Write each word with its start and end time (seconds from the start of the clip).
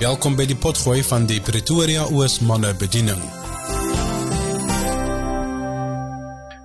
Welkom 0.00 0.32
by 0.32 0.46
die 0.48 0.56
potgooi 0.56 1.02
van 1.04 1.26
die 1.28 1.42
Pretoria 1.44 2.06
Oos 2.08 2.38
manne 2.40 2.70
bediening. 2.80 3.18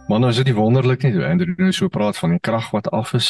Manne, 0.07 0.29
is 0.31 0.39
dit 0.39 0.47
nie 0.47 0.55
wonderlik 0.55 1.03
nie, 1.03 1.11
Andrew 1.19 1.51
nou 1.59 1.73
so 1.75 1.91
praat 1.91 2.15
van 2.15 2.37
die 2.37 2.39
krag 2.39 2.69
wat 2.71 2.87
af 2.95 3.11
is. 3.19 3.27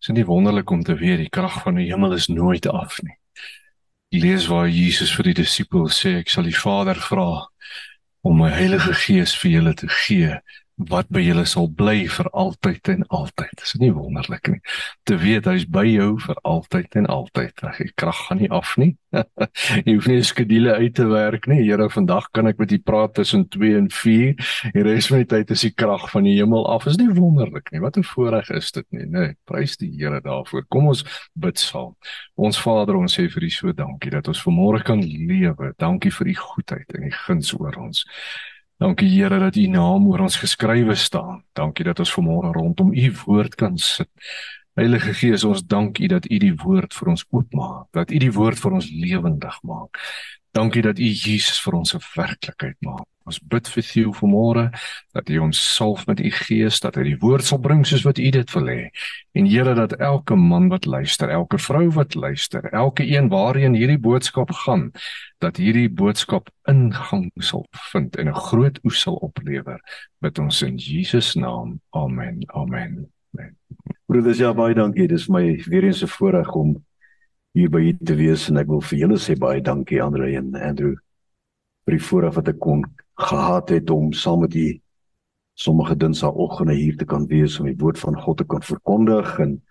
Is 0.00 0.08
dit 0.08 0.16
nie 0.16 0.24
wonderlik 0.24 0.72
om 0.72 0.80
te 0.80 0.96
weet 0.96 1.26
die 1.26 1.28
krag 1.28 1.58
van 1.66 1.76
die 1.76 1.90
hemel 1.90 2.16
is 2.16 2.30
nooit 2.32 2.64
af 2.72 2.96
nie. 3.04 3.18
Lees 4.16 4.48
waar 4.48 4.64
Jesus 4.64 5.12
vir 5.12 5.28
die 5.28 5.36
disippels 5.42 6.00
sê 6.00 6.14
ek 6.22 6.32
sal 6.32 6.48
die 6.48 6.56
Vader 6.56 6.96
vra 6.96 7.44
om 8.24 8.40
my 8.40 8.48
Heilige 8.48 8.96
Gees 8.96 9.36
vir 9.42 9.58
julle 9.58 9.76
te 9.76 9.92
gee 10.06 10.40
wat 10.76 11.06
by 11.14 11.22
julle 11.22 11.44
sal 11.46 11.68
bly 11.70 12.04
vir 12.10 12.28
altyd 12.34 12.88
en 12.90 13.04
altyd. 13.14 13.62
Is 13.62 13.74
dit 13.76 13.84
nie 13.84 13.92
wonderlik 13.94 14.48
nie? 14.50 14.60
Te 15.06 15.16
weet 15.20 15.46
hy's 15.46 15.66
by 15.70 15.84
jou 15.86 16.14
vir 16.24 16.38
altyd 16.42 16.96
en 16.98 17.06
altyd. 17.06 17.62
Die 17.78 17.92
krag 17.94 18.18
gaan 18.26 18.40
nie 18.42 18.50
af 18.50 18.74
nie. 18.80 18.94
jy 19.86 19.94
hoef 19.94 20.08
nie 20.10 20.18
'n 20.18 20.26
skedule 20.26 20.74
uit 20.74 20.94
te 20.94 21.06
werk 21.06 21.46
nie. 21.46 21.62
Here, 21.62 21.86
vandag 21.88 22.26
kan 22.34 22.46
ek 22.50 22.58
met 22.58 22.72
u 22.72 22.78
praat 22.78 23.14
tussen 23.14 23.46
2 23.48 23.76
en 23.78 23.90
4. 23.90 24.34
Die 24.74 24.82
res 24.82 25.06
van 25.06 25.22
die 25.22 25.30
tyd 25.30 25.50
is 25.50 25.62
die 25.62 25.70
krag 25.70 26.10
van 26.10 26.26
die 26.26 26.34
hemel 26.40 26.66
af. 26.66 26.86
Is 26.86 26.98
nie 26.98 27.10
wonderlik 27.14 27.70
nie? 27.70 27.80
Wat 27.80 27.96
'n 27.96 28.02
voorreg 28.02 28.50
is 28.50 28.72
dit 28.72 28.86
nie, 28.90 29.06
nee. 29.06 29.34
Prys 29.46 29.76
die 29.76 29.92
Here 29.94 30.20
daarvoor. 30.20 30.64
Kom 30.68 30.86
ons 30.86 31.04
bid 31.34 31.58
saam. 31.58 31.94
Ons 32.34 32.58
Vader, 32.58 32.96
ons 32.96 33.18
sê 33.18 33.28
vir 33.30 33.44
U 33.44 33.50
so 33.50 33.72
dankie 33.72 34.10
dat 34.10 34.28
ons 34.28 34.42
vanmôre 34.42 34.82
kan 34.82 35.00
lewe. 35.00 35.72
Dankie 35.78 36.10
vir 36.10 36.26
U 36.26 36.34
goedheid 36.34 36.94
en 36.94 37.04
U 37.04 37.10
guns 37.10 37.54
oor 37.60 37.76
ons. 37.78 38.04
Dankie 38.82 39.08
Here 39.08 39.38
dat 39.38 39.56
U 39.56 39.66
naam 39.70 40.08
oor 40.10 40.24
ons 40.26 40.36
geskrywe 40.36 40.94
staan. 40.98 41.44
Dankie 41.54 41.84
dat 41.86 41.98
ons 42.02 42.12
vanmôre 42.16 42.50
rondom 42.52 42.90
U 42.92 43.12
woord 43.24 43.54
kan 43.54 43.78
sit. 43.78 44.10
Heilige 44.74 45.14
Gees, 45.14 45.44
ons 45.46 45.62
dank 45.62 46.00
U 46.02 46.06
dat 46.10 46.26
U 46.26 46.38
die 46.42 46.54
woord 46.58 46.94
vir 46.94 47.12
ons 47.12 47.22
oopmaak, 47.30 47.86
dat 47.94 48.10
U 48.10 48.18
die 48.18 48.32
woord 48.34 48.58
vir 48.58 48.72
ons 48.80 48.90
lewendig 48.90 49.60
maak. 49.62 50.00
Dankie 50.50 50.82
dat 50.82 50.98
U 50.98 51.06
Jesus 51.06 51.60
vir 51.62 51.74
ons 51.78 51.94
'n 51.94 52.02
werklikheid 52.16 52.76
maak. 52.80 53.13
Ons 53.24 53.38
bid 53.40 53.68
vir 53.72 53.86
U 54.04 54.10
vanmôre 54.18 54.64
dat 55.16 55.30
U 55.32 55.38
ons 55.46 55.60
salf 55.76 56.04
met 56.06 56.20
U 56.20 56.30
Gees, 56.30 56.80
dat 56.84 56.98
hy 56.98 57.06
die 57.06 57.18
woord 57.22 57.46
sal 57.46 57.60
bring 57.64 57.84
soos 57.88 58.04
wat 58.04 58.20
U 58.20 58.30
dit 58.36 58.54
wil 58.56 58.68
hê. 58.68 58.90
En 59.32 59.48
Here 59.48 59.74
dat 59.74 59.96
elke 59.96 60.36
man 60.36 60.68
wat 60.68 60.84
luister, 60.84 61.32
elke 61.32 61.58
vrou 61.58 61.88
wat 61.96 62.14
luister, 62.14 62.68
elke 62.72 63.06
een 63.08 63.30
waarheen 63.32 63.74
hierdie 63.74 63.98
boodskap 63.98 64.52
gaan, 64.64 64.90
dat 65.40 65.56
hierdie 65.56 65.88
boodskap 65.88 66.50
ingang 66.68 67.30
sal 67.40 67.64
vind 67.92 68.16
en 68.16 68.28
'n 68.28 68.40
groot 68.50 68.78
oes 68.84 69.00
sal 69.00 69.16
oplewer 69.16 69.80
met 70.20 70.38
ons 70.38 70.62
in 70.62 70.76
Jesus 70.76 71.34
naam. 71.34 71.80
Amen. 71.92 72.44
Amen. 72.52 73.08
Amen. 73.32 73.56
Broeders, 74.06 74.38
ja 74.38 74.52
baie 74.52 74.74
dankie. 74.74 75.08
Dis 75.08 75.28
my 75.28 75.62
weer 75.66 75.84
eens 75.84 76.02
'n 76.02 76.06
voorreg 76.08 76.52
om 76.52 76.84
hier 77.54 77.70
by 77.70 77.80
julle 77.80 78.04
te 78.04 78.14
wees 78.14 78.48
en 78.50 78.56
ek 78.56 78.66
wil 78.66 78.80
vir 78.80 78.98
julle 78.98 79.16
sê 79.16 79.36
baie 79.38 79.62
dankie 79.62 80.02
Andre 80.02 80.36
en 80.36 80.54
Andrew 80.54 80.94
vir 81.86 81.96
die 81.96 82.04
voorreg 82.04 82.34
wat 82.34 82.48
ek 82.48 82.58
kon 82.58 82.84
gehad 83.14 83.68
het 83.68 83.90
om 83.90 84.12
saam 84.12 84.40
met 84.40 84.54
u 84.54 84.80
sommige 85.54 85.96
dinsdagoggende 85.96 86.74
hier 86.74 86.96
te 86.96 87.04
kan 87.04 87.26
wees 87.26 87.58
om 87.58 87.66
die 87.66 87.78
woord 87.78 87.98
van 87.98 88.20
God 88.20 88.36
te 88.36 88.44
kan 88.44 88.62
verkondig 88.62 89.38
en 89.38 89.62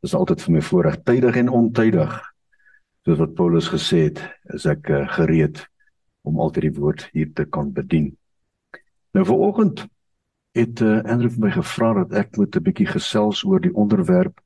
dis 0.00 0.14
altyd 0.14 0.42
vir 0.42 0.54
my 0.54 0.62
voorreg 0.62 1.02
tydig 1.04 1.36
en 1.36 1.52
ontydig 1.52 2.14
soos 3.04 3.20
wat 3.20 3.34
Paulus 3.34 3.68
gesê 3.68 4.06
het 4.08 4.22
is 4.54 4.64
ek 4.68 4.88
uh, 4.88 5.04
gereed 5.16 5.60
om 6.28 6.40
altyd 6.40 6.68
die 6.68 6.76
woord 6.80 7.06
hier 7.12 7.30
te 7.32 7.44
kan 7.44 7.72
bedien. 7.72 8.10
Nou 9.16 9.24
vanoggend 9.24 9.86
het 10.56 10.80
uh, 10.84 10.98
Andrew 11.04 11.30
vir 11.32 11.44
my 11.44 11.52
gevra 11.54 11.92
dat 12.02 12.12
ek 12.24 12.36
moet 12.36 12.56
'n 12.56 12.64
bietjie 12.64 12.88
gesels 12.88 13.44
oor 13.44 13.60
die 13.60 13.74
onderwerp 13.74 14.40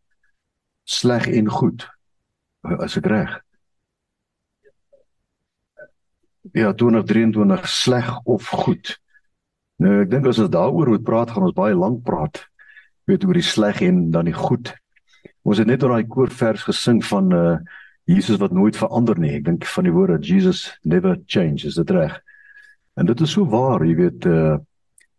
sleg 0.84 1.26
en 1.28 1.48
goed. 1.48 1.86
As 2.62 2.96
ek 2.96 3.06
reg 3.06 3.38
ja 6.50 6.72
2023 6.72 7.68
sleg 7.68 8.10
of 8.24 8.48
goed. 8.48 8.96
Nou 9.82 10.00
ek 10.02 10.10
dink 10.10 10.26
as 10.26 10.40
ons 10.42 10.50
daaroor 10.52 10.92
moet 10.92 11.04
praat, 11.06 11.30
gaan 11.30 11.46
ons 11.46 11.56
baie 11.56 11.74
lank 11.74 12.02
praat. 12.06 12.42
Weet 13.10 13.24
oor 13.26 13.38
die 13.38 13.46
sleg 13.46 13.82
en 13.86 14.10
dan 14.14 14.28
die 14.30 14.36
goed. 14.36 14.74
Ons 15.42 15.62
het 15.62 15.70
net 15.70 15.82
oor 15.82 15.96
daai 15.96 16.10
koorvers 16.10 16.66
gesing 16.68 17.02
van 17.06 17.32
uh 17.36 17.54
Jesus 18.10 18.40
wat 18.42 18.50
nooit 18.50 18.74
verander 18.74 19.14
nie. 19.18 19.36
Ek 19.38 19.44
dink 19.46 19.66
van 19.70 19.86
die 19.86 19.92
woorde 19.94 20.18
Jesus 20.26 20.64
never 20.82 21.20
changes, 21.30 21.76
dit 21.78 21.90
reg. 21.94 22.16
En 22.98 23.06
dit 23.06 23.20
is 23.22 23.30
so 23.30 23.46
waar, 23.46 23.84
jy 23.86 23.94
weet 23.94 24.26
uh 24.26 24.56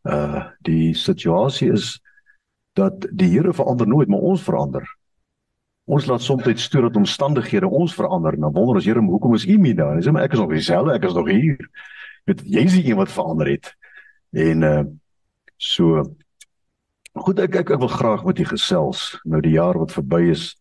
uh 0.03 0.41
die 0.67 0.91
situasie 0.93 1.71
is 1.71 1.93
dat 2.75 3.07
die 3.11 3.29
Here 3.31 3.53
verander 3.53 3.87
nooit, 3.87 4.11
maar 4.11 4.19
ons 4.19 4.43
verander. 4.43 4.83
Ons 5.85 6.05
laat 6.07 6.21
soms 6.23 6.63
stoor 6.63 6.87
dat 6.87 6.95
omstandighede 6.95 7.67
ons 7.67 7.93
verander. 7.95 8.37
Nou 8.39 8.51
wonder 8.51 8.79
ons 8.79 8.85
Here, 8.85 9.01
hoekom 9.01 9.35
is 9.35 9.45
U 9.45 9.57
nie 9.57 9.73
daar 9.75 9.95
nie? 9.95 10.03
Sê 10.03 10.11
maar 10.11 10.23
ek 10.23 10.33
is 10.33 10.39
nog 10.39 10.53
dieselfde, 10.53 10.95
ek 10.95 11.07
is 11.09 11.13
nog 11.17 11.27
hier. 11.27 11.69
Met 12.25 12.43
jy 12.47 12.63
is 12.63 12.77
een 12.79 12.95
wat 12.95 13.11
verander 13.11 13.51
het. 13.51 13.73
En 14.31 14.63
uh 14.63 14.83
so 15.63 16.01
goed 17.13 17.39
ek 17.39 17.55
ek, 17.61 17.69
ek 17.75 17.79
wil 17.79 17.91
graag 17.91 18.23
met 18.25 18.39
u 18.39 18.45
gesels. 18.45 19.13
Nou 19.23 19.39
die 19.43 19.53
jaar 19.55 19.77
wat 19.79 19.93
verby 19.95 20.25
is, 20.33 20.55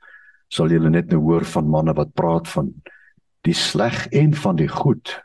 sal 0.53 0.71
julle 0.71 0.91
net 0.93 1.11
nou 1.11 1.19
hoor 1.25 1.47
van 1.49 1.71
manne 1.71 1.95
wat 1.97 2.13
praat 2.15 2.47
van 2.53 2.69
die 3.43 3.57
sleg 3.57 4.05
en 4.13 4.35
van 4.37 4.59
die 4.61 4.69
goed. 4.69 5.17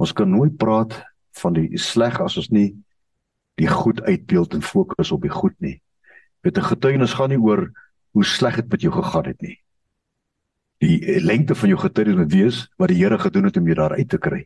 Ons 0.00 0.14
kan 0.16 0.30
nooit 0.30 0.56
praat 0.56 0.94
van 1.40 1.56
die 1.58 1.68
sleg 1.78 2.20
as 2.22 2.38
ons 2.40 2.52
nie 2.54 2.70
die 3.60 3.68
goed 3.70 4.00
uitbeeld 4.02 4.54
en 4.54 4.64
fokus 4.64 5.12
op 5.14 5.26
die 5.26 5.34
goed 5.34 5.54
nie. 5.60 5.80
Met 6.42 6.58
'n 6.58 6.70
getuienis 6.70 7.14
gaan 7.14 7.30
nie 7.30 7.38
oor 7.38 7.70
hoe 8.14 8.24
sleg 8.24 8.60
dit 8.60 8.70
met 8.70 8.84
jou 8.86 8.92
gegaan 8.94 9.28
het 9.30 9.40
nie. 9.42 9.56
Die 10.84 11.20
lengte 11.22 11.56
van 11.58 11.70
jou 11.72 11.78
getuienis 11.80 12.18
moet 12.20 12.32
wees 12.32 12.58
wat 12.78 12.92
die 12.92 12.98
Here 13.00 13.18
gedoen 13.18 13.48
het 13.48 13.56
om 13.58 13.66
jou 13.70 13.76
daar 13.78 13.96
uit 13.98 14.08
te 14.08 14.20
kry. 14.22 14.44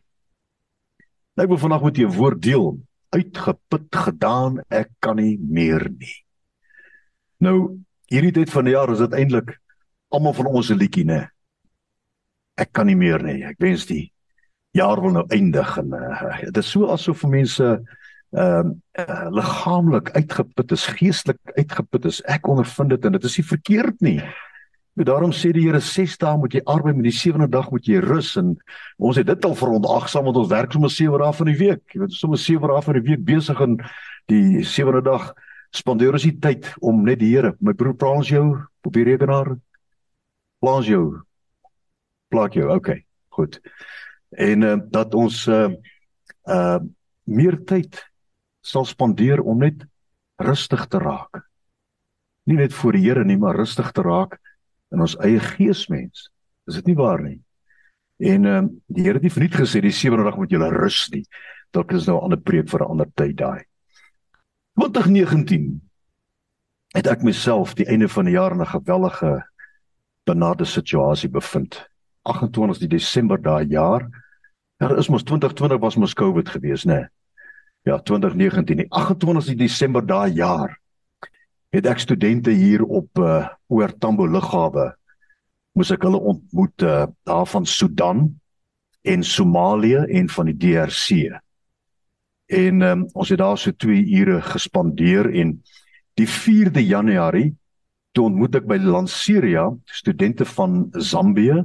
Nou 1.37 1.45
ek 1.45 1.53
wil 1.53 1.61
vandag 1.61 1.85
met 1.85 1.99
jou 2.01 2.09
'n 2.09 2.17
woord 2.17 2.41
deel. 2.41 2.79
Uitgeput 3.09 3.95
gedaan, 3.95 4.61
ek 4.69 4.89
kan 4.99 5.15
nie 5.15 5.37
meer 5.41 5.89
nie. 5.89 6.25
Nou, 7.39 7.79
hierdie 8.09 8.31
tyd 8.31 8.49
van 8.49 8.65
die 8.65 8.73
jaar 8.73 8.91
is 8.91 8.99
dit 8.99 9.13
eintlik 9.13 9.57
almal 10.09 10.33
van 10.33 10.45
ons 10.45 10.69
'n 10.69 10.77
liedjie, 10.77 11.05
né? 11.05 11.29
Ek 12.57 12.71
kan 12.71 12.85
nie 12.85 12.95
meer 12.95 13.23
nie. 13.23 13.43
Ek 13.43 13.57
wens 13.59 13.85
die 13.85 14.11
jaar 14.71 15.01
wil 15.01 15.11
nou 15.11 15.25
eindig 15.27 15.77
en 15.77 15.93
uh, 15.93 16.39
dit 16.41 16.57
is 16.57 16.71
so 16.71 16.91
asof 16.91 17.23
mense 17.23 17.79
ehm 18.29 18.75
uh, 18.99 19.25
liggaamlik 19.33 20.11
uitgeput 20.11 20.71
is, 20.71 20.85
geestelik 20.85 21.39
uitgeput 21.55 22.05
is. 22.05 22.21
Ek 22.29 22.47
ondervind 22.47 22.89
dit 22.93 23.05
en 23.05 23.15
dit 23.17 23.23
is 23.23 23.37
nie 23.37 23.45
verkeerd 23.45 24.01
nie. 24.05 24.19
Maar 24.93 25.05
daarom 25.05 25.31
sê 25.31 25.51
die 25.55 25.63
Here 25.63 25.79
6 25.79 26.17
dae 26.19 26.37
moet 26.37 26.53
jy 26.53 26.61
arbei, 26.67 26.93
met 26.93 27.07
die 27.07 27.15
sewende 27.15 27.47
dag 27.47 27.69
moet 27.71 27.87
jy 27.87 28.01
rus 28.03 28.33
en 28.37 28.57
ons 28.97 29.17
het 29.17 29.25
dit 29.29 29.45
al 29.47 29.55
verontagsaam 29.55 30.27
met 30.27 30.37
ons 30.41 30.49
werk 30.51 30.75
sommer 30.75 30.91
7 30.91 31.21
dae 31.21 31.33
van 31.37 31.49
die 31.49 31.57
week. 31.57 31.83
Jy 31.93 32.01
weet 32.01 32.17
sommer 32.17 32.41
7 32.41 32.73
dae 32.73 32.81
van 32.85 32.99
die 32.99 33.05
week 33.05 33.23
besig 33.25 33.61
en 33.63 33.77
die 34.29 34.63
sewende 34.67 35.01
dag 35.05 35.31
spandeer 35.71 36.17
ons 36.17 36.25
die 36.27 36.35
tyd 36.43 36.67
om 36.83 37.05
net 37.07 37.21
die 37.21 37.31
Here. 37.31 37.53
My 37.63 37.73
broer 37.73 37.95
praat 37.95 38.25
ons 38.25 38.33
jou 38.33 38.45
op 38.59 38.93
die 38.93 39.05
rekenaar. 39.07 39.55
Plaas 40.59 40.89
jou. 40.89 41.21
Plaas 42.29 42.53
jou. 42.53 42.69
Okay. 42.75 43.05
Goed. 43.29 43.61
En 44.35 44.67
uh, 44.67 44.75
dat 44.91 45.15
ons 45.15 45.47
uh 45.47 45.69
uh 46.49 46.79
meer 47.29 47.55
tyd 47.63 48.08
sal 48.61 48.85
spandeer 48.85 49.41
om 49.41 49.59
net 49.59 49.85
rustig 50.39 50.85
te 50.87 50.99
raak. 50.99 51.43
Nie 52.47 52.57
net 52.57 52.73
voor 52.73 52.95
die 52.97 53.03
Here 53.05 53.25
nie, 53.25 53.37
maar 53.37 53.55
rustig 53.55 53.91
te 53.91 54.01
raak 54.01 54.39
in 54.93 55.03
ons 55.03 55.17
eie 55.23 55.39
geesmens. 55.39 56.29
Is 56.67 56.79
dit 56.79 56.91
nie 56.91 56.97
waar 56.97 57.21
nie? 57.21 57.39
En 58.19 58.45
ehm 58.45 58.63
um, 58.65 58.69
die 58.87 59.03
Here 59.03 59.19
het 59.19 59.23
nie 59.23 59.33
verniet 59.33 59.55
gesê 59.55 59.81
die 59.81 59.95
sewende 59.95 60.25
dag 60.27 60.37
moet 60.37 60.51
jy 60.51 60.59
rus 60.73 61.07
nie. 61.13 61.23
Dalk 61.71 61.93
is 61.93 62.07
nou 62.07 62.17
'n 62.17 62.23
ander 62.23 62.41
preek 62.41 62.69
vir 62.69 62.81
'n 62.81 62.91
ander 62.91 63.09
tyd 63.15 63.37
daai. 63.37 63.63
2019 64.79 65.81
het 66.95 67.07
ek 67.07 67.23
myself 67.23 67.75
die 67.75 67.85
einde 67.85 68.09
van 68.09 68.25
die 68.25 68.33
jaar 68.33 68.51
in 68.51 68.61
'n 68.61 68.65
gewellige 68.65 69.43
benade 70.25 70.65
situasie 70.65 71.29
bevind. 71.29 71.89
28 72.23 72.87
Desember 72.87 73.41
daai 73.41 73.65
jaar. 73.67 74.09
Daar 74.77 74.97
is 74.97 75.09
mos 75.09 75.23
2020 75.23 75.79
was 75.79 75.95
mos 75.95 76.13
COVID 76.13 76.49
gewees, 76.49 76.85
né? 76.85 76.93
Nee? 76.93 77.18
Ja 77.87 77.99
2019 77.99 78.83
die 78.83 78.89
28 78.89 79.55
Desember 79.55 80.05
daai 80.05 80.33
jaar 80.35 80.75
het 81.73 81.85
ek 81.85 82.01
studente 82.01 82.51
hier 82.51 82.83
op 82.83 83.19
uh 83.21 83.47
oor 83.69 83.91
Tambo 84.01 84.25
lughawe 84.25 84.89
moes 85.77 85.91
ek 85.93 86.03
hulle 86.07 86.19
ontmoet 86.31 86.83
uh, 86.83 87.05
daar 87.23 87.45
van 87.47 87.65
Sudan 87.69 88.25
en 89.01 89.23
Somalië 89.23 90.01
en 90.09 90.29
van 90.29 90.49
die 90.49 90.57
DRC. 90.57 91.29
En 92.49 92.81
um, 92.81 93.05
ons 93.13 93.29
het 93.29 93.39
daar 93.39 93.57
so 93.57 93.71
2 93.71 94.01
ure 94.19 94.41
gespandeer 94.41 95.29
en 95.29 95.59
die 96.19 96.27
4de 96.27 96.83
Januarie 96.83 97.53
toe 98.11 98.25
ontmoet 98.25 98.57
ek 98.59 98.67
by 98.67 98.79
Lanseria 98.81 99.69
studente 99.85 100.47
van 100.57 100.89
Zambië 100.97 101.61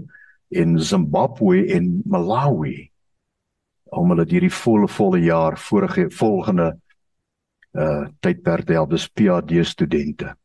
en 0.54 0.76
Zimbabwe 0.78 1.64
en 1.74 1.88
Malawi 2.04 2.92
om 3.94 4.12
hulle 4.12 4.26
hierdie 4.28 4.52
volle 4.52 4.88
volle 4.88 5.20
jaar 5.24 5.58
vorige 5.58 6.08
volgende 6.10 6.72
uh 7.74 8.06
tydperk 8.22 8.68
help 8.70 8.90
dis 8.90 9.08
PhD 9.08 9.64
studente. 9.66 10.36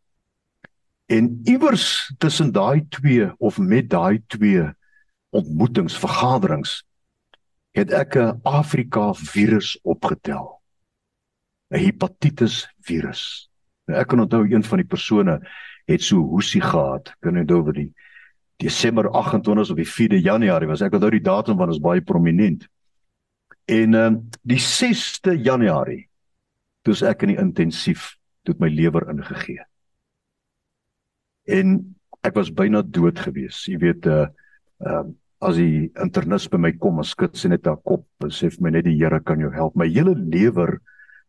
En 1.09 1.39
iewers 1.43 2.13
tussen 2.17 2.51
daai 2.51 2.85
twee 2.89 3.29
of 3.37 3.57
met 3.57 3.89
daai 3.89 4.21
twee 4.27 4.65
ontmoetings, 5.29 5.97
vergaderings 5.97 6.83
het 7.77 7.91
ek 7.93 8.15
'n 8.17 8.39
Afrika 8.43 9.13
virus 9.13 9.77
opgetel. 9.83 10.61
'n 11.71 11.77
Hepatitis 11.77 12.67
virus. 12.81 13.49
Nou 13.85 13.99
ek 13.99 14.07
kan 14.07 14.19
onthou 14.19 14.45
een 14.45 14.63
van 14.63 14.77
die 14.77 14.87
persone 14.87 15.39
het 15.85 16.01
so 16.01 16.17
hoesie 16.17 16.61
gehad. 16.61 17.13
Kan 17.19 17.33
jy 17.33 17.41
onthou 17.41 17.63
wat 17.63 17.75
die 17.75 17.93
Desember 18.57 19.09
28 19.09 19.69
of 19.69 19.77
die 19.77 19.87
4de 19.87 20.21
Januarie 20.21 20.67
was. 20.67 20.81
Ek 20.81 20.93
onthou 20.93 21.11
die 21.11 21.23
datum 21.23 21.57
want 21.57 21.69
dit 21.69 21.79
is 21.79 21.85
baie 21.85 22.01
prominent. 22.01 22.67
En 23.69 23.93
ehm 23.93 24.13
uh, 24.13 24.21
die 24.41 24.61
6de 24.61 25.35
Januarie 25.45 26.07
toets 26.81 27.03
ek 27.05 27.27
in 27.27 27.35
die 27.35 27.41
intensief 27.41 28.15
tot 28.47 28.61
my 28.63 28.69
lewer 28.73 29.05
ingegee. 29.11 29.61
En 31.45 31.77
ek 32.25 32.33
was 32.39 32.49
byna 32.49 32.81
dood 32.81 33.19
gewees. 33.21 33.65
Jy 33.69 33.77
weet 33.85 34.09
uh 34.09 34.27
ehm 34.79 35.09
uh, 35.09 35.17
as 35.39 35.55
die 35.55 35.87
internis 36.03 36.49
by 36.51 36.57
my 36.59 36.71
kom 36.75 36.97
en 36.99 37.07
skud 37.07 37.37
sy 37.39 37.47
net 37.47 37.67
haar 37.69 37.79
kop 37.87 38.25
en 38.25 38.31
sê 38.35 38.49
vir 38.51 38.63
my 38.65 38.73
net 38.75 38.83
die 38.89 38.97
Here 38.97 39.21
kan 39.23 39.39
jou 39.39 39.51
help. 39.53 39.77
My 39.79 39.87
hele 39.87 40.11
lewer 40.17 40.81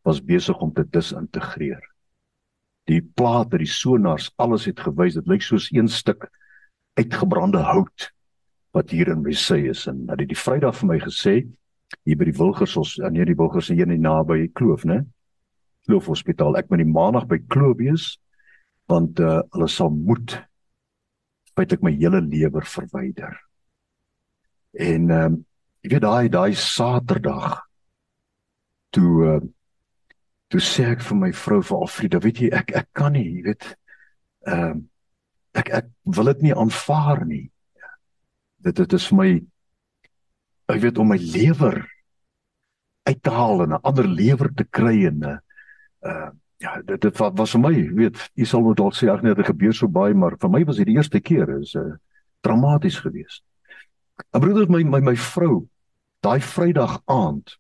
was 0.03 0.19
besig 0.19 0.59
om 0.59 0.73
te 0.75 0.83
disintegreer. 0.83 1.83
Die 2.91 2.99
plate, 3.03 3.61
die 3.61 3.71
sonars, 3.71 4.33
alles 4.43 4.67
het 4.67 4.81
gewys 4.83 5.15
dit 5.15 5.29
lyk 5.31 5.45
soos 5.47 5.69
een 5.71 5.87
stuk 5.89 6.27
uitgebrande 6.99 7.63
hout 7.63 8.09
wat 8.75 8.91
hier 8.91 9.13
in 9.13 9.23
my 9.23 9.35
sy 9.37 9.61
is 9.71 9.87
en 9.91 10.07
dat 10.09 10.25
die 10.25 10.39
Vrydag 10.39 10.75
vir 10.81 10.91
my 10.91 10.99
gesê 11.05 11.37
hier 12.05 12.19
by 12.19 12.29
die 12.29 12.37
Wilgers 12.39 12.77
ons 12.81 12.97
nee, 13.03 13.21
hierdie 13.21 13.39
Wilgers 13.39 13.71
hier 13.73 13.89
in 13.89 14.03
naby 14.03 14.49
Kloof, 14.57 14.85
né? 14.89 15.03
Kloof 15.89 16.11
Hospitaal. 16.13 16.59
Ek 16.61 16.71
moet 16.71 16.83
die 16.85 16.91
maandag 16.91 17.27
by 17.31 17.41
Kloof 17.51 17.79
wees 17.81 18.11
want 18.91 19.21
uh, 19.23 19.39
hulle 19.55 19.69
sal 19.71 19.93
moet 19.95 20.35
byt 21.55 21.77
ek 21.77 21.85
my 21.87 21.93
hele 21.95 22.19
lewer 22.25 22.67
verwyder. 22.67 23.37
En 24.75 25.11
ehm 25.11 25.37
um, 25.37 25.39
weet 25.81 26.03
daai 26.05 26.29
daai 26.29 26.53
Saterdag 26.59 27.63
toe 28.93 29.13
uh, 29.25 29.39
toe 30.53 30.61
sê 30.61 30.91
ek 30.93 31.05
vir 31.07 31.17
my 31.17 31.31
vrou 31.33 31.61
vir 31.65 31.85
Afrida, 31.87 32.21
weet 32.21 32.43
jy 32.43 32.51
ek 32.53 32.75
ek 32.83 32.89
kan 32.99 33.15
nie, 33.17 33.25
jy 33.39 33.45
weet 33.47 33.69
ehm 34.47 34.67
um, 34.67 34.83
ek 35.61 35.71
ek 35.81 35.89
wil 36.17 36.31
dit 36.31 36.45
nie 36.47 36.55
aanvaar 36.55 37.25
nie. 37.27 37.47
Dit 38.63 38.77
dit 38.79 38.93
is 38.99 39.09
vir 39.11 39.19
my 39.19 39.31
ek 40.75 40.83
weet 40.85 40.99
om 40.99 41.09
my 41.09 41.19
lewer 41.19 41.81
uit 43.09 43.23
te 43.23 43.31
haal 43.31 43.65
en 43.65 43.75
'n 43.75 43.83
ander 43.83 44.07
lewer 44.07 44.51
te 44.55 44.65
kry 44.65 45.07
en 45.07 45.19
'n 45.19 45.25
uh, 45.25 45.39
uh 46.07 46.31
ja, 46.61 46.77
dit 46.85 47.01
dit 47.01 47.17
was 47.17 47.55
vir 47.57 47.61
my, 47.61 47.73
weet, 47.97 48.19
u 48.37 48.45
sal 48.45 48.61
moet 48.61 48.77
dalk 48.77 48.95
sê 48.95 49.09
ag 49.09 49.23
nee, 49.23 49.35
dit 49.35 49.47
gebeur 49.47 49.73
so 49.73 49.89
baie, 49.89 50.15
maar 50.15 50.37
vir 50.37 50.51
my 50.53 50.61
was 50.69 50.77
dit 50.77 50.91
die 50.91 50.97
eerste 50.99 51.21
keer 51.21 51.49
is 51.57 51.73
uh, 51.75 51.95
dramaties 52.45 52.99
geweest. 53.01 53.43
'n 54.35 54.41
Broeder 54.41 54.69
my 54.69 54.83
my 54.85 55.01
my 55.01 55.17
vrou 55.17 55.67
daai 56.21 56.41
Vrydag 56.41 57.01
aand 57.09 57.57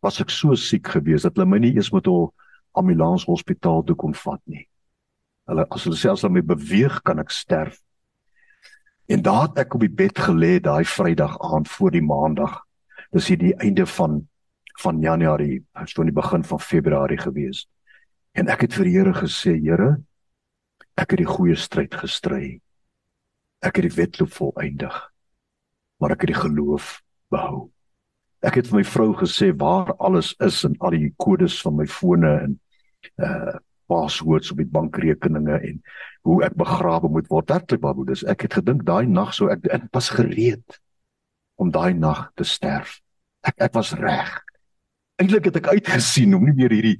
was 0.00 0.20
ek 0.20 0.30
so 0.30 0.54
siek 0.54 0.86
geweest 0.94 1.26
dat 1.26 1.34
hulle 1.34 1.48
my 1.50 1.58
nie 1.58 1.74
eens 1.74 1.90
met 1.90 2.06
'n 2.06 2.30
ambulans 2.78 3.26
hospitaal 3.26 3.82
toe 3.82 3.96
kon 3.96 4.14
vat 4.14 4.40
nie. 4.46 4.68
Hulle 5.48 5.66
as 5.70 5.84
hulle 5.84 5.96
selfs 5.96 6.22
daarmee 6.22 6.42
beweeg 6.42 7.02
kan 7.02 7.18
ek 7.18 7.30
sterf. 7.30 7.80
En 9.06 9.22
daar 9.22 9.42
het 9.48 9.58
ek 9.64 9.74
op 9.74 9.82
die 9.84 9.92
bed 9.92 10.18
gelê 10.18 10.58
daai 10.64 10.84
Vrydag 10.84 11.36
aand 11.40 11.68
voor 11.68 11.92
die 11.92 12.02
Maandag. 12.02 12.62
Dis 13.12 13.28
hier 13.28 13.38
die 13.38 13.56
einde 13.56 13.86
van 13.86 14.24
van 14.82 14.98
Januarie, 14.98 15.60
as 15.78 15.92
toe 15.94 16.02
in 16.02 16.10
die 16.10 16.20
begin 16.20 16.42
van 16.44 16.60
Februarie 16.60 17.18
gewees. 17.18 17.60
En 18.34 18.48
ek 18.50 18.64
het 18.66 18.74
vir 18.74 18.88
die 18.88 18.94
Here 18.96 19.12
gesê, 19.14 19.52
Here, 19.54 20.00
ek 20.98 21.14
het 21.14 21.20
die 21.22 21.28
goeie 21.30 21.54
stryd 21.54 21.94
gestry. 21.94 22.58
Ek 23.62 23.78
het 23.78 23.86
die 23.86 23.94
wedloop 23.94 24.32
volëindig. 24.34 24.96
Maar 26.02 26.16
ek 26.16 26.26
het 26.26 26.32
die 26.32 26.40
geloof 26.40 26.96
behou. 27.30 27.68
Ek 28.42 28.58
het 28.58 28.66
vir 28.68 28.80
my 28.80 28.84
vrou 28.84 29.12
gesê 29.22 29.52
waar 29.56 29.94
alles 30.02 30.34
is 30.42 30.64
en 30.66 30.74
al 30.82 30.98
die 30.98 31.14
kodes 31.22 31.60
van 31.62 31.78
my 31.78 31.86
fone 31.86 32.34
en 32.48 32.58
uh 33.22 33.60
passwords 33.90 34.52
op 34.52 34.60
die 34.62 34.70
bankrekeninge 34.70 35.58
en 35.58 35.80
hoe 36.24 36.40
ek 36.46 36.56
begrawe 36.58 37.10
moet 37.12 37.28
word. 37.32 37.50
Werklik 37.52 37.82
baie, 37.82 38.06
dis 38.08 38.24
ek 38.30 38.46
het 38.46 38.58
gedink 38.60 38.84
daai 38.88 39.06
nag 39.10 39.34
sou 39.36 39.50
ek 39.52 39.66
ek 39.72 39.88
was 39.94 40.10
gereed 40.14 40.80
om 41.60 41.70
daai 41.74 41.94
nag 41.94 42.30
te 42.38 42.46
sterf. 42.48 43.00
Ek 43.44 43.60
ek 43.68 43.76
was 43.76 43.92
reg. 43.98 44.32
Eintlik 45.20 45.50
het 45.50 45.60
ek 45.60 45.70
uitgesien 45.76 46.34
om 46.34 46.44
nie 46.46 46.56
meer 46.56 46.72
hierdie 46.74 46.98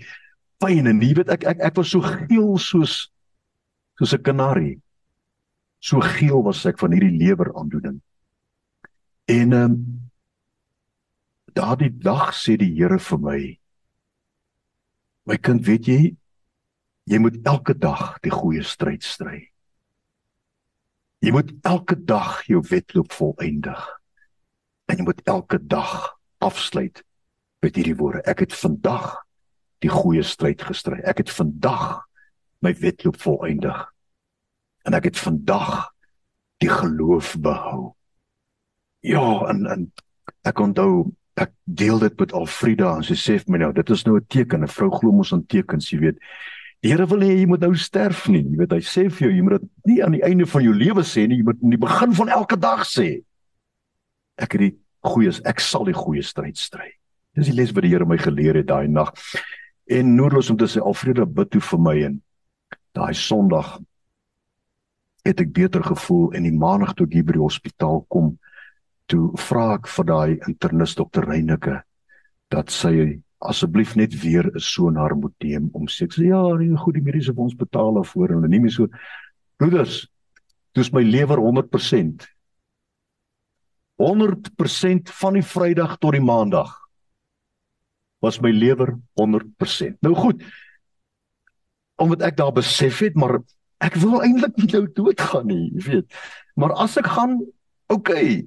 pyn 0.62 0.86
en 0.90 1.02
jy 1.02 1.12
weet 1.18 1.32
ek 1.34 1.48
ek 1.54 1.64
ek 1.70 1.80
was 1.80 1.90
so 1.94 2.04
geel 2.04 2.54
soos 2.60 3.08
soos 3.98 4.14
'n 4.14 4.22
kanarie. 4.22 4.78
So 5.80 6.00
geel 6.00 6.42
was 6.42 6.64
ek 6.66 6.78
van 6.78 6.92
hierdie 6.92 7.18
leweraandoening. 7.18 8.00
En 9.28 9.52
ehm 9.52 9.72
um, 9.72 9.76
daardie 11.54 11.90
dag 11.90 12.34
sê 12.34 12.56
die 12.58 12.74
Here 12.74 12.98
vir 12.98 13.18
my 13.18 13.40
My 15.24 15.38
kind, 15.40 15.62
weet 15.64 15.86
jy, 15.88 16.00
Jy 17.04 17.18
moet 17.20 17.36
elke 17.44 17.74
dag 17.76 18.16
die 18.24 18.32
goeie 18.32 18.62
stryd 18.64 19.04
stry. 19.04 19.50
Jy 21.24 21.32
moet 21.32 21.52
elke 21.64 21.96
dag 21.96 22.42
jou 22.48 22.60
wedloop 22.68 23.12
volëindig. 23.12 23.82
En 24.88 25.00
jy 25.00 25.04
moet 25.04 25.20
elke 25.28 25.58
dag 25.60 26.14
afsluit 26.44 27.02
met 27.64 27.76
hierdie 27.76 27.96
woorde: 27.96 28.24
Ek 28.28 28.44
het 28.44 28.56
vandag 28.56 29.24
die 29.84 29.92
goeie 29.92 30.24
stryd 30.24 30.62
gestry. 30.64 31.00
Ek 31.04 31.20
het 31.24 31.32
vandag 31.32 32.04
my 32.64 32.72
wedloop 32.80 33.20
volëindig. 33.20 33.80
En 34.84 34.96
ek 34.96 35.10
het 35.10 35.20
vandag 35.20 35.90
die 36.64 36.72
geloof 36.72 37.34
behou. 37.40 37.92
Ja, 39.04 39.44
en 39.52 39.66
en 39.68 39.86
ek 40.48 40.60
onthou 40.60 41.12
ek 41.40 41.52
deel 41.64 41.98
dit 41.98 42.20
met 42.20 42.32
Alfrida 42.32 42.94
en 42.96 43.04
sy 43.04 43.16
sê 43.18 43.36
vir 43.40 43.52
my 43.52 43.60
nou, 43.64 43.72
dit 43.76 43.90
is 43.90 44.04
nou 44.06 44.16
'n 44.16 44.26
teken, 44.28 44.62
'n 44.62 44.68
vrou 44.68 44.90
glo 44.90 45.12
mos 45.12 45.32
aan 45.32 45.46
tekens, 45.46 45.90
jy 45.90 45.98
weet. 45.98 46.18
Die 46.84 46.90
Here 46.92 47.06
wil 47.08 47.22
hê 47.24 47.30
jy 47.32 47.44
moet 47.48 47.62
nou 47.64 47.72
sterf 47.80 48.26
nie. 48.28 48.42
Jy 48.44 48.58
weet 48.60 48.72
hy 48.76 48.82
sê 48.84 49.06
vir 49.08 49.24
jou 49.24 49.32
jy 49.32 49.44
moet 49.46 49.62
dit 49.62 49.70
nie 49.88 50.00
aan 50.04 50.16
die 50.18 50.24
einde 50.26 50.44
van 50.44 50.66
jou 50.66 50.74
lewe 50.76 51.04
sê 51.08 51.22
nie, 51.24 51.38
jy 51.40 51.46
moet 51.46 51.62
in 51.64 51.72
die 51.72 51.80
begin 51.80 52.12
van 52.18 52.32
elke 52.36 52.58
dag 52.60 52.82
sê. 52.84 53.06
Ek 54.36 54.52
het 54.52 54.60
die 54.66 54.74
goeie 55.08 55.32
ek 55.48 55.64
sal 55.64 55.88
die 55.88 55.96
goeie 55.96 56.20
stryd 56.20 56.60
stry. 56.60 56.90
Dis 57.32 57.48
die 57.48 57.56
les 57.56 57.72
wat 57.72 57.86
die 57.86 57.94
Here 57.94 58.04
my 58.04 58.18
geleer 58.20 58.60
het 58.60 58.68
daai 58.68 58.84
nag. 58.92 59.14
En 59.88 60.12
noodloos 60.12 60.52
om 60.52 60.60
te 60.60 60.68
sê 60.68 60.84
Alfrede 60.84 61.24
bid 61.24 61.54
toe 61.56 61.64
vir 61.64 61.82
my 61.88 61.96
en 62.10 62.20
daai 62.92 63.16
Sondag 63.16 63.78
het 65.24 65.40
ek 65.40 65.56
beter 65.56 65.80
gevoel 65.88 66.34
en 66.36 66.44
die 66.44 66.52
maandag 66.52 66.92
toe 66.98 67.08
ek 67.08 67.16
hier 67.16 67.24
by 67.24 67.38
die 67.38 67.46
hospitaal 67.46 68.04
kom 68.12 68.34
toe 69.08 69.30
vra 69.40 69.70
ek 69.78 69.88
vir 69.88 70.08
daai 70.12 70.32
internis 70.50 70.96
dokter 71.00 71.24
Reyneke 71.32 71.80
dat 72.52 72.68
sy 72.68 73.23
asseblief 73.44 73.94
net 73.96 74.14
weer 74.22 74.46
'n 74.50 74.60
sonar 74.60 75.16
moet 75.16 75.34
neem 75.42 75.68
om 75.72 75.86
sê 75.86 76.06
ja, 76.24 76.42
nee, 76.56 76.92
die 76.92 77.02
mediese 77.02 77.34
fonds 77.34 77.54
betaal 77.54 77.94
daarvoor 77.94 78.28
en 78.28 78.34
hulle 78.34 78.48
neem 78.48 78.68
so 78.70 78.88
broeders, 79.56 80.08
dis 80.74 80.90
my 80.92 81.02
lewer 81.02 81.38
100%. 81.38 82.26
100% 83.96 85.10
van 85.20 85.36
die 85.38 85.42
Vrydag 85.42 85.98
tot 85.98 86.12
die 86.12 86.24
Maandag 86.24 86.72
was 88.24 88.40
my 88.40 88.50
lewer 88.50 88.96
100%. 89.20 90.00
Nou 90.00 90.14
goed. 90.14 90.42
Omdat 92.00 92.24
ek 92.26 92.36
daar 92.36 92.52
besef 92.52 92.98
het, 93.04 93.14
maar 93.14 93.38
ek 93.84 93.98
wil 94.02 94.22
eintlik 94.24 94.56
nie 94.58 94.70
nou 94.72 94.86
doodgaan 94.96 95.46
nie, 95.50 95.68
jy 95.76 95.84
weet. 95.90 96.16
Maar 96.58 96.74
as 96.82 96.96
ek 96.98 97.06
gaan, 97.14 97.38
okay. 97.92 98.42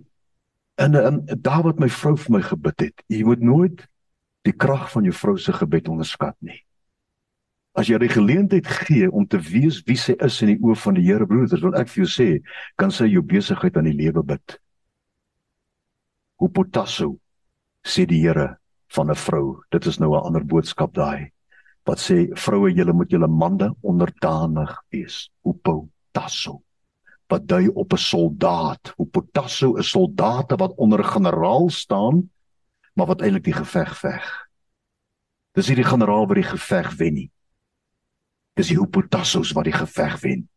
En 0.82 0.98
en 0.98 1.22
daar 1.42 1.64
wat 1.64 1.80
my 1.80 1.90
vrou 1.90 2.16
vir 2.18 2.36
my 2.38 2.42
gebid 2.44 2.84
het, 2.90 3.06
jy 3.08 3.24
moet 3.28 3.46
nooit 3.46 3.86
die 4.48 4.56
krag 4.56 4.88
van 4.94 5.06
jou 5.08 5.14
vrou 5.16 5.36
se 5.42 5.54
gebed 5.56 5.90
onderskat 5.92 6.36
nie. 6.46 6.58
As 7.78 7.92
jy 7.92 8.00
die 8.02 8.10
geleentheid 8.10 8.68
gee 8.88 9.10
om 9.12 9.28
te 9.30 9.38
weet 9.38 9.84
wie 9.86 9.98
sy 10.02 10.16
is 10.26 10.40
in 10.42 10.56
die 10.56 10.62
oë 10.64 10.78
van 10.82 10.98
die 10.98 11.06
Here 11.06 11.28
broeders, 11.30 11.62
wil 11.62 11.78
ek 11.78 11.92
vir 11.94 12.04
jou 12.06 12.10
sê, 12.10 12.30
kan 12.76 12.90
sy 12.94 13.06
jou 13.12 13.22
besigheid 13.22 13.78
aan 13.78 13.90
die 13.92 13.98
lewe 13.98 14.24
bid. 14.26 14.58
Hoe 16.42 16.50
potasso 16.50 17.18
sê 17.86 18.08
die 18.10 18.24
Here 18.24 18.58
van 18.96 19.12
'n 19.12 19.16
vrou. 19.16 19.62
Dit 19.72 19.86
is 19.86 20.00
nou 20.00 20.16
'n 20.16 20.26
ander 20.26 20.44
boodskap 20.44 20.94
daai 20.94 21.32
wat 21.88 22.00
sê 22.00 22.28
vroue 22.36 22.74
julle 22.76 22.94
moet 22.94 23.10
julle 23.10 23.28
mande 23.28 23.72
onderdanig 23.82 24.72
wees. 24.92 25.30
Hoe 25.44 25.54
potasso 25.54 26.62
wat 27.30 27.48
dui 27.48 27.68
op 27.68 27.94
'n 27.94 27.98
soldaat. 27.98 28.94
Hoe 28.98 29.08
potasso 29.08 29.78
'n 29.78 29.84
soldaat 29.84 30.52
wat 30.60 30.76
onder 30.78 31.00
'n 31.00 31.14
generaal 31.16 31.70
staan 31.70 32.30
maar 32.98 33.12
wat 33.14 33.22
eintlik 33.22 33.46
die 33.46 33.56
geveg 33.56 33.94
veg. 34.00 34.28
Dis 35.58 35.70
hierdie 35.70 35.88
generaal 35.88 36.28
wat 36.30 36.40
die 36.40 36.50
geveg 36.50 36.92
wen 36.98 37.14
nie. 37.14 37.30
Dis 38.58 38.72
die 38.72 38.78
Hippotassos 38.80 39.54
wat 39.58 39.70
die 39.70 39.76
geveg 39.76 40.18
wen. 40.24 40.48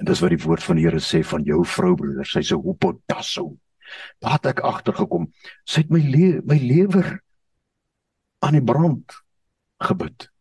En 0.00 0.08
dis 0.08 0.20
wat 0.20 0.32
die 0.34 0.42
woord 0.42 0.64
van 0.64 0.76
die 0.76 0.84
Here 0.84 1.00
sê 1.00 1.22
van 1.24 1.44
jou 1.48 1.62
vrou 1.64 1.94
broeder, 1.96 2.26
sy's 2.28 2.52
'n 2.52 2.62
Hippotasso. 2.64 3.56
Daar 4.20 4.32
het 4.32 4.46
ek 4.46 4.60
agtergekom. 4.60 5.32
Sy 5.64 5.80
het 5.80 5.90
my 5.90 6.00
le 6.00 6.42
my 6.44 6.58
lewer 6.58 7.22
aan 8.40 8.52
die 8.52 8.64
brand 8.64 9.12
gebid 9.80 10.31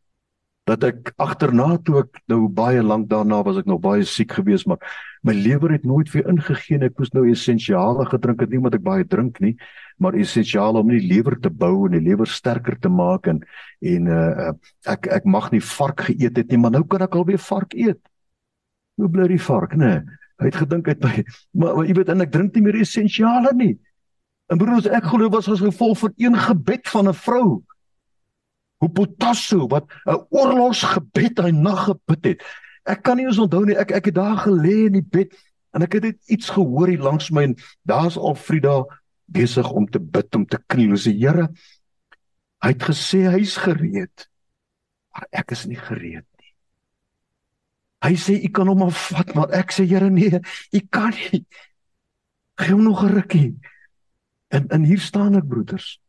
dat 0.71 0.87
ek 0.87 1.13
agterna 1.21 1.75
toe 1.85 2.01
ek 2.05 2.21
nou 2.31 2.47
baie 2.47 2.81
lank 2.83 3.09
daarna 3.11 3.41
was 3.43 3.59
ek 3.61 3.69
nog 3.69 3.83
baie 3.83 4.07
siek 4.07 4.31
geweest 4.39 4.69
maar 4.71 4.79
my 5.21 5.35
lewer 5.37 5.75
het 5.75 5.85
nooit 5.85 6.09
weer 6.13 6.29
ingegee 6.31 6.79
ek 6.87 6.97
moes 6.97 7.13
nou 7.13 7.27
essensiale 7.29 8.07
gedrink 8.09 8.41
het 8.41 8.49
nie 8.49 8.61
omdat 8.61 8.79
ek 8.79 8.87
baie 8.87 9.07
drink 9.07 9.41
nie 9.43 9.55
maar 10.01 10.17
essensiaal 10.17 10.79
om 10.79 10.89
die 10.89 11.03
lewer 11.05 11.37
te 11.39 11.51
bou 11.53 11.85
en 11.85 11.93
die 11.93 12.03
lewer 12.07 12.29
sterker 12.29 12.77
te 12.81 12.89
maak 12.89 13.29
en 13.29 13.43
en 13.91 14.07
uh, 14.09 14.53
ek 14.89 15.07
ek 15.19 15.27
mag 15.29 15.51
nie 15.53 15.61
vark 15.61 16.07
geëet 16.09 16.41
het 16.41 16.49
nie 16.49 16.59
maar 16.61 16.73
nou 16.73 16.83
kan 16.89 17.05
ek 17.05 17.17
alweer 17.17 17.41
vark 17.41 17.75
eet. 17.77 18.01
Hoe 18.97 19.09
bly 19.09 19.27
die 19.31 19.41
vark 19.41 19.75
nê 19.77 19.91
nee, 19.99 20.19
hy 20.41 20.49
het 20.49 20.57
gedink 20.63 20.89
hy 20.89 20.97
by 21.01 21.13
maar, 21.53 21.75
maar 21.77 21.85
jy 21.89 21.97
weet 21.99 22.13
en 22.13 22.25
ek 22.25 22.33
drink 22.33 22.57
nie 22.57 22.65
meer 22.65 22.79
essensiale 22.81 23.53
nie. 23.57 23.75
En 24.51 24.59
broers 24.61 24.89
ek 24.89 25.11
glo 25.11 25.29
was 25.33 25.49
as 25.51 25.61
gevolg 25.61 26.01
van 26.01 26.17
een 26.17 26.37
gebed 26.49 26.89
van 26.95 27.09
'n 27.09 27.17
vrou 27.17 27.61
hoe 28.81 28.89
potasso 28.89 29.67
wat 29.69 29.85
'n 30.05 30.25
oorlogsgebed 30.29 31.39
hy 31.39 31.51
nag 31.51 31.85
gebid 31.85 32.23
het. 32.25 32.39
Ek 32.85 33.03
kan 33.03 33.17
nie 33.17 33.25
eens 33.25 33.37
onthou 33.37 33.65
nie. 33.65 33.77
Ek 33.77 33.91
ek 33.91 34.05
het 34.05 34.15
daar 34.15 34.37
gelê 34.41 34.89
in 34.89 34.97
die 34.97 35.05
bed 35.05 35.37
en 35.73 35.85
ek 35.85 35.93
het 35.93 36.17
iets 36.27 36.49
gehoor 36.49 36.87
hier 36.87 37.01
langs 37.01 37.29
my 37.29 37.43
en 37.43 37.55
daar's 37.85 38.17
Alfrida 38.17 38.85
besig 39.25 39.69
om 39.71 39.85
te 39.87 39.99
bid 39.99 40.35
om 40.35 40.45
te 40.45 40.57
kniel. 40.67 40.97
Sy 40.97 41.13
Here 41.13 41.47
hy 42.61 42.69
het 42.73 42.83
gesê 42.83 43.29
hy's 43.29 43.57
gereed. 43.57 44.27
Maar 45.13 45.27
ek 45.31 45.51
is 45.51 45.65
nie 45.65 45.77
gereed 45.77 46.25
nie. 46.39 46.53
Hy 48.01 48.15
sê 48.17 48.33
u 48.41 48.49
kan 48.49 48.67
hom 48.67 48.81
afvat, 48.81 49.35
maar 49.35 49.53
ek 49.53 49.71
sê 49.71 49.85
Here 49.85 50.09
nee, 50.09 50.41
u 50.73 50.79
kan 50.89 51.13
nie. 51.13 51.45
Gee 52.57 52.73
hom 52.73 52.83
nog 52.83 53.03
'n 53.03 53.13
rukkie. 53.13 53.59
En 54.49 54.67
en 54.69 54.83
hier 54.83 54.99
staan 54.99 55.35
ek 55.35 55.47
broeders. 55.47 56.01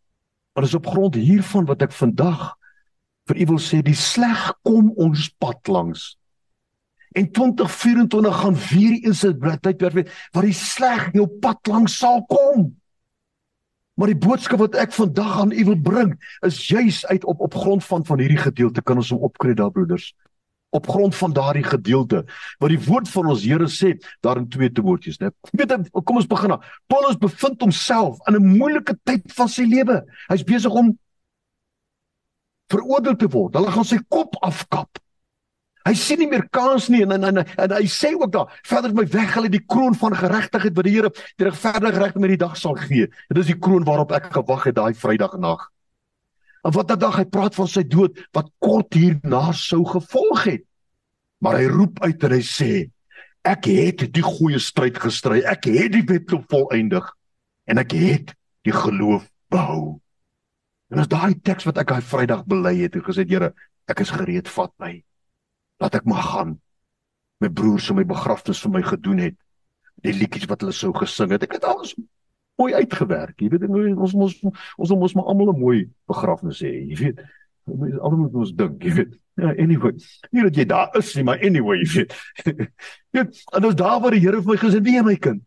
Maar 0.54 0.64
is 0.64 0.74
op 0.74 0.86
grond 0.86 1.14
hiervan 1.14 1.64
wat 1.64 1.82
ek 1.82 1.92
vandag 1.92 2.56
vir 3.30 3.40
u 3.42 3.46
wil 3.52 3.62
sê 3.62 3.82
die 3.82 3.96
sleg 3.98 4.52
kom 4.66 4.90
ons 4.96 5.28
pad 5.38 5.68
langs. 5.68 6.16
En 7.12 7.28
2024 7.30 8.40
gaan 8.40 8.56
weer 8.70 8.94
eens 9.04 9.24
'n 9.24 9.38
tydperk 9.60 9.94
wees 9.94 10.28
waar 10.32 10.44
die 10.44 10.52
sleg 10.52 11.12
jou 11.12 11.26
pad 11.26 11.66
langs 11.66 11.98
sal 11.98 12.24
kom. 12.26 12.76
Maar 13.94 14.06
die 14.06 14.16
boodskap 14.26 14.58
wat 14.58 14.74
ek 14.74 14.92
vandag 14.92 15.40
aan 15.40 15.52
u 15.52 15.64
wil 15.64 15.80
bring 15.80 16.14
is 16.40 16.68
juis 16.68 17.06
uit 17.06 17.24
op 17.24 17.40
op 17.40 17.54
grond 17.54 17.84
van 17.84 18.04
van 18.04 18.18
hierdie 18.18 18.40
gedeelte 18.40 18.82
kan 18.82 18.96
ons 18.96 19.10
hom 19.10 19.22
opkry 19.22 19.54
daar 19.54 19.70
broeders. 19.70 20.14
Op 20.70 20.88
grond 20.88 21.14
van 21.14 21.32
daardie 21.32 21.64
gedeelte 21.64 22.24
wat 22.58 22.72
die 22.72 22.80
woord 22.80 23.08
van 23.08 23.26
ons 23.26 23.44
Here 23.44 23.68
sê 23.68 23.98
daar 24.20 24.36
in 24.36 24.48
2 24.48 24.72
Timoteus, 24.72 25.18
né? 25.18 25.28
Weet 25.52 25.90
kom 26.04 26.16
ons 26.16 26.26
begin 26.26 26.48
nou. 26.48 26.60
Paulus 26.86 27.16
bevind 27.16 27.60
homself 27.60 28.18
in 28.28 28.34
'n 28.34 28.56
moeilike 28.56 28.98
tyd 29.04 29.32
van 29.32 29.48
sy 29.48 29.62
lewe. 29.62 30.04
Hy's 30.28 30.44
besig 30.44 30.72
om 30.72 30.98
veroordeel 32.72 33.16
te 33.20 33.28
word. 33.32 33.56
Hulle 33.58 33.72
gaan 33.74 33.88
sy 33.88 34.00
kop 34.08 34.36
afkap. 34.42 35.00
Hy 35.82 35.94
sien 35.98 36.20
nie 36.22 36.28
meer 36.30 36.44
kans 36.54 36.86
nie 36.92 37.02
en 37.02 37.16
en 37.16 37.24
en, 37.26 37.42
en 37.42 37.74
hy 37.74 37.86
sê 37.90 38.12
ook 38.14 38.30
daar, 38.34 38.50
verder 38.66 38.92
my 38.94 39.02
weggelê 39.10 39.50
die 39.50 39.64
kroon 39.66 39.96
van 39.98 40.14
geregtigheid 40.14 40.76
wat 40.78 40.86
die 40.86 40.94
Here 40.94 41.10
die 41.40 41.48
regverdige 41.48 42.02
reg 42.02 42.18
met 42.22 42.34
die 42.36 42.42
dag 42.44 42.54
sal 42.58 42.76
gee. 42.78 43.08
Dit 43.30 43.42
is 43.42 43.50
die 43.50 43.58
kroon 43.58 43.86
waarop 43.88 44.14
ek 44.14 44.30
gewag 44.36 44.68
het 44.70 44.78
daai 44.78 44.94
Vrydag 44.94 45.34
nag. 45.42 45.66
En 46.62 46.74
wat 46.76 46.92
'n 46.92 46.98
dag 46.98 47.16
hy 47.18 47.24
praat 47.24 47.54
van 47.54 47.66
sy 47.66 47.82
dood 47.82 48.18
wat 48.32 48.50
kort 48.60 48.94
hierna 48.94 49.52
sou 49.52 49.84
gevolg 49.84 50.44
het. 50.44 50.64
Maar 51.40 51.58
hy 51.58 51.66
roep 51.66 51.98
uit 52.02 52.24
en 52.24 52.30
hy 52.30 52.42
sê 52.42 52.90
ek 53.42 53.66
het 53.66 54.06
die 54.14 54.22
goeie 54.22 54.58
stryd 54.58 54.98
gestry. 54.98 55.42
Ek 55.42 55.66
het 55.66 55.92
die 55.92 56.06
wedloop 56.06 56.46
volëindig 56.46 57.10
en 57.66 57.78
ek 57.78 57.90
het 57.90 58.34
die 58.62 58.72
geloof 58.72 59.26
behou. 59.50 60.01
En 60.92 61.00
as 61.00 61.08
daai 61.08 61.34
teks 61.40 61.64
wat 61.64 61.78
ek 61.80 61.88
daai 61.88 62.04
Vrydag 62.04 62.44
bely 62.48 62.74
het 62.82 62.96
en 62.98 63.04
gesê 63.06 63.24
Here, 63.28 63.52
ek 63.88 64.02
is 64.04 64.12
gereed, 64.12 64.48
vat 64.52 64.72
my. 64.82 64.92
Laat 65.80 65.96
ek 65.98 66.08
mag 66.08 66.26
gaan. 66.34 66.56
My 67.40 67.48
broers 67.48 67.88
so 67.88 67.96
my 67.96 68.04
begrafnis 68.06 68.60
vir 68.62 68.74
my 68.76 68.82
gedoen 68.86 69.22
het. 69.24 69.38
Die 70.04 70.12
liedjies 70.14 70.48
wat 70.50 70.62
hulle 70.62 70.74
sou 70.76 70.92
gesing 70.96 71.32
het. 71.32 71.46
Ek 71.46 71.56
het 71.56 71.64
alles 71.66 71.94
mooi 72.60 72.74
uitgewerk. 72.76 73.40
Jy 73.40 73.48
weet 73.54 73.64
ons 73.72 74.12
ons 74.14 74.36
ons 74.44 74.92
ons 74.92 75.16
moet 75.16 75.30
almal 75.32 75.54
'n 75.54 75.60
mooi 75.60 75.78
begrafnis 76.06 76.60
hê. 76.60 76.74
Jy 76.92 76.96
weet 77.00 77.24
almal 78.00 78.26
moet 78.26 78.34
ons 78.44 78.52
dink, 78.52 78.84
jy 78.84 78.92
weet. 79.00 79.18
Ja, 79.40 79.54
anyway. 79.56 79.96
Nie 80.30 80.42
dat 80.44 80.56
jy 80.56 80.64
daar 80.68 80.96
is 80.98 81.14
nie, 81.16 81.24
maar 81.24 81.40
anyway, 81.40 81.78
jy 81.80 81.88
weet. 81.96 82.12
Ja, 83.16 83.24
en 83.24 83.62
dis 83.62 83.74
daar 83.76 84.00
waar 84.00 84.12
die 84.12 84.20
Here 84.20 84.42
vir 84.42 84.52
my 84.52 84.56
gesê, 84.56 84.80
"Nee 84.80 85.02
my 85.02 85.16
kind, 85.16 85.42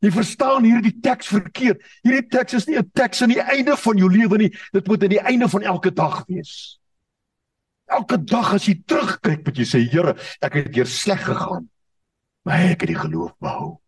Jy 0.00 0.10
verstaan 0.14 0.64
hierdie 0.64 0.94
teks 1.04 1.28
verkeerd. 1.28 1.82
Hierdie 2.06 2.28
teks 2.32 2.56
is 2.56 2.66
nie 2.66 2.78
'n 2.78 2.90
teks 2.94 3.22
aan 3.22 3.34
die 3.34 3.42
einde 3.42 3.76
van 3.76 3.96
jou 3.96 4.08
lewe 4.08 4.38
nie. 4.38 4.50
Dit 4.72 4.86
moet 4.88 5.02
aan 5.02 5.12
die 5.12 5.20
einde 5.20 5.48
van 5.48 5.62
elke 5.62 5.92
dag 5.92 6.24
wees. 6.26 6.80
Elke 7.86 8.16
dag 8.24 8.54
as 8.54 8.64
jy 8.64 8.82
terugkyk, 8.86 9.44
moet 9.44 9.56
jy 9.56 9.64
sê, 9.64 9.78
Here, 9.90 10.14
ek 10.40 10.52
het 10.54 10.72
deur 10.72 10.86
sleg 10.86 11.24
gegaan, 11.24 11.68
maar 12.44 12.58
ek 12.58 12.80
het 12.80 12.88
die 12.88 12.96
geloof 12.96 13.34
behou. 13.40 13.80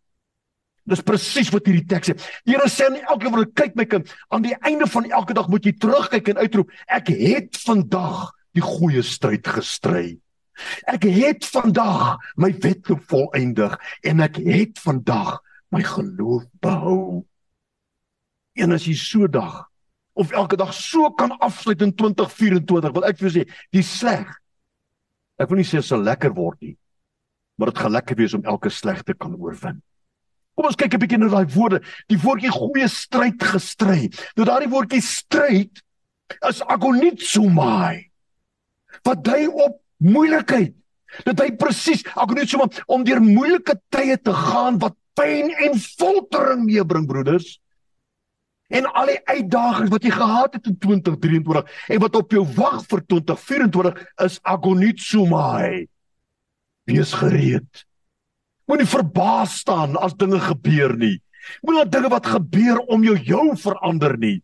Dis 0.84 1.00
presies 1.00 1.50
wat 1.50 1.66
hierdie 1.66 1.86
teks 1.86 2.10
sê. 2.10 2.14
Die 2.44 2.56
Here 2.56 2.68
sê 2.68 2.90
aan 2.90 2.98
elke 3.06 3.30
wat 3.30 3.54
kyk 3.54 3.76
my 3.76 3.84
kind, 3.84 4.10
aan 4.28 4.42
die 4.42 4.56
einde 4.66 4.86
van 4.86 5.08
elke 5.10 5.32
dag 5.32 5.48
moet 5.48 5.64
jy 5.64 5.72
terugkyk 5.78 6.28
en 6.28 6.42
uitroep, 6.42 6.70
ek 6.88 7.08
het 7.08 7.56
vandag 7.56 8.32
die 8.52 8.64
goeie 8.64 9.02
stryd 9.02 9.46
gestry. 9.46 10.18
Ek 10.90 11.06
het 11.08 11.46
vandag 11.48 12.18
my 12.36 12.52
wedloop 12.60 13.00
volëindig 13.08 13.78
en 14.04 14.20
ek 14.20 14.36
het 14.44 14.82
vandag 14.82 15.40
my 15.72 15.82
geloof 15.82 16.44
behou. 16.60 17.22
En 18.60 18.76
as 18.76 18.86
jy 18.86 18.94
so 18.98 19.28
dag 19.30 19.64
of 20.12 20.32
elke 20.36 20.58
dag 20.60 20.74
so 20.76 21.08
kan 21.16 21.32
afsluit 21.40 21.80
in 21.82 21.94
2024, 21.96 22.92
wil 22.92 23.06
ek 23.08 23.16
vir 23.16 23.28
jou 23.28 23.32
sê, 23.38 23.44
die 23.72 23.84
sleg. 23.86 24.28
Ek 25.40 25.48
wil 25.48 25.62
nie 25.62 25.66
sê 25.66 25.80
dit 25.80 25.88
sal 25.88 26.04
lekker 26.04 26.34
word 26.36 26.60
nie, 26.60 26.74
maar 27.56 27.72
dit 27.72 27.80
gaan 27.80 27.94
lekker 27.96 28.18
wees 28.20 28.36
om 28.36 28.44
elke 28.44 28.68
sleg 28.70 29.00
te 29.08 29.16
kan 29.16 29.32
oorwin. 29.40 29.80
Kom 30.52 30.68
ons 30.68 30.76
kyk 30.76 30.94
'n 30.94 31.00
bietjie 31.00 31.18
na 31.18 31.30
daai 31.32 31.48
woorde. 31.54 31.80
Die 32.12 32.20
woordjie 32.20 32.52
goeie 32.52 32.88
stryd 32.88 33.40
gestry. 33.40 34.12
Nou 34.36 34.44
daardie 34.44 34.68
woordjie 34.68 35.00
stryd 35.00 35.80
is 36.48 36.60
agonizomai. 36.60 38.10
Wat 39.02 39.24
dui 39.24 39.48
op 39.48 39.80
moeilikheid. 39.96 40.74
Dit 41.24 41.40
hy 41.40 41.50
presies 41.56 42.04
agonizomai 42.14 42.68
om 42.86 43.04
deur 43.04 43.20
moeilike 43.20 43.80
tye 43.88 44.18
te 44.20 44.32
gaan 44.32 44.78
wat 44.78 44.96
pyn 45.18 45.52
en 45.66 45.78
foltering 45.78 46.64
meebring 46.66 47.06
broeders. 47.06 47.58
En 48.72 48.88
al 48.88 49.10
die 49.12 49.20
uitdagings 49.28 49.92
wat 49.92 50.04
jy 50.06 50.12
gehad 50.14 50.54
het 50.56 50.68
in 50.70 50.78
2023 50.80 51.88
en 51.92 52.00
wat 52.00 52.14
op 52.16 52.32
jou 52.32 52.44
wag 52.56 52.78
vir 52.88 53.02
2024 53.14 54.04
is 54.24 54.38
agonizomai. 54.48 55.88
Wees 56.88 57.12
gereed. 57.20 57.84
Moenie 58.70 58.88
verbaas 58.88 59.58
staan 59.60 59.98
as 60.00 60.16
dinge 60.16 60.40
gebeur 60.40 60.96
nie. 60.96 61.18
Moenie 61.60 61.84
dat 61.84 61.92
dinge 61.92 62.12
wat 62.14 62.30
gebeur 62.32 62.80
om 62.94 63.04
jou 63.04 63.18
jou 63.18 63.46
verander 63.60 64.16
nie. 64.18 64.38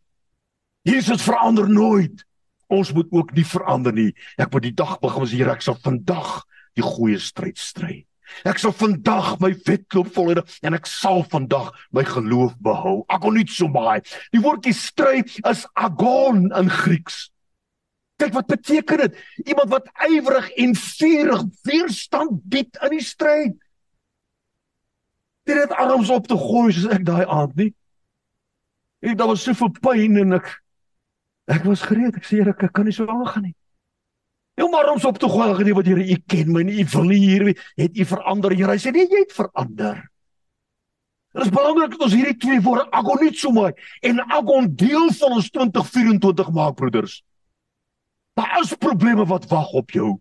Jesus 0.84 1.24
verander 1.24 1.68
nooit. 1.70 2.24
Ons 2.68 2.92
moet 2.92 3.08
ook 3.14 3.32
nie 3.32 3.46
verander 3.48 3.94
nie. 3.96 4.10
Ek 4.36 4.52
moet 4.52 4.68
die 4.68 4.76
dag 4.76 4.98
begin 5.00 5.24
as 5.24 5.32
hier 5.32 5.48
ek 5.48 5.64
sal 5.64 5.78
vandag 5.80 6.42
die 6.76 6.84
goeie 6.84 7.18
stryd 7.22 7.56
stry. 7.56 8.02
Ek 8.48 8.60
sal 8.62 8.74
vandag 8.76 9.36
my 9.42 9.52
wedloop 9.66 10.10
volhou 10.14 10.44
en 10.62 10.76
ek 10.78 10.86
sal 10.90 11.24
vandag 11.32 11.72
my 11.94 12.04
geloof 12.06 12.54
behou. 12.62 13.02
Agonizomai. 13.08 14.00
Die 14.34 14.42
woordjie 14.42 14.76
stry 14.76 15.24
is 15.48 15.66
agon 15.74 16.48
in 16.56 16.70
Grieks. 16.70 17.28
Kyk 18.18 18.34
wat 18.34 18.50
beteken 18.50 19.04
dit? 19.04 19.18
Iemand 19.46 19.70
wat 19.70 19.90
ywerig 20.08 20.50
en 20.58 20.74
vurig 20.74 21.42
weerstand 21.62 22.40
bied 22.50 22.78
in 22.82 22.96
die 22.96 23.04
stryd. 23.04 23.58
Dit 25.46 25.60
het 25.62 25.72
arms 25.72 26.10
op 26.10 26.26
te 26.26 26.36
gooi 26.36 26.72
soos 26.72 26.90
ek 26.92 27.06
daai 27.06 27.24
aand 27.24 27.54
nie. 27.56 27.70
Ek 29.06 29.14
daar 29.18 29.30
was 29.30 29.46
soveel 29.46 29.70
pyn 29.78 30.18
en 30.24 30.40
ek 30.40 30.50
ek 31.48 31.64
was 31.64 31.86
gereed. 31.86 32.18
Ek 32.18 32.26
sê 32.26 32.42
ek 32.42 32.66
kan 32.74 32.84
nie 32.84 32.96
so 32.96 33.06
lank 33.06 33.30
gaan 33.32 33.46
nie. 33.48 33.57
Jou 34.58 34.66
maar 34.72 34.90
ons 34.90 35.06
op 35.06 35.18
te 35.22 35.28
gooi 35.30 35.52
gedie 35.54 35.74
wat 35.76 35.86
Here 35.86 36.02
u 36.02 36.16
ken 36.26 36.52
my 36.52 36.64
nie 36.66 36.82
u 36.82 36.86
wil 36.92 37.10
nie 37.12 37.20
hier 37.22 37.50
het 37.78 37.98
u 37.98 38.06
verander 38.12 38.54
Here 38.56 38.74
hy 38.74 38.80
sê 38.82 38.92
nee 38.94 39.06
jy 39.06 39.22
het 39.22 39.34
verander. 39.36 40.00
Dit 41.36 41.44
is 41.44 41.52
belangrik 41.54 41.92
dat 41.94 42.06
ons 42.08 42.14
hierdie 42.16 42.38
twee 42.40 42.60
woorde 42.64 42.88
agonizomai 42.98 43.70
en 44.08 44.22
agon 44.26 44.70
deel 44.80 45.10
van 45.20 45.36
ons 45.36 45.50
2024 45.54 46.50
maak 46.56 46.78
broeders. 46.80 47.20
Daar 48.38 48.58
is 48.62 48.74
probleme 48.80 49.26
wat 49.28 49.46
wag 49.50 49.70
op 49.78 49.94
jou. 49.94 50.16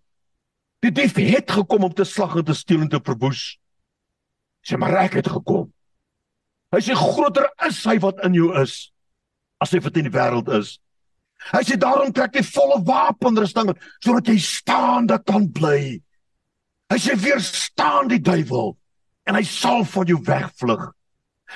Die 0.85 0.91
dief 0.93 1.17
het 1.17 1.51
gekom 1.51 1.87
om 1.87 1.93
te 1.93 2.05
slag 2.05 2.35
en 2.37 2.45
te 2.45 2.53
steel 2.53 2.83
en 2.85 2.91
te 2.91 3.01
verwoes. 3.01 3.57
Sê 4.61 4.77
maar 4.77 4.93
ek 5.05 5.17
het 5.21 5.31
gekom. 5.31 5.71
Hy 6.75 6.81
sê 6.83 6.97
groter 6.97 7.47
is 7.65 7.79
hy 7.87 7.97
wat 8.03 8.21
in 8.27 8.35
jou 8.37 8.51
is 8.61 8.91
as 9.63 9.71
hy 9.73 9.79
wat 9.81 9.95
in 9.97 10.05
die 10.05 10.13
wêreld 10.13 10.51
is. 10.53 10.75
Hy 11.53 11.63
sê 11.63 11.77
daarom 11.79 12.11
trek 12.13 12.35
jy 12.35 12.43
volle 12.43 12.81
wapenrusting 12.87 13.71
sodat 14.03 14.27
jy 14.27 14.37
staande 14.43 15.17
kan 15.25 15.47
bly. 15.51 16.01
Hy 16.91 16.99
sê 16.99 17.15
weerstaan 17.19 18.11
die 18.11 18.21
duiwel 18.23 18.75
en 19.27 19.35
hy 19.35 19.43
sal 19.47 19.83
van 19.87 20.07
jou 20.07 20.19
wegvlug. 20.23 20.85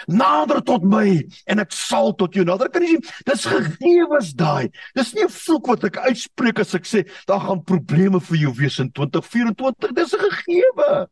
Nader 0.08 0.62
tot 0.64 0.84
my 0.88 1.20
en 1.52 1.62
ek 1.64 1.74
sal 1.76 2.14
tot 2.20 2.36
jou 2.36 2.46
nader. 2.48 2.72
Kan 2.72 2.86
jy 2.86 2.96
sien? 2.96 3.08
Dis 3.28 3.48
gegewes 3.48 4.32
daai. 4.40 4.72
Dis 4.96 5.14
nie 5.16 5.24
'n 5.24 5.30
vloek 5.30 5.68
wat 5.68 5.84
ek 5.84 5.98
uitspreek 5.98 6.60
as 6.60 6.76
ek 6.76 6.86
sê 6.86 7.04
daar 7.28 7.40
gaan 7.40 7.64
probleme 7.64 8.20
vir 8.20 8.38
jou 8.38 8.54
wees 8.56 8.80
in 8.80 8.92
2024. 8.92 9.94
Dis 9.94 10.14
'n 10.14 10.20
gegewe. 10.20 11.08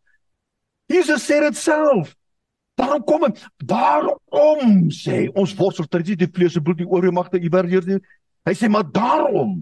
Jesus 0.88 1.28
sê 1.28 1.40
dit 1.40 1.58
self. 1.58 2.16
Daarom 2.80 3.04
kom 3.04 3.24
en 3.26 3.36
daarom 3.58 4.90
sê 4.90 5.28
ons 5.36 5.54
worstel 5.56 5.86
tradisie 5.86 6.16
die 6.16 6.32
vlees 6.32 6.54
se 6.54 6.62
bloed 6.62 6.78
die 6.78 6.88
oormagte 6.88 7.40
iewers 7.40 7.86
nie. 7.86 8.00
Hy 8.48 8.54
sê 8.56 8.70
maar 8.72 8.88
daarom 8.92 9.60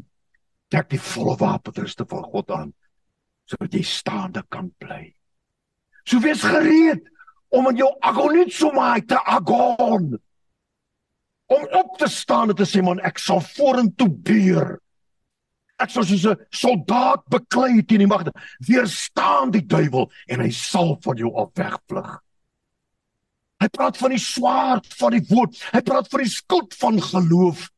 trek 0.71 0.89
die 0.91 1.01
volle 1.01 1.37
wapenruste 1.39 2.05
van 2.09 2.25
God 2.33 2.51
aan 2.51 2.73
sodat 3.47 3.77
jy 3.77 3.83
staande 3.87 4.41
kan 4.51 4.67
bly. 4.81 5.13
So 6.03 6.19
wees 6.19 6.43
gereed 6.43 7.05
om 7.55 7.69
in 7.71 7.79
jou 7.79 7.87
agonitsomai 8.03 9.05
te 9.07 9.19
agon. 9.23 10.17
Om 11.47 11.63
op 11.79 11.95
te 11.99 12.09
staan 12.11 12.51
en 12.51 12.59
te 12.59 12.67
sê 12.67 12.83
man 12.83 12.99
ek 13.07 13.21
sal 13.23 13.39
vorentoe 13.55 14.09
beer. 14.11 14.75
Ek 15.79 15.93
sal 15.93 16.03
soos 16.03 16.25
'n 16.25 16.35
soldaat 16.51 17.23
beklei 17.29 17.85
teen 17.85 18.03
die 18.03 18.07
magte. 18.07 18.33
Weerstaan 18.67 19.51
die 19.51 19.63
duiwel 19.63 20.11
en 20.27 20.41
hy 20.41 20.49
sal 20.51 20.97
van 21.01 21.17
jou 21.17 21.31
af 21.35 21.51
wegvlug. 21.55 22.19
Hy 23.61 23.67
praat 23.67 23.97
van 23.97 24.11
die 24.11 24.21
swaard 24.21 24.85
van 24.99 25.11
die 25.11 25.25
woord. 25.29 25.55
Hy 25.73 25.81
praat 25.81 26.09
van 26.09 26.21
die 26.21 26.29
skild 26.29 26.73
van 26.73 27.01
geloof. 27.01 27.69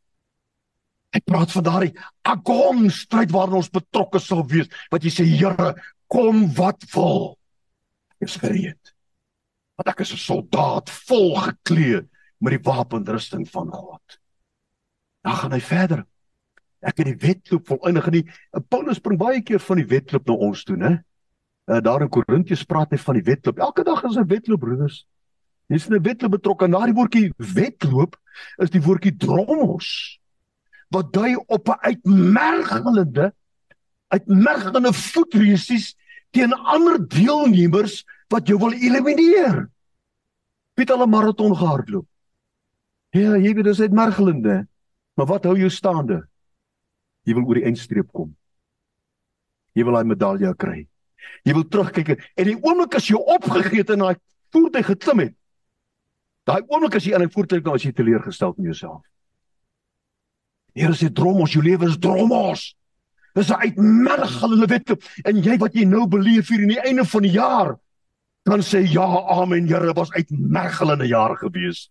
Hy 1.09 1.19
praat 1.25 1.51
van 1.51 1.63
daardie 1.65 1.93
agon 2.21 2.89
stryd 2.93 3.31
waarin 3.33 3.61
ons 3.61 3.71
betrokke 3.73 4.19
sal 4.21 4.45
wees. 4.45 4.69
Wat 4.91 5.03
jy 5.03 5.09
sê 5.13 5.25
Here, 5.25 5.73
kom 6.07 6.53
wat 6.53 6.85
wil. 6.93 7.37
Ek 8.19 8.29
is 8.29 8.37
gereed 8.37 8.95
want 9.79 9.93
ek 9.95 10.01
is 10.03 10.11
'n 10.11 10.19
soldaat 10.19 10.89
vol 11.07 11.35
geklee 11.39 12.03
met 12.43 12.51
die 12.51 12.63
wapenrusting 12.67 13.47
van 13.47 13.71
God. 13.71 14.19
Dan 15.23 15.35
gaan 15.35 15.51
hy 15.51 15.59
verder. 15.59 16.05
Ek 16.81 16.97
het 16.97 17.07
die 17.07 17.27
wedloop 17.27 17.67
volëindig 17.67 18.07
en 18.07 18.11
die 18.11 18.27
Paulus 18.67 18.99
bring 18.99 19.17
baie 19.17 19.41
keer 19.41 19.59
van 19.59 19.77
die 19.77 19.87
wedloop 19.87 20.27
na 20.27 20.33
ons 20.33 20.63
toe, 20.63 20.75
né? 20.75 21.03
Uh, 21.67 21.79
daar 21.79 22.01
in 22.01 22.09
Korintiërs 22.09 22.65
praat 22.65 22.91
hy 22.91 22.97
van 22.97 23.15
die 23.15 23.23
wedloop. 23.23 23.59
Elke 23.59 23.83
dag 23.83 24.03
is 24.03 24.17
'n 24.17 24.27
wedloop, 24.27 24.59
broeders. 24.59 25.05
Dis 25.69 25.87
'n 25.87 26.01
wedloop 26.01 26.31
betrokke 26.31 26.65
en 26.65 26.71
daardie 26.71 26.95
woordjie 26.95 27.33
wedloop 27.37 28.19
is 28.57 28.69
die 28.69 28.81
woordjie 28.81 29.15
dromos 29.15 30.18
wat 30.89 31.13
dui 31.13 31.35
op 31.35 31.67
'n 31.67 31.79
uitmergelende 31.81 33.33
uitmergelende 34.09 34.93
voetresies 34.93 35.93
teen 36.33 36.53
ander 36.53 36.99
deelnemers 37.09 38.03
wat 38.29 38.47
jou 38.49 38.57
wil 38.61 38.73
elimineer. 38.73 39.69
Piet 40.73 40.91
al 40.91 41.03
'n 41.03 41.09
maraton 41.09 41.55
gehardloop. 41.55 42.07
Ja, 43.09 43.35
jy 43.35 43.53
weet 43.53 43.63
dis 43.63 43.81
uitmergelende. 43.81 44.67
Maar 45.13 45.25
wat 45.25 45.43
hou 45.43 45.57
jou 45.57 45.69
staande? 45.69 46.27
Jy 47.25 47.33
wil 47.33 47.43
oor 47.43 47.55
die 47.55 47.65
eindstreep 47.65 48.11
kom. 48.11 48.35
Jy 49.73 49.83
wil 49.83 49.93
daai 49.93 50.05
medalje 50.05 50.55
kry. 50.55 50.87
Jy 51.43 51.53
wil 51.53 51.67
terugkyk 51.67 52.09
en 52.35 52.45
die 52.45 52.57
oomblik 52.61 52.95
as 52.95 53.07
jy 53.07 53.15
opgegee 53.15 53.81
het 53.83 53.89
en 53.89 53.99
daai 53.99 54.15
voertuig 54.53 54.85
geklim 54.85 55.19
het. 55.19 55.35
Daai 56.47 56.61
oomblik 56.67 56.95
as 56.95 57.03
jy 57.03 57.13
in 57.15 57.23
'n 57.23 57.29
voertuig 57.29 57.63
kom 57.63 57.73
as 57.73 57.83
jy 57.83 57.91
teleurgesteld 57.91 58.57
in 58.57 58.63
jouself. 58.63 59.01
Here 60.75 60.93
sê 60.93 61.09
dromos, 61.13 61.53
jou 61.53 61.63
lewe 61.63 61.89
is 61.89 61.97
dromos. 61.97 62.75
Dis 63.35 63.49
'n 63.49 63.61
uitmergelende 63.61 64.67
wet 64.67 64.89
en 65.25 65.43
jy 65.43 65.57
wat 65.57 65.73
jy 65.73 65.85
nou 65.85 66.07
beleef 66.07 66.49
hier 66.49 66.61
in 66.61 66.73
die 66.73 66.81
einde 66.81 67.05
van 67.05 67.21
die 67.21 67.31
jaar 67.31 67.77
kan 68.49 68.63
sê 68.65 68.81
ja, 68.87 69.05
amen, 69.29 69.67
Here, 69.67 69.93
was 69.93 70.11
uitmergelende 70.11 71.07
jaar 71.07 71.35
gewees. 71.37 71.89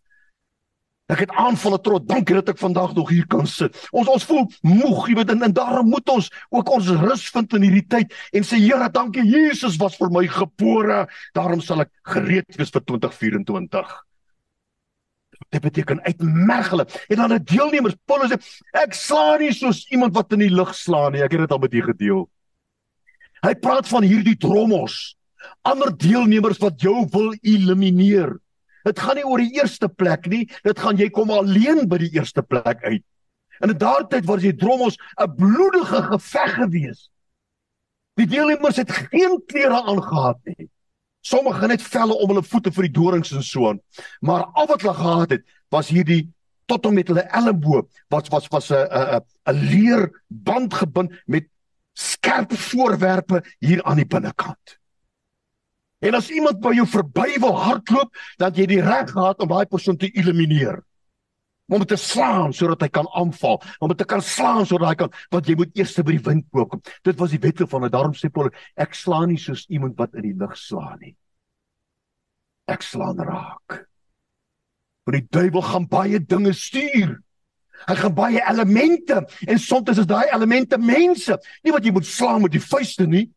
Ek 1.09 1.23
het 1.25 1.31
aanvalle 1.41 1.79
trots. 1.81 2.05
Dankie 2.09 2.37
dat 2.37 2.51
ek 2.53 2.59
vandag 2.61 2.93
nog 2.97 3.09
hier 3.09 3.27
kan 3.33 3.47
sit. 3.49 3.77
Ons 3.97 4.11
ons 4.13 4.27
voel 4.29 4.43
moeg, 4.67 5.07
jy 5.09 5.15
weet, 5.17 5.31
en, 5.33 5.47
en 5.47 5.55
daarom 5.57 5.89
moet 5.89 6.11
ons 6.13 6.29
ook 6.53 6.73
ons 6.75 6.91
rus 7.01 7.25
vind 7.33 7.57
in 7.57 7.65
hierdie 7.65 7.87
tyd 7.95 8.13
en 8.37 8.45
sê 8.45 8.61
Here, 8.61 8.91
dankie 8.93 9.25
Jesus 9.25 9.79
was 9.81 9.97
vir 9.97 10.13
my 10.13 10.27
gebore. 10.29 11.07
Daarom 11.39 11.65
sal 11.65 11.87
ek 11.87 11.95
gereed 12.13 12.61
wees 12.61 12.75
vir 12.75 12.85
2024. 12.93 13.97
Dit 15.49 15.63
beteken 15.63 16.03
uitmergele. 16.03 16.87
En 17.09 17.17
dan 17.17 17.33
'n 17.33 17.45
deelnemers 17.45 17.95
Paulus 18.05 18.31
sê 18.31 18.39
ek 18.73 18.95
slaan 18.95 19.41
nie 19.41 19.53
soos 19.53 19.87
iemand 19.91 20.15
wat 20.15 20.33
in 20.33 20.39
die 20.39 20.55
lug 20.55 20.75
slaan 20.75 21.13
nie. 21.13 21.23
Ek 21.23 21.33
het 21.33 21.41
dit 21.41 21.51
al 21.51 21.59
met 21.59 21.75
u 21.75 21.83
gedeel. 21.83 22.29
Hy 23.43 23.55
praat 23.55 23.89
van 23.89 24.03
hierdie 24.03 24.37
drommels 24.37 25.19
ander 25.63 25.93
deelnemers 25.97 26.59
wat 26.63 26.81
jou 26.83 27.07
wil 27.13 27.35
elimineer. 27.43 28.37
Dit 28.87 29.01
gaan 29.03 29.19
nie 29.19 29.27
oor 29.27 29.43
die 29.43 29.59
eerste 29.59 29.89
plek 29.89 30.27
nie, 30.31 30.47
dit 30.65 30.79
gaan 30.79 30.99
jy 30.99 31.09
kom 31.11 31.31
alleen 31.35 31.87
by 31.89 31.99
die 31.99 32.13
eerste 32.17 32.43
plek 32.43 32.83
uit. 32.85 33.05
In 33.65 33.75
daardie 33.75 34.09
tyd 34.13 34.27
was 34.27 34.43
die 34.43 34.55
drommels 34.55 34.99
'n 35.19 35.35
bloedige 35.35 36.03
geveg 36.13 36.55
gewees. 36.55 37.11
Die 38.17 38.27
deelnemers 38.27 38.77
het 38.77 38.91
geen 38.91 39.43
klere 39.47 39.83
aangetree 39.83 40.55
nie. 40.59 40.71
Sommige 41.29 41.69
net 41.69 41.83
velle 41.85 42.17
om 42.17 42.33
hulle 42.33 42.45
voete 42.47 42.73
vir 42.73 42.89
die 42.89 42.97
dorings 42.97 43.33
en 43.37 43.45
so 43.45 43.69
aan. 43.69 43.81
Maar 44.25 44.47
al 44.55 44.69
wat 44.71 44.83
hulle 44.83 44.97
gehad 44.97 45.37
het, 45.37 45.45
was 45.75 45.91
hierdie 45.93 46.25
tot 46.69 46.87
en 46.87 46.97
met 46.97 47.09
hulle 47.09 47.25
elmboog 47.41 47.87
wat 48.13 48.29
was 48.33 48.49
was 48.53 48.71
'n 48.71 48.89
'n 48.89 49.21
'n 49.53 49.61
leer 49.71 50.11
band 50.29 50.75
gebind 50.75 51.13
met 51.27 51.49
skerp 51.93 52.53
voorwerpe 52.53 53.43
hier 53.59 53.83
aan 53.83 53.97
die 53.97 54.07
binnekant. 54.07 54.79
En 55.99 56.15
as 56.15 56.31
iemand 56.31 56.61
by 56.61 56.73
jou 56.77 56.87
verby 56.87 57.39
wil 57.43 57.57
hardloop, 57.59 58.15
dan 58.39 58.55
jy 58.55 58.67
die 58.67 58.83
reg 58.83 59.11
gehad 59.11 59.41
om 59.43 59.49
daai 59.49 59.67
persoon 59.67 59.97
te 59.97 60.11
elimineer. 60.15 60.85
Om 61.69 61.85
te 61.85 61.99
slaan 62.01 62.55
sodat 62.57 62.81
hy 62.87 62.89
kan 62.89 63.09
aanval, 63.13 63.59
om 63.85 63.93
te 63.93 64.07
kan 64.09 64.23
slaan 64.25 64.65
sodat 64.67 64.89
hy 64.89 64.97
kan 65.03 65.11
want 65.35 65.49
jy 65.49 65.57
moet 65.59 65.77
eers 65.77 65.97
by 66.01 66.15
die 66.17 66.25
wind 66.25 66.47
kom. 66.55 66.81
Dit 67.05 67.19
was 67.21 67.35
die 67.35 67.43
wette 67.43 67.69
van 67.69 67.85
dit. 67.85 67.93
Daarom 67.93 68.17
sê 68.17 68.31
Paul, 68.33 68.49
ek 68.81 68.97
slaan 68.97 69.29
nie 69.33 69.41
soos 69.41 69.67
iemand 69.69 69.99
wat 70.01 70.17
in 70.17 70.31
die 70.31 70.37
lug 70.39 70.57
slaan 70.57 70.97
nie. 71.03 71.15
Ek 72.69 72.85
slaan 72.85 73.21
raak. 73.21 73.83
Want 75.09 75.17
die 75.17 75.29
duiwel 75.29 75.65
gaan 75.65 75.89
baie 75.89 76.21
dinge 76.21 76.53
stuur. 76.57 77.19
Hy 77.87 77.95
gaan 78.01 78.15
baie 78.17 78.41
elemente 78.43 79.23
en 79.47 79.61
soms 79.63 80.01
is 80.01 80.09
daai 80.09 80.27
elemente 80.35 80.81
mense. 80.81 81.37
Nie 81.63 81.73
wat 81.75 81.85
jy 81.85 81.93
moet 81.95 82.09
slaan 82.09 82.43
met 82.45 82.57
die 82.57 82.65
vuiste 82.65 83.07
nie, 83.07 83.29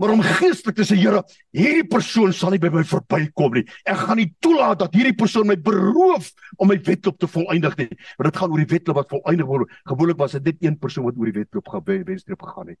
maar 0.00 0.12
om 0.14 0.22
geestelik 0.24 0.76
te 0.76 0.86
sê 0.86 0.96
Here, 0.98 1.22
hierdie 1.54 1.86
persoon 1.88 2.32
sal 2.34 2.54
nie 2.54 2.60
by 2.62 2.70
my 2.72 2.84
verbykom 2.88 3.58
nie. 3.58 3.64
Ek 3.88 4.00
gaan 4.04 4.18
nie 4.18 4.30
toelaat 4.44 4.80
dat 4.80 4.94
hierdie 4.96 5.16
persoon 5.18 5.50
my 5.50 5.56
beroof 5.56 6.30
om 6.56 6.72
my 6.72 6.78
wedloop 6.86 7.18
te 7.20 7.28
volëindig 7.30 7.76
nie. 7.78 7.90
Want 8.18 8.30
dit 8.30 8.40
gaan 8.40 8.54
oor 8.54 8.62
die 8.62 8.72
wedloop 8.72 9.02
wat 9.02 9.12
volëindig 9.12 9.50
word. 9.50 9.74
Gewoonlik 9.90 10.22
was 10.22 10.38
dit 10.38 10.48
net 10.48 10.64
een 10.64 10.78
persoon 10.80 11.06
wat 11.08 11.20
oor 11.20 11.30
die 11.30 11.38
wedloop 11.42 11.74
gewensstreep 11.74 12.48
gegaan 12.48 12.72
het. 12.72 12.80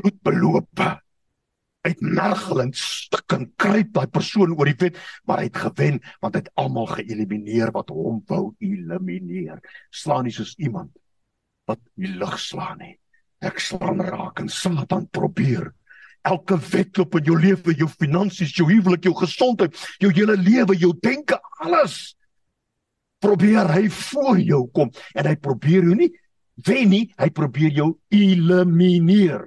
Bloedbeloop. 0.00 0.84
Uit 1.80 2.00
mergelend 2.04 2.76
stukken 2.76 3.46
kruip 3.56 3.94
daai 3.96 4.08
persoon 4.12 4.52
oor 4.52 4.68
die 4.68 4.76
wet, 4.82 4.98
maar 5.24 5.40
hy 5.40 5.46
het 5.48 5.60
gewen 5.62 6.02
want 6.20 6.34
hy 6.36 6.42
het 6.42 6.50
almal 6.60 6.90
geëlimineer 6.90 7.72
wat 7.72 7.88
hom 7.94 8.18
wou 8.28 8.50
elimineer. 8.60 9.62
Slaan 9.88 10.28
nie 10.28 10.34
soos 10.34 10.52
iemand 10.60 10.92
wat 11.70 11.80
die 11.96 12.12
lug 12.20 12.36
slaan 12.42 12.82
nie. 12.84 12.98
Ek 13.40 13.60
slaan 13.62 14.02
raak 14.04 14.42
en 14.42 14.50
Satan 14.52 15.06
probeer 15.12 15.70
elke 16.28 16.58
wedloop 16.60 17.16
in 17.16 17.28
jou 17.30 17.36
lewe, 17.40 17.74
jou 17.78 17.88
finansies, 17.88 18.52
jou 18.52 18.66
huwelik, 18.68 19.06
jou 19.08 19.14
gesondheid, 19.16 19.76
jou 20.02 20.10
hele 20.12 20.36
lewe, 20.36 20.76
jou 20.76 20.92
denke, 21.00 21.38
alles 21.64 22.14
probeer 23.20 23.68
hy 23.68 23.88
voor 23.92 24.38
jou 24.40 24.62
kom 24.72 24.90
en 25.12 25.28
hy 25.28 25.36
probeer 25.40 25.84
jou 25.88 25.96
nie 25.96 26.10
wen 26.66 26.90
nie, 26.92 27.04
hy 27.20 27.28
probeer 27.32 27.72
jou 27.72 27.90
elimineer. 28.12 29.46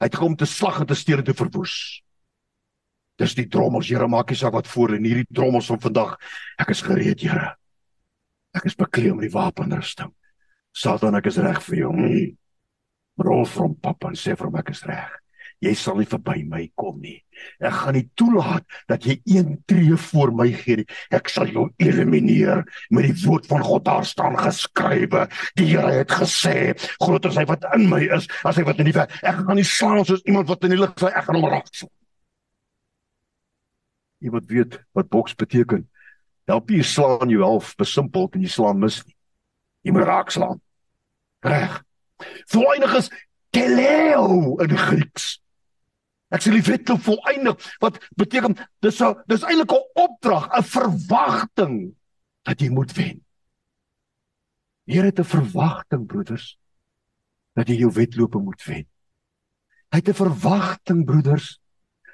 Hy 0.00 0.08
het 0.08 0.16
kom 0.18 0.36
te 0.38 0.48
slag 0.48 0.80
en 0.82 0.88
te 0.90 0.96
steel 0.98 1.20
en 1.22 1.26
te 1.28 1.36
verwoes. 1.36 1.74
Dis 3.20 3.36
die 3.36 3.46
drommels, 3.52 3.90
Here, 3.90 4.08
maak 4.08 4.32
nie 4.32 4.38
saak 4.40 4.56
wat 4.56 4.70
voor 4.70 4.96
in 4.96 5.04
hierdie 5.04 5.28
drommels 5.28 5.68
van 5.70 5.80
vandag. 5.82 6.16
Ek 6.58 6.72
is 6.72 6.82
gereed, 6.86 7.20
Here. 7.20 7.52
Ek 8.56 8.66
is 8.66 8.78
bekleed 8.78 9.14
met 9.14 9.28
die 9.28 9.34
wapenrusting. 9.34 10.10
Satan, 10.74 11.18
ek 11.18 11.28
is 11.30 11.38
reg 11.42 11.60
vir 11.68 11.82
jou. 11.84 11.94
Mm 11.94 12.39
rol 13.26 13.44
vir 13.48 13.66
hom 13.66 13.74
pappa 13.82 14.12
en 14.12 14.18
sê 14.18 14.36
vir 14.36 14.48
hom 14.48 14.60
ek 14.60 14.72
is 14.74 14.84
reg. 14.88 15.20
Jy 15.60 15.74
sal 15.76 15.98
nie 16.00 16.08
verby 16.08 16.40
my 16.48 16.62
kom 16.80 17.02
nie. 17.04 17.18
Ek 17.60 17.74
gaan 17.82 17.96
nie 17.98 18.06
toelaat 18.16 18.64
dat 18.88 19.04
jy 19.04 19.18
een 19.28 19.58
tree 19.68 19.96
voor 20.08 20.32
my 20.32 20.46
gee 20.56 20.80
nie. 20.80 20.86
Ek 21.12 21.28
sal 21.28 21.50
jou 21.52 21.66
elimineer 21.84 22.62
met 22.88 23.10
die 23.10 23.16
woord 23.26 23.48
van 23.50 23.64
God 23.66 23.84
daar 23.84 24.06
staan 24.08 24.38
geskrywe. 24.40 25.26
Die 25.60 25.68
Here 25.74 25.98
het 25.98 26.14
gesê, 26.16 26.72
groter 27.02 27.28
is 27.34 27.40
hy 27.42 27.44
wat 27.50 27.66
in 27.76 27.90
my 27.92 28.00
is 28.08 28.28
as 28.48 28.56
hy 28.56 28.64
wat 28.64 28.80
in 28.80 28.88
die 28.88 28.96
wêreld. 28.96 29.12
Ek 29.20 29.42
gaan 29.42 29.60
nie 29.60 29.68
slaan 29.68 30.00
soos 30.08 30.24
iemand 30.24 30.48
wat 30.48 30.64
in 30.64 30.72
die 30.76 30.80
lug 30.80 30.96
vlieg. 30.96 31.12
Ek 31.12 31.28
gaan 31.28 31.40
hom 31.40 31.52
raak. 31.52 31.68
Jy 34.20 34.32
moet 34.32 34.48
weet 34.48 34.80
wat 34.96 35.12
boks 35.12 35.36
beteken. 35.36 35.84
Help 36.48 36.72
jy 36.72 36.80
slaan 36.88 37.28
jou 37.32 37.44
half 37.44 37.76
besimpel 37.76 38.32
en 38.32 38.48
jy 38.48 38.52
slaan 38.56 38.80
mis 38.80 39.02
nie. 39.04 39.16
Jy 39.84 39.92
moet 39.96 40.08
raak 40.08 40.32
slaan. 40.32 40.64
Reg. 41.44 41.82
Voleindig 42.46 42.94
is 42.96 43.10
teleo 43.50 44.56
in 44.62 44.76
Grieks. 44.76 45.40
Ek 46.30 46.44
sal 46.44 46.54
die 46.54 46.66
wedloop 46.66 47.02
volëindig 47.02 47.70
wat 47.82 47.98
beteken 48.16 48.54
dis 48.84 49.00
'n 49.02 49.16
dis 49.26 49.42
eintlik 49.42 49.72
'n 49.72 49.88
opdrag, 49.94 50.46
'n 50.54 50.62
verwagting 50.62 51.94
dat 52.44 52.60
jy 52.60 52.70
moet 52.70 52.92
wen. 52.92 53.24
Here 54.86 55.06
het 55.06 55.18
'n 55.18 55.24
verwagting 55.24 56.06
broeders 56.06 56.58
dat 57.54 57.68
jy 57.68 57.82
jou 57.82 57.92
wedlope 57.92 58.38
moet 58.38 58.62
wen. 58.64 58.86
Hy 59.90 59.98
het 59.98 60.08
'n 60.08 60.14
verwagting 60.14 61.04
broeders 61.04 61.58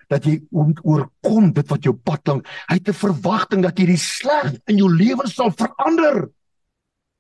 dat 0.09 0.25
jy 0.25 0.41
oorkom 0.51 1.53
dit 1.53 1.69
wat 1.69 1.85
jou 1.85 1.95
pad 1.95 2.27
lank. 2.27 2.47
Hy 2.69 2.75
het 2.79 2.89
'n 2.89 2.93
verwagting 2.93 3.63
dat 3.63 3.79
jy 3.79 3.87
die 3.87 4.01
sleg 4.01 4.55
in 4.67 4.79
jou 4.79 4.89
lewe 4.89 5.29
sal 5.29 5.51
verander. 5.51 6.31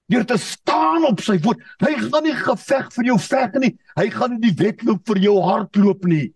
Deur 0.06 0.24
te 0.24 0.36
staan 0.38 1.04
op 1.08 1.20
sy 1.24 1.38
woord. 1.42 1.62
Hy 1.82 1.94
gaan 1.98 2.26
nie 2.28 2.36
geveg 2.38 2.90
vir 2.94 3.08
jou 3.10 3.16
veg 3.18 3.56
nie. 3.62 3.72
Hy 3.98 4.06
gaan 4.14 4.36
nie 4.36 4.44
die 4.44 4.56
wedloop 4.60 5.06
vir 5.10 5.22
jou 5.24 5.36
hardloop 5.42 6.04
nie. 6.06 6.28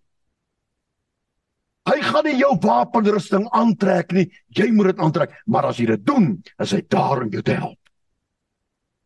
Hy 1.88 1.98
gaan 2.04 2.26
nie 2.26 2.38
jou 2.38 2.50
wapenrusting 2.62 3.46
aantrek 3.56 4.11
nie. 4.14 4.26
Jy 4.54 4.68
moet 4.74 4.92
dit 4.92 5.04
aantrek, 5.06 5.37
maar 5.46 5.70
as 5.70 5.78
jy 5.80 5.87
dit 5.92 6.02
doen, 6.06 6.33
is 6.61 6.74
hy 6.76 6.83
daar 6.92 7.22
om 7.24 7.30
jou 7.33 7.42
te 7.46 7.56
help. 7.56 7.78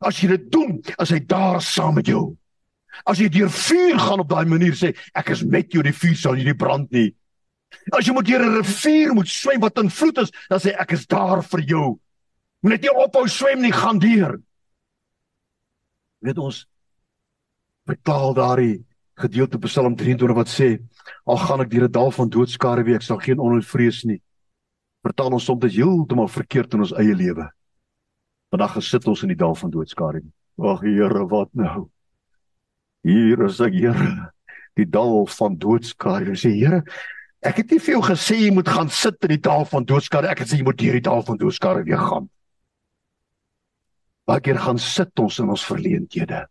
As 0.04 0.18
jy 0.20 0.32
dit 0.34 0.48
doen, 0.52 0.80
is 1.00 1.12
hy 1.14 1.20
daar 1.28 1.60
saam 1.64 1.94
met 2.00 2.08
jou. 2.10 2.32
As 3.08 3.20
jy 3.20 3.28
deur 3.32 3.50
vuur 3.50 4.00
gaan 4.00 4.22
op 4.22 4.30
daai 4.30 4.48
manier 4.48 4.74
sê, 4.78 4.92
ek 5.16 5.32
is 5.34 5.44
met 5.44 5.72
jou, 5.74 5.82
die 5.84 5.94
vuur 5.94 6.16
sal 6.18 6.38
nie 6.38 6.56
brand 6.56 6.90
nie. 6.94 7.10
As 7.92 8.06
jy 8.06 8.14
moet 8.14 8.26
deur 8.26 8.42
'n 8.44 8.56
rivier 8.60 9.14
moet 9.14 9.28
swem 9.28 9.60
wat 9.60 9.78
in 9.78 9.90
vloed 9.90 10.18
is, 10.18 10.30
dan 10.48 10.60
sê 10.60 10.74
ek 10.78 10.92
is 10.92 11.06
daar 11.06 11.42
vir 11.42 11.60
jou. 11.60 11.98
Moet 12.62 12.70
net 12.70 12.82
nie 12.82 12.90
ophou 12.90 13.26
swem 13.28 13.60
nie, 13.62 13.72
gaan 13.72 13.98
deur. 13.98 14.40
Weet 16.24 16.40
ons 16.40 16.62
vertaal 17.84 18.32
daardie 18.36 18.78
gedeelte 19.20 19.58
Psalm 19.66 19.96
23 19.96 20.36
wat 20.36 20.48
sê 20.48 20.68
al 21.28 21.40
gaan 21.42 21.60
ek 21.60 21.70
deur 21.70 21.84
'n 21.84 21.92
dal 21.92 22.10
van 22.10 22.28
doodskare 22.28 22.84
week 22.84 23.02
sal 23.02 23.20
geen 23.20 23.38
onheil 23.38 23.62
vrees 23.62 24.04
nie. 24.04 24.22
Vertaal 25.04 25.36
ons 25.36 25.44
soms 25.44 25.76
heeltemal 25.76 26.28
verkeerd 26.28 26.74
in 26.74 26.80
ons 26.80 26.96
eie 26.96 27.14
lewe. 27.14 27.44
Vandag 28.50 28.72
gesit 28.72 29.06
ons 29.06 29.22
in 29.22 29.28
die 29.28 29.36
dal 29.36 29.54
van 29.54 29.70
doodskare. 29.70 30.22
Ag 30.58 30.80
Here, 30.80 31.26
wat 31.28 31.50
nou? 31.52 31.90
Hier 33.02 33.44
is 33.44 33.60
ek, 33.60 33.74
Here, 33.74 34.32
die 34.76 34.86
dal 34.86 35.26
van 35.26 35.58
doodskare. 35.58 36.30
Ek 36.30 36.40
sê 36.40 36.54
Here, 36.56 36.84
ek 37.42 37.56
het 37.56 37.70
nie 37.70 37.78
vir 37.78 37.94
jou 37.94 38.02
gesê 38.02 38.38
jy 38.40 38.50
moet 38.54 38.68
gaan 38.68 38.88
sit 38.88 39.20
in 39.22 39.28
die 39.28 39.42
dal 39.42 39.64
van 39.64 39.84
doodskare. 39.84 40.30
Ek 40.30 40.38
het 40.38 40.48
sê 40.48 40.56
jy 40.56 40.64
moet 40.64 40.78
deur 40.78 40.92
die 40.92 41.04
dal 41.04 41.22
van 41.22 41.36
doodskare 41.36 41.84
weer 41.84 42.00
gaan. 42.00 42.30
Baie 44.24 44.40
keer 44.40 44.58
gaan 44.58 44.80
sit 44.80 45.20
ons 45.20 45.38
in 45.42 45.52
ons 45.52 45.64
verleenthede. 45.68 46.44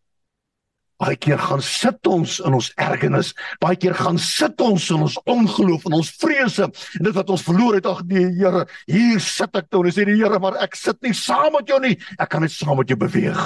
Baie 1.02 1.18
keer 1.18 1.42
gaan 1.42 1.62
sit 1.66 2.08
ons 2.08 2.38
in 2.46 2.54
ons 2.56 2.70
ergernis, 2.80 3.34
baie 3.60 3.76
keer 3.76 3.96
gaan 3.98 4.20
sit 4.22 4.62
ons 4.62 4.86
in 4.94 5.02
ons 5.04 5.18
ongeloof 5.28 5.88
en 5.90 5.98
ons 5.98 6.12
vrese 6.22 6.68
en 6.70 7.08
dit 7.08 7.16
wat 7.18 7.32
ons 7.34 7.44
verloor 7.44 7.80
het, 7.80 7.90
ag 7.90 8.04
nee 8.08 8.30
Here, 8.38 8.64
hier 8.88 9.20
sit 9.24 9.58
ek 9.58 9.72
toe 9.74 9.82
en 9.84 9.96
sê 9.96 10.06
die 10.08 10.20
Here, 10.22 10.40
maar 10.40 10.60
ek 10.64 10.78
sit 10.80 11.02
nie 11.04 11.16
saam 11.18 11.58
met 11.58 11.68
jou 11.68 11.82
nie. 11.84 11.98
Ek 12.22 12.30
kan 12.32 12.46
net 12.46 12.54
saam 12.54 12.78
met 12.80 12.94
jou 12.94 13.00
beweeg. 13.02 13.42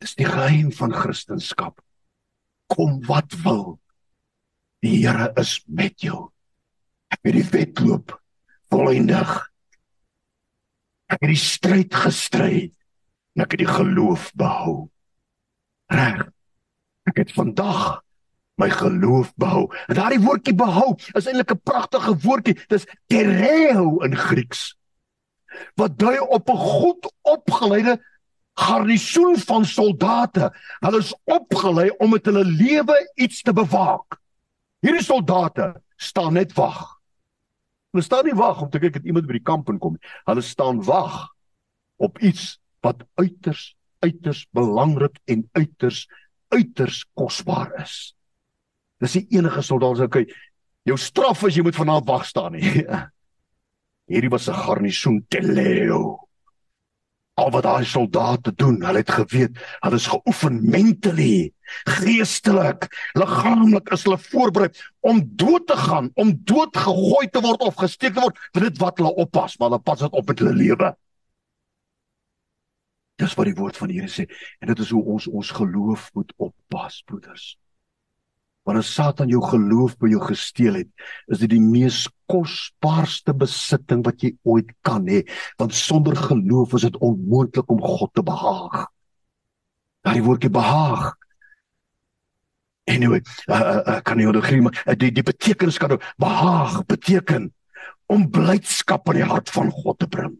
Dis 0.00 0.14
die 0.16 0.28
geheim 0.28 0.70
van 0.76 0.94
Christendom. 0.96 1.74
Kom 2.70 3.00
wat 3.08 3.34
wil. 3.42 3.80
Die 4.84 5.00
Here 5.02 5.32
is 5.40 5.58
met 5.66 5.98
jou. 6.04 6.28
Ek 7.10 7.24
het 7.26 7.36
die 7.40 7.48
wedloop 7.50 8.14
volëindig. 8.70 9.49
Ek 11.10 11.18
het 11.18 11.32
die 11.32 11.40
stryd 11.40 11.94
gestry 11.94 12.70
en 13.34 13.44
ek 13.44 13.56
het 13.56 13.64
die 13.64 13.70
geloof 13.70 14.30
behou 14.38 14.90
reg. 15.90 16.28
Ek 17.10 17.18
het 17.18 17.32
vandag 17.34 18.02
my 18.60 18.68
geloof 18.70 19.32
behou. 19.40 19.66
En 19.88 19.96
daardie 19.96 20.20
woordjie 20.20 20.54
behou 20.54 20.94
is 21.16 21.26
eintlik 21.26 21.52
'n 21.52 21.64
pragtige 21.64 22.14
woordjie. 22.22 22.58
Dis 22.68 22.86
tereo 23.08 23.98
in 24.04 24.16
Grieks. 24.16 24.76
Wat 25.74 25.98
dui 25.98 26.18
op 26.18 26.50
'n 26.50 26.56
goed 26.56 27.12
opgeleide 27.22 27.98
garnisoen 28.54 29.36
van 29.38 29.64
soldate. 29.64 30.52
Hulle 30.80 30.98
is 30.98 31.14
opgelei 31.24 31.90
om 31.98 32.10
met 32.10 32.24
hulle 32.24 32.44
lewe 32.44 33.12
iets 33.14 33.42
te 33.42 33.52
bewaak. 33.52 34.20
Hierdie 34.80 35.04
soldate 35.04 35.82
staan 35.96 36.32
net 36.32 36.52
wag. 36.52 36.99
Hulle 37.90 38.06
staan 38.06 38.24
nie 38.28 38.38
wag 38.38 38.62
om 38.62 38.70
te 38.70 38.78
kyk 38.78 39.00
of 39.00 39.06
iemand 39.08 39.26
by 39.26 39.38
die 39.38 39.46
kamp 39.46 39.70
inkom 39.72 39.96
nie. 39.96 40.12
Hulle 40.28 40.44
staan 40.46 40.82
wag 40.86 41.26
op 42.00 42.20
iets 42.22 42.58
wat 42.84 43.02
uiters 43.20 43.74
uiters 44.00 44.46
belangrik 44.56 45.18
en 45.28 45.44
uiters 45.52 46.06
uiters 46.48 47.02
kosbaar 47.14 47.74
is. 47.82 48.14
Dis 49.00 49.18
die 49.18 49.26
enige 49.36 49.62
soldaat 49.62 49.98
sê, 49.98 50.04
"Oké, 50.08 50.24
jou 50.84 50.96
straf 50.96 51.44
is 51.44 51.56
jy 51.56 51.62
moet 51.62 51.76
vanaand 51.76 52.06
wag 52.06 52.24
staan 52.26 52.52
nie." 52.52 52.86
Hierdie 54.10 54.30
was 54.30 54.48
'n 54.48 54.54
garnisoen 54.54 55.24
teleo. 55.28 56.29
Al 57.34 57.50
wat 57.54 57.62
daai 57.64 57.84
soldate 57.84 58.52
doen, 58.54 58.80
hulle 58.84 59.00
het 59.00 59.10
geweet, 59.10 59.58
hulle 59.80 60.00
is 60.00 60.08
geoefen 60.10 60.58
mentally, 60.70 61.52
geestelik, 61.88 62.88
liggaamlik 63.16 63.92
is 63.94 64.04
hulle 64.04 64.18
voorberei 64.18 64.68
om 65.06 65.22
dood 65.38 65.66
te 65.70 65.76
gaan, 65.76 66.10
om 66.14 66.34
dood 66.44 66.76
gegooi 66.76 67.28
te 67.30 67.40
word 67.44 67.62
of 67.64 67.78
gesteek 67.80 68.16
te 68.16 68.24
word 68.24 68.42
vir 68.54 68.68
dit 68.68 68.82
wat 68.82 68.98
hulle 69.00 69.14
oppas, 69.24 69.56
maar 69.58 69.70
hulle 69.70 69.86
pas 69.86 70.02
dit 70.02 70.18
op 70.20 70.28
met 70.28 70.42
hulle 70.42 70.56
lewe. 70.58 70.92
Dis 73.20 73.34
wat 73.36 73.48
die 73.50 73.56
woord 73.56 73.76
van 73.76 73.90
die 73.92 74.00
Here 74.00 74.10
sê 74.10 74.26
en 74.60 74.72
dit 74.72 74.84
is 74.84 74.92
hoe 74.96 75.02
ons 75.14 75.26
ons 75.28 75.56
geloof 75.60 76.10
moet 76.16 76.32
oppas, 76.36 77.02
broeders. 77.06 77.52
Wanneer 78.70 78.86
Satan 78.86 79.26
jou 79.32 79.40
geloof 79.42 79.96
by 79.98 80.12
jou 80.12 80.20
gesteel 80.22 80.76
het, 80.78 80.90
is 81.26 81.40
dit 81.42 81.50
die 81.50 81.58
mees 81.58 82.04
kosbaarste 82.30 83.32
besitting 83.34 84.04
wat 84.06 84.22
jy 84.22 84.30
ooit 84.46 84.68
kan 84.86 85.08
hê, 85.10 85.24
want 85.58 85.74
sonder 85.74 86.14
geloof 86.14 86.76
is 86.78 86.84
dit 86.86 86.98
onmoontlik 87.02 87.72
om 87.74 87.82
God 87.82 88.12
te 88.14 88.22
behaag. 88.22 88.84
Daai 90.06 90.22
woordjie 90.22 90.52
behaag. 90.54 91.08
Anyway, 92.94 93.24
uh, 93.50 93.58
uh, 93.58 93.96
kan 94.06 94.22
nou 94.22 94.44
gee 94.44 94.62
maar 94.62 94.78
uh, 94.86 94.94
die 94.94 95.10
die 95.18 95.26
betekenis 95.26 95.78
kan 95.82 95.98
behaag 96.22 96.84
beteken 96.86 97.50
om 98.06 98.28
blydskap 98.30 99.10
in 99.10 99.18
die 99.24 99.30
hart 99.32 99.50
van 99.50 99.74
God 99.74 99.98
te 99.98 100.06
bring 100.06 100.38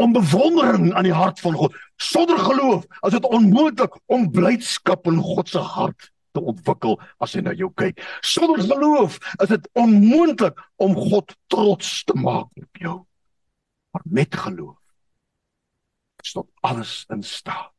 om 0.00 0.14
bewondering 0.16 0.90
aan 0.96 1.04
die 1.04 1.14
hart 1.14 1.38
van 1.44 1.54
God. 1.54 1.74
Sonder 2.00 2.38
geloof 2.38 2.86
is 3.06 3.14
dit 3.14 3.26
onmoontlik 3.28 3.94
om 4.10 4.30
blydskap 4.30 5.06
in 5.06 5.20
God 5.22 5.52
se 5.52 5.62
hart 5.62 6.10
te 6.32 6.40
ontwikkel 6.40 6.98
as 7.22 7.36
hy 7.36 7.44
na 7.44 7.54
jou 7.56 7.70
kyk. 7.76 8.00
Sonder 8.24 8.62
geloof 8.64 9.18
is 9.38 9.52
dit 9.52 9.68
onmoontlik 9.78 10.60
om 10.82 10.96
God 10.96 11.34
trots 11.52 12.04
te 12.04 12.16
maak 12.18 12.48
op 12.56 12.82
jou. 12.82 12.98
Maar 13.92 14.06
met 14.08 14.34
geloof 14.34 14.78
stop 16.22 16.50
alles 16.60 17.04
in 17.08 17.22
staat. 17.22 17.72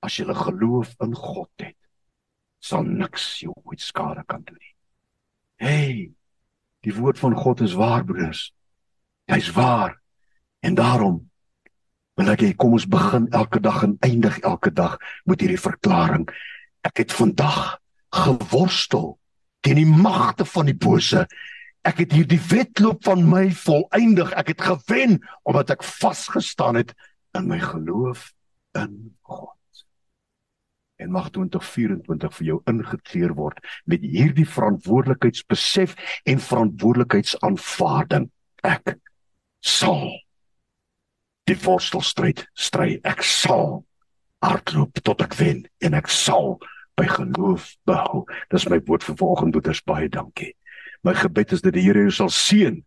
As 0.00 0.16
jy 0.16 0.24
geloof 0.34 0.94
in 1.04 1.14
God 1.14 1.50
het, 1.60 1.76
sal 2.60 2.84
niks 2.84 3.40
jou 3.44 3.52
ooit 3.64 3.80
skade 3.80 4.24
kan 4.28 4.42
doen 4.44 4.56
nie. 4.56 4.74
Hey, 5.60 6.10
die 6.84 6.94
woord 6.96 7.20
van 7.20 7.36
God 7.36 7.60
is 7.60 7.76
waar, 7.76 8.04
broers. 8.04 8.50
Hy's 9.28 9.50
waar. 9.52 9.98
En 10.64 10.74
daarom 10.74 11.20
wil 12.16 12.32
ek 12.32 12.44
hê 12.44 12.50
kom 12.56 12.74
ons 12.76 12.88
begin 12.88 13.28
elke 13.36 13.60
dag 13.60 13.82
en 13.84 13.96
eindig 14.04 14.40
elke 14.44 14.72
dag 14.72 14.96
met 15.28 15.40
hierdie 15.40 15.60
verklaring. 15.60 16.26
Ek 16.86 17.02
het 17.04 17.12
vandag 17.12 17.78
geworstel 18.10 19.18
teen 19.60 19.80
die 19.80 19.88
magte 19.88 20.46
van 20.48 20.70
die 20.70 20.76
bose. 20.76 21.26
Ek 21.86 22.02
het 22.02 22.12
hierdie 22.12 22.40
wedloop 22.50 23.04
van 23.04 23.24
my 23.28 23.48
volëindig. 23.56 24.32
Ek 24.36 24.52
het 24.54 24.64
gewen 24.64 25.18
omdat 25.48 25.72
ek 25.76 25.84
vasgestaan 25.86 26.80
het 26.80 26.94
in 27.36 27.48
my 27.48 27.60
geloof 27.60 28.30
in 28.78 29.16
God. 29.20 29.56
En 31.00 31.12
mag 31.12 31.30
2024 31.32 32.34
vir 32.36 32.46
jou 32.46 32.58
ingekleer 32.68 33.32
word 33.36 33.60
met 33.88 34.02
hierdie 34.04 34.48
verantwoordelikheidsbesef 34.48 35.94
en 36.28 36.42
verantwoordelikheidsaanvaarding. 36.44 38.28
Ek 38.64 38.96
sal 39.64 40.10
die 41.48 41.56
worstelstryd 41.64 42.44
stry. 42.52 42.98
Ek 43.04 43.24
sal 43.24 43.80
hardloop 44.44 45.00
tot 45.04 45.22
ek 45.24 45.36
wen 45.40 45.64
en 45.84 45.96
ek 45.98 46.08
sal 46.12 46.58
by 46.98 47.06
geloof 47.08 47.74
behou. 47.88 48.24
Dis 48.52 48.68
my 48.68 48.80
woord 48.88 49.04
vir 49.06 49.16
vanoggend 49.20 49.56
broeders 49.56 49.82
baie 49.88 50.08
dankie. 50.12 50.54
My 51.04 51.14
gebed 51.16 51.54
is 51.56 51.64
dat 51.64 51.76
die 51.76 51.84
Here 51.84 52.04
jou 52.04 52.12
sal 52.12 52.32
seën 52.32 52.80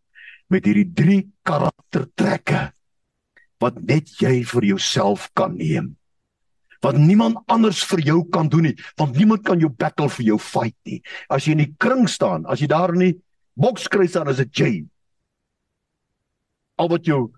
met 0.53 0.65
hierdie 0.67 0.89
drie 0.93 1.21
karaktertrekke 1.47 2.69
wat 3.63 3.79
net 3.81 4.11
jy 4.21 4.41
vir 4.45 4.67
jouself 4.73 5.29
kan 5.37 5.55
neem. 5.57 5.93
Wat 6.83 6.97
niemand 6.99 7.39
anders 7.47 7.79
vir 7.87 8.01
jou 8.03 8.19
kan 8.27 8.49
doen 8.51 8.67
nie, 8.67 8.75
want 8.99 9.15
niemand 9.15 9.45
kan 9.47 9.61
jou 9.61 9.69
battle 9.71 10.09
vir 10.17 10.33
jou 10.33 10.39
fight 10.41 10.75
nie. 10.85 10.99
As 11.31 11.47
jy 11.47 11.55
in 11.55 11.63
die 11.63 11.75
kring 11.79 12.09
staan, 12.11 12.43
as 12.45 12.59
jy 12.59 12.67
daar 12.67 12.91
in 12.91 13.05
die 13.05 13.15
boks 13.55 13.87
kry 13.87 14.07
staan 14.07 14.27
as 14.27 14.41
'n 14.41 14.51
Jay. 14.51 14.83
Al 16.77 16.89
wat 16.89 17.05
jou 17.05 17.31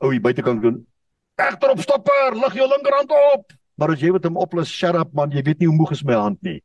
ou 0.00 0.10
hier 0.10 0.20
buitekant 0.20 0.62
doen. 0.62 0.86
Egter 1.36 1.70
op 1.70 1.80
stopper, 1.84 2.36
lig 2.36 2.54
jou 2.56 2.68
linkerhand 2.68 3.10
op. 3.12 3.52
Maar 3.76 3.92
as 3.92 4.00
jy 4.00 4.10
wat 4.14 4.24
hom 4.24 4.38
oplus, 4.40 4.72
shut 4.72 4.96
up 4.96 5.12
man, 5.12 5.34
jy 5.34 5.42
weet 5.44 5.60
nie 5.60 5.68
hoe 5.68 5.76
moeg 5.76 5.92
is 5.92 6.04
my 6.04 6.16
hand 6.16 6.40
nie. 6.46 6.62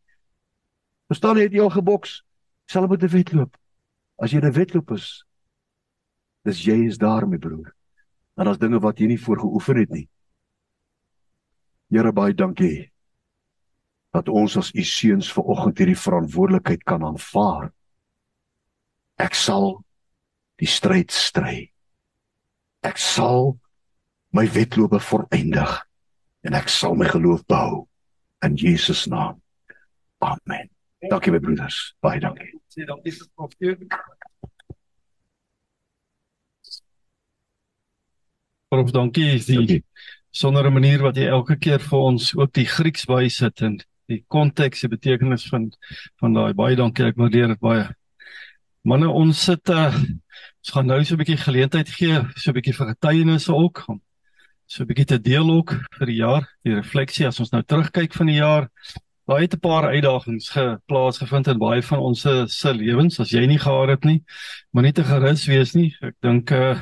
Verstaan 1.11 1.39
jy 1.39 1.49
het 1.49 1.57
jy 1.57 1.65
al 1.65 1.73
geboks? 1.73 2.21
Sal 2.71 2.87
met 2.87 3.03
'n 3.03 3.11
wedloop. 3.11 3.57
As 4.17 4.31
jy 4.31 4.39
'n 4.39 4.53
wedloop 4.55 4.91
is, 4.91 5.25
dis 6.45 6.63
jy 6.63 6.87
is 6.87 6.97
daar 6.97 7.27
my 7.27 7.37
broer. 7.37 7.75
En 8.37 8.45
daar's 8.45 8.57
dinge 8.57 8.79
wat 8.79 8.99
jy 8.99 9.07
nie 9.07 9.19
voor 9.19 9.39
geoefen 9.39 9.77
het 9.77 9.89
nie. 9.89 10.09
Here 11.89 12.11
baie 12.11 12.33
dankie 12.33 12.91
dat 14.13 14.29
ons 14.29 14.57
as 14.57 14.71
u 14.73 14.83
seuns 14.83 15.31
vanoggend 15.33 15.77
hierdie 15.77 15.99
verantwoordelikheid 15.99 16.83
kan 16.83 17.03
aanvaar. 17.03 17.71
Ek 19.19 19.35
sal 19.35 19.83
die 20.59 20.67
stryd 20.67 21.11
stry. 21.11 21.71
Ek 22.83 22.97
sal 22.97 23.59
my 24.31 24.47
wedlope 24.51 24.99
volëindig 24.99 25.71
en 26.47 26.53
ek 26.57 26.69
sal 26.69 26.95
my 26.95 27.07
geloof 27.11 27.43
bou 27.45 27.87
in 28.45 28.55
Jesus 28.55 29.05
naam. 29.07 29.41
Amen. 30.21 30.69
Dankie 31.09 31.31
my 31.31 31.39
broeders. 31.39 31.93
Baie 32.01 32.19
dankie. 32.19 32.49
Sê 32.69 32.85
dankie 32.85 33.11
vir 33.11 33.27
profeer. 33.35 33.77
Prof, 38.71 38.91
dankie. 38.91 39.39
Die 39.45 39.57
Dankie. 39.57 39.83
sonder 40.31 40.65
'n 40.65 40.73
manier 40.73 41.01
wat 41.01 41.15
jy 41.15 41.27
elke 41.27 41.57
keer 41.57 41.79
vir 41.79 41.99
ons 41.99 42.35
ook 42.35 42.53
die 42.53 42.65
Grieks 42.65 43.05
bysit 43.05 43.61
en 43.61 43.81
die 44.07 44.23
konteks, 44.27 44.81
die 44.81 44.87
betekenis 44.87 45.49
van 45.49 45.71
van 46.19 46.33
daai 46.33 46.53
baie 46.53 46.75
dankie. 46.75 47.05
Ek 47.05 47.15
waardeer 47.15 47.47
dit 47.47 47.59
baie. 47.59 47.89
Manne, 48.83 49.09
ons 49.09 49.43
sit 49.43 49.69
uh 49.69 49.93
ons 50.61 50.71
gaan 50.71 50.85
nou 50.85 51.03
so 51.03 51.15
'n 51.15 51.17
bietjie 51.17 51.37
geleentheid 51.37 51.89
gee, 51.89 52.21
so 52.35 52.51
'n 52.51 52.53
bietjie 52.53 52.73
vir 52.73 52.87
getuienisse 52.95 53.53
ook 53.53 53.83
om 53.89 54.01
so 54.71 54.83
'n 54.83 54.87
bietjie 54.87 55.05
te 55.05 55.19
deel 55.19 55.49
ook 55.51 55.73
vir 55.97 56.07
die 56.07 56.19
jaar, 56.21 56.45
die 56.63 56.75
refleksie 56.77 57.27
as 57.27 57.39
ons 57.43 57.51
nou 57.51 57.61
terugkyk 57.63 58.13
van 58.15 58.29
die 58.31 58.39
jaar. 58.39 58.69
Daar 59.27 59.41
het 59.41 59.53
'n 59.53 59.59
paar 59.59 59.89
uitdagings 59.91 60.49
geplaas 60.49 61.17
gevind 61.17 61.47
in 61.47 61.59
baie 61.59 61.83
van 61.83 61.99
ons 61.99 62.21
se 62.21 62.45
se 62.47 62.73
lewens 62.73 63.19
as 63.19 63.31
jy 63.31 63.45
nie 63.45 63.59
gehad 63.59 63.89
het 63.89 64.03
nie, 64.05 64.23
maar 64.71 64.83
nie 64.83 64.93
te 64.93 65.03
gerus 65.03 65.45
wees 65.45 65.73
nie. 65.75 65.95
Ek 66.01 66.15
dink 66.21 66.51
uh 66.51 66.79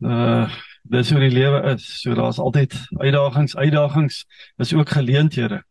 uh 0.00 0.48
dis 0.84 1.10
hoe 1.10 1.20
die 1.20 1.30
lewe 1.30 1.74
is. 1.74 2.02
So 2.02 2.14
daar's 2.14 2.38
altyd 2.38 2.74
uitdagings, 3.00 3.56
uitdagings 3.56 4.24
is 4.58 4.74
ook 4.74 4.88
geleenthede. 4.88 5.62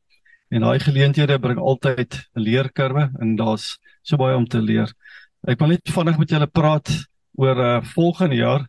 En 0.50 0.62
daai 0.62 0.80
geleenthede 0.80 1.40
bring 1.40 1.60
altyd 1.60 2.28
'n 2.36 2.40
leerkurwe 2.42 3.12
en 3.20 3.36
daar's 3.36 3.80
so 4.02 4.18
baie 4.18 4.36
om 4.36 4.48
te 4.48 4.62
leer. 4.62 4.94
Ek 5.48 5.60
wil 5.60 5.68
net 5.68 5.82
vinnig 5.84 6.18
met 6.18 6.30
julle 6.30 6.48
praat 6.48 7.08
oor 7.36 7.58
uh 7.58 7.82
volgende 7.84 8.36
jaar. 8.36 8.68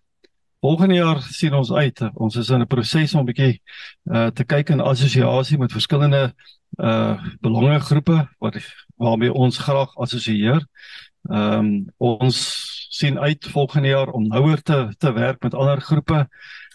Volgende 0.64 0.94
jaar 0.94 1.20
sien 1.20 1.52
ons 1.54 1.72
uit. 1.72 1.98
Ons 2.14 2.36
is 2.40 2.48
in 2.48 2.62
'n 2.62 2.66
proses 2.66 3.14
om 3.14 3.20
'n 3.20 3.28
bietjie 3.28 3.60
uh 4.08 4.30
te 4.32 4.44
kyk 4.44 4.70
in 4.70 4.80
assosiasie 4.80 5.58
met 5.58 5.72
verskillende 5.72 6.32
uh 6.80 7.20
belangegroepe 7.40 8.28
wat 8.38 8.56
waarmee 8.96 9.32
ons 9.32 9.58
graag 9.58 9.92
assosieer. 9.96 10.64
Ehm 11.28 11.58
um, 11.58 11.92
ons 11.96 12.38
sien 12.90 13.18
uit 13.18 13.44
volgende 13.44 13.88
jaar 13.88 14.08
om 14.08 14.28
nouer 14.28 14.62
te 14.62 14.94
te 14.98 15.12
werk 15.12 15.42
met 15.42 15.54
ander 15.54 15.80
groepe. 15.80 16.28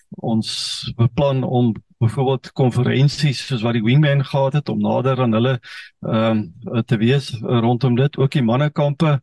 Ons 0.09 0.91
beplan 0.95 1.43
om 1.43 1.73
byvoorbeeld 1.97 2.51
konferensies 2.51 3.45
soos 3.47 3.61
wat 3.61 3.73
die 3.73 3.83
Wingman 3.83 4.25
gehad 4.25 4.53
het 4.53 4.69
om 4.69 4.79
nader 4.79 5.19
aan 5.21 5.33
hulle 5.33 5.59
ehm 6.05 6.45
um, 6.61 6.83
te 6.85 6.97
wees 6.97 7.33
rondom 7.41 7.95
dit 7.95 8.17
ook 8.17 8.31
die 8.31 8.45
mannekampe 8.45 9.19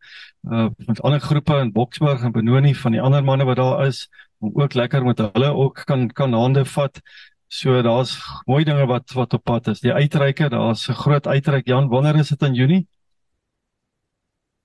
uh 0.51 0.69
met 0.87 1.03
ander 1.03 1.21
groepe 1.21 1.55
in 1.59 1.73
Boksburg 1.73 2.23
en 2.23 2.33
Benoni 2.33 2.75
van 2.75 2.93
die 2.93 3.01
ander 3.01 3.25
manne 3.25 3.45
wat 3.45 3.57
daar 3.57 3.87
is 3.87 4.09
ook 4.41 4.75
lekker 4.75 5.05
met 5.05 5.19
hulle 5.19 5.53
ook 5.55 5.83
kan 5.85 6.09
kan 6.13 6.33
hande 6.33 6.65
vat. 6.65 7.01
So 7.49 7.83
daar's 7.83 8.19
mooi 8.45 8.65
dinge 8.65 8.87
wat 8.87 9.13
wat 9.13 9.33
op 9.33 9.45
pad 9.45 9.69
is. 9.69 9.81
Die 9.81 9.93
uitreike, 9.93 10.49
daar's 10.49 10.89
'n 10.89 10.93
groot 10.93 11.27
uitreik. 11.27 11.67
Jan, 11.67 11.89
wanneer 11.89 12.17
is 12.17 12.29
dit 12.29 12.43
in 12.43 12.55
Junie? 12.55 12.87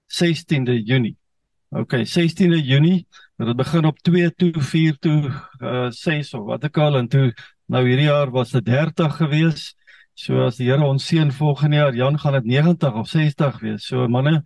16de 0.07 0.84
Junie. 0.84 1.17
OK, 1.69 1.93
16de 1.93 2.62
Junie. 2.63 3.07
Dit 3.38 3.55
begin 3.55 3.86
op 3.86 3.99
2 3.99 4.36
toe 4.36 4.62
4 4.62 4.97
toe 4.99 5.31
uh 5.60 5.89
6 5.89 6.34
of 6.34 6.45
wat 6.45 6.63
ek 6.63 6.77
al 6.77 6.97
en 6.97 7.07
toe 7.07 7.34
nou 7.65 7.88
hierdie 7.88 8.10
jaar 8.10 8.31
was 8.31 8.51
dit 8.51 8.65
30 8.65 9.15
gewees. 9.15 9.75
So 10.13 10.43
as 10.45 10.57
die 10.60 10.67
Here 10.67 10.84
ons 10.84 11.05
seën 11.07 11.31
volgende 11.31 11.79
jaar, 11.79 11.95
Jan 11.95 12.19
gaan 12.19 12.34
dit 12.34 12.45
90 12.45 12.93
of 12.93 13.07
60 13.10 13.60
wees. 13.63 13.86
So 13.88 14.07
manne, 14.07 14.43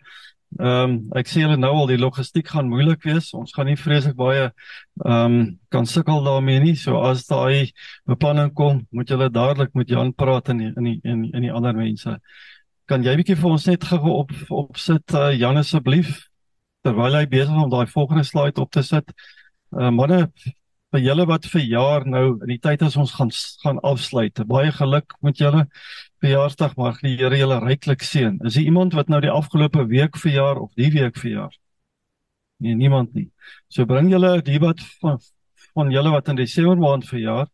ehm 0.56 0.92
um, 0.92 0.94
ek 1.20 1.28
sê 1.28 1.42
julle 1.42 1.58
nou 1.60 1.72
al 1.76 1.90
die 1.90 2.00
logistiek 2.00 2.48
gaan 2.48 2.70
moeilik 2.72 3.04
wees. 3.04 3.34
Ons 3.36 3.52
gaan 3.56 3.68
nie 3.68 3.76
vreeslik 3.80 4.16
baie 4.16 4.46
ehm 4.48 5.14
um, 5.14 5.38
kan 5.72 5.86
sukkel 5.86 6.24
daarmee 6.24 6.62
nie. 6.64 6.76
So 6.80 7.02
as 7.04 7.26
daai 7.28 7.72
beplanning 8.08 8.54
kom, 8.56 8.86
moet 8.92 9.10
julle 9.12 9.30
dadelik 9.30 9.74
met 9.76 9.90
Jan 9.90 10.14
praat 10.14 10.50
en 10.50 10.62
in 10.62 10.84
die 10.88 11.00
in 11.04 11.26
in 11.34 11.48
die 11.48 11.52
ander 11.52 11.76
mense. 11.76 12.18
Kan 12.88 13.04
jy 13.04 13.16
bietjie 13.20 13.36
vir 13.36 13.52
ons 13.52 13.68
net 13.68 13.84
gou 13.84 14.20
op 14.22 14.32
opsit 14.50 15.14
uh, 15.14 15.32
Jan 15.36 15.58
asseblief 15.58 16.28
terwyl 16.86 17.18
hy 17.18 17.26
besig 17.26 17.52
is 17.52 17.64
om 17.64 17.72
daai 17.74 17.88
volgende 17.90 18.24
slide 18.24 18.62
op 18.62 18.72
te 18.72 18.84
sit. 18.86 19.12
Uh, 19.74 19.90
manne 19.90 20.28
vir 20.96 21.04
julle 21.04 21.26
wat 21.28 21.46
vir 21.52 21.64
jaar 21.68 22.06
nou 22.08 22.26
in 22.46 22.54
die 22.54 22.62
tyd 22.62 22.84
as 22.86 22.96
ons 22.96 23.12
gaan 23.18 23.32
gaan 23.64 23.80
afsluit. 23.84 24.40
Baie 24.48 24.72
geluk 24.72 25.16
met 25.26 25.40
julle 25.42 25.66
verjaarsdag. 26.24 26.76
Mag 26.80 27.02
die 27.04 27.18
Here 27.20 27.36
julle 27.36 27.60
ryklik 27.60 28.06
seën. 28.06 28.38
Is 28.48 28.56
daar 28.56 28.64
iemand 28.64 28.96
wat 28.96 29.12
nou 29.12 29.20
die 29.22 29.32
afgelope 29.32 29.84
week 29.92 30.16
verjaar 30.18 30.62
of 30.62 30.72
die 30.80 30.92
week 30.94 31.20
verjaar? 31.20 31.52
Nee, 32.64 32.76
niemand 32.80 33.14
nie. 33.14 33.28
So 33.68 33.86
bring 33.86 34.08
julle 34.14 34.38
die 34.46 34.60
wat 34.64 34.80
van 35.02 35.20
van 35.76 35.92
julle 35.92 36.14
wat 36.14 36.30
in 36.32 36.38
Desember 36.40 36.80
maand 36.80 37.04
verjaar, 37.04 37.50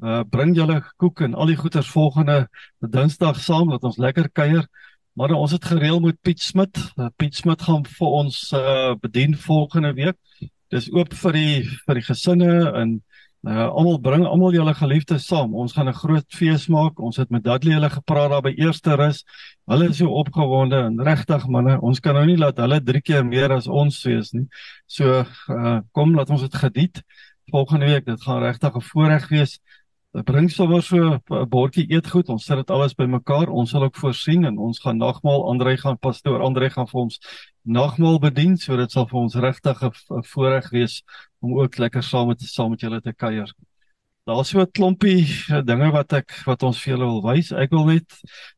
uh 0.00 0.22
bring 0.24 0.54
julle 0.56 0.78
koek 0.96 1.20
en 1.26 1.34
al 1.36 1.50
die 1.52 1.58
goeders 1.60 1.90
volgende 1.92 2.46
Dinsdag 2.80 3.36
saam 3.44 3.68
dat 3.74 3.84
ons 3.84 4.00
lekker 4.00 4.30
kuier. 4.32 4.64
Maar 5.12 5.34
ons 5.36 5.52
het 5.52 5.68
gereël 5.68 6.00
met 6.00 6.16
Piet 6.22 6.40
Smit. 6.40 6.78
Uh, 6.96 7.10
Piet 7.20 7.36
Smit 7.36 7.60
gaan 7.60 7.84
vir 7.84 8.16
ons 8.22 8.40
uh 8.56 8.94
bedien 9.02 9.36
volgende 9.36 9.92
week. 9.92 10.16
Dis 10.70 10.90
oop 10.94 11.14
vir 11.22 11.32
die 11.34 11.54
vir 11.86 11.98
die 11.98 12.06
gesinne 12.06 12.52
en 12.78 13.00
uh 13.48 13.70
almal 13.72 13.96
bring 14.04 14.26
almal 14.28 14.52
julle 14.52 14.74
geliefdes 14.76 15.24
saam. 15.26 15.54
Ons 15.56 15.72
gaan 15.72 15.88
'n 15.88 15.96
groot 15.96 16.26
fees 16.28 16.68
maak. 16.68 17.00
Ons 17.00 17.16
het 17.16 17.30
met 17.30 17.42
Dudley 17.42 17.74
hulle 17.74 17.90
gepraat 17.90 18.30
daar 18.30 18.42
by 18.42 18.52
Eerste 18.56 18.94
Rus. 18.96 19.24
Hulle 19.66 19.88
is 19.88 19.96
so 19.96 20.06
opgewonde 20.06 20.76
en 20.76 21.00
regtig 21.00 21.48
manne, 21.48 21.80
ons 21.80 22.00
kan 22.00 22.14
nou 22.14 22.26
nie 22.26 22.36
laat 22.36 22.58
hulle 22.58 22.80
3 22.80 23.00
keer 23.00 23.24
meer 23.24 23.52
as 23.52 23.66
ons 23.66 24.04
wees 24.04 24.32
nie. 24.32 24.46
So 24.86 25.24
uh 25.48 25.80
kom 25.92 26.14
laat 26.14 26.30
ons 26.30 26.42
dit 26.42 26.54
geniet 26.54 27.02
volgende 27.50 27.86
week. 27.86 28.04
Dit 28.06 28.22
gaan 28.22 28.42
regtig 28.42 28.76
'n 28.76 28.80
voorreg 28.80 29.28
wees. 29.28 29.58
Bring 30.12 30.50
sommer 30.50 30.82
so 30.82 30.96
'n 31.30 31.48
bordjie 31.48 31.86
eetgoed. 31.90 32.28
Ons 32.28 32.44
sit 32.44 32.56
dit 32.56 32.70
alles 32.70 32.94
bymekaar. 32.94 33.48
Ons 33.48 33.70
sal 33.70 33.82
ook 33.82 33.96
voorsien 33.96 34.44
en 34.44 34.58
ons 34.58 34.78
gaan 34.78 34.98
nagmaal 34.98 35.48
Andrei 35.48 35.76
gaan 35.76 35.98
pastoor 35.98 36.40
Andrei 36.42 36.70
gaan 36.70 36.86
vir 36.86 37.00
ons 37.00 37.18
nagmaal 37.70 38.18
bedien. 38.18 38.56
So 38.58 38.76
dit 38.76 38.92
sal 38.92 39.06
vir 39.10 39.20
ons 39.20 39.34
regtig 39.34 39.82
'n 39.82 40.24
voorreg 40.32 40.70
wees 40.70 41.02
om 41.40 41.58
ook 41.58 41.78
lekker 41.78 42.02
saam 42.02 42.28
met 42.28 42.40
saam 42.42 42.70
met 42.70 42.80
julle 42.80 43.00
te 43.00 43.12
kuier. 43.12 43.52
Daar's 44.26 44.48
so 44.50 44.60
'n 44.60 44.70
klompie 44.70 45.26
uh, 45.50 45.62
dinge 45.62 45.90
wat 45.90 46.12
ek 46.12 46.42
wat 46.46 46.62
ons 46.62 46.82
vir 46.82 46.92
julle 46.94 47.06
wil 47.06 47.22
wys. 47.22 47.52
Ek 47.52 47.70
wil 47.70 47.86
net 47.86 48.10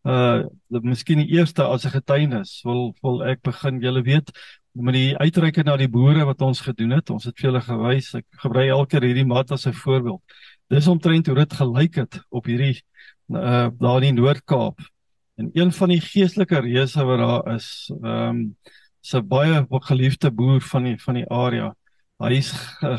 uh 0.04 0.42
miskien 0.68 1.18
die 1.18 1.32
eerste 1.38 1.64
as 1.64 1.84
'n 1.84 1.94
getuienis 1.96 2.62
wil 2.64 2.94
wil 3.02 3.22
ek 3.24 3.42
begin. 3.42 3.80
Julle 3.80 4.02
weet 4.02 4.32
met 4.72 4.94
die 4.94 5.16
uitreike 5.16 5.62
na 5.64 5.76
die 5.76 5.88
boere 5.88 6.24
wat 6.24 6.42
ons 6.42 6.60
gedoen 6.60 6.90
het. 6.90 7.10
Ons 7.10 7.24
het 7.24 7.36
vir 7.36 7.50
julle 7.50 7.60
gewys. 7.60 8.14
Ek 8.14 8.26
gebruik 8.42 8.68
elke 8.68 8.88
keer 8.90 9.06
hierdie 9.08 9.26
mat 9.26 9.52
as 9.52 9.66
'n 9.66 9.72
voorbeeld. 9.72 10.22
Dis 10.68 10.88
omtrent 10.88 11.26
hoe 11.26 11.36
dit 11.36 11.52
gelyk 11.52 11.94
het 11.94 12.20
op 12.30 12.46
hierdie 12.46 12.82
uh 13.30 13.70
daar 13.78 14.02
in 14.02 14.14
Noord-Kaap. 14.14 14.80
En 15.36 15.50
een 15.52 15.72
van 15.72 15.88
die 15.88 16.00
geestelike 16.00 16.60
reëse 16.60 17.04
wat 17.04 17.18
daar 17.18 17.54
is, 17.54 17.90
ehm 18.02 18.28
um, 18.28 18.56
'n 19.14 19.26
baie 19.28 19.66
geliefde 19.68 20.30
boer 20.30 20.60
van 20.60 20.84
die 20.84 20.98
van 20.98 21.14
die 21.14 21.28
area. 21.28 21.74
Hy 22.22 22.36
is 22.38 22.52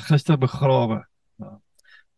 gister 0.09 0.37
begrawe. 0.37 1.03
Ja. 1.39 1.59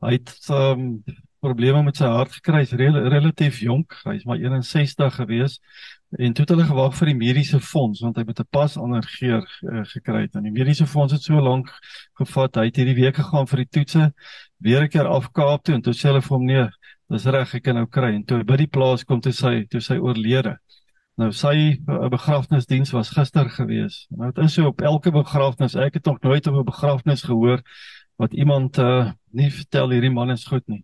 Hy 0.01 0.11
het 0.17 0.49
um, 0.49 1.03
probleme 1.45 1.83
met 1.83 1.99
sy 1.99 2.09
hart 2.09 2.33
gekry, 2.39 2.63
hy's 2.63 2.73
rel 2.79 2.97
relatief 3.13 3.59
jonk, 3.61 3.93
hy's 4.05 4.25
maar 4.25 4.41
61 4.41 5.19
gewees 5.19 5.59
en 6.17 6.33
toe 6.33 6.45
het 6.45 6.51
hulle 6.53 6.65
gewag 6.69 6.95
vir 6.95 7.11
die 7.11 7.17
mediese 7.19 7.59
fonds 7.59 8.01
want 8.05 8.17
hy 8.17 8.23
het 8.27 8.39
'n 8.39 8.47
pas 8.51 8.77
ander 8.77 9.03
geur 9.17 9.43
uh, 9.43 9.83
gekry 9.91 10.21
het 10.25 10.35
en 10.35 10.47
die 10.47 10.53
mediese 10.55 10.87
fonds 10.87 11.13
het 11.13 11.21
so 11.21 11.41
lank 11.41 11.69
gevat. 12.19 12.55
Hy 12.55 12.65
het 12.69 12.77
hierdie 12.79 12.95
week 13.01 13.15
gegaan 13.19 13.47
vir 13.47 13.63
die 13.63 13.71
toetse 13.77 14.13
weer 14.57 14.83
'n 14.83 14.89
keer 14.89 15.07
af 15.07 15.31
Kaap 15.31 15.63
toe 15.63 15.75
en 15.75 15.81
toe 15.81 15.93
sê 15.93 16.09
hulle 16.09 16.21
vir 16.21 16.37
hom 16.37 16.45
nee, 16.45 16.67
dis 17.09 17.25
reg, 17.25 17.55
ek 17.55 17.63
kan 17.63 17.75
nou 17.75 17.85
kry. 17.87 18.13
En 18.15 18.23
toe 18.23 18.43
by 18.43 18.57
die 18.57 18.67
plaas 18.67 19.03
kom 19.03 19.21
toe 19.21 19.33
sy 19.33 19.65
toe 19.69 19.81
sy 19.81 19.97
oorlede. 19.97 20.57
Nou 21.15 21.29
sy 21.31 21.55
uh, 21.87 22.07
begrafnisdiens 22.11 22.91
was 22.91 23.13
gister 23.15 23.47
gewees. 23.49 24.01
Nou 24.11 24.31
dit 24.35 24.43
is 24.43 24.57
so 24.57 24.67
op 24.67 24.81
elke 24.83 25.13
begrafnis. 25.15 25.77
Ek 25.79 25.93
het 25.99 26.05
nog 26.05 26.19
nooit 26.21 26.47
op 26.47 26.55
'n 26.59 26.67
begrafnis 26.67 27.23
gehoor 27.23 27.61
wat 28.19 28.33
iemand 28.33 28.77
uh, 28.77 29.11
nie 29.31 29.51
vertel 29.51 29.89
hierdie 29.95 30.11
man 30.11 30.31
is 30.31 30.45
goed 30.45 30.67
nie. 30.67 30.83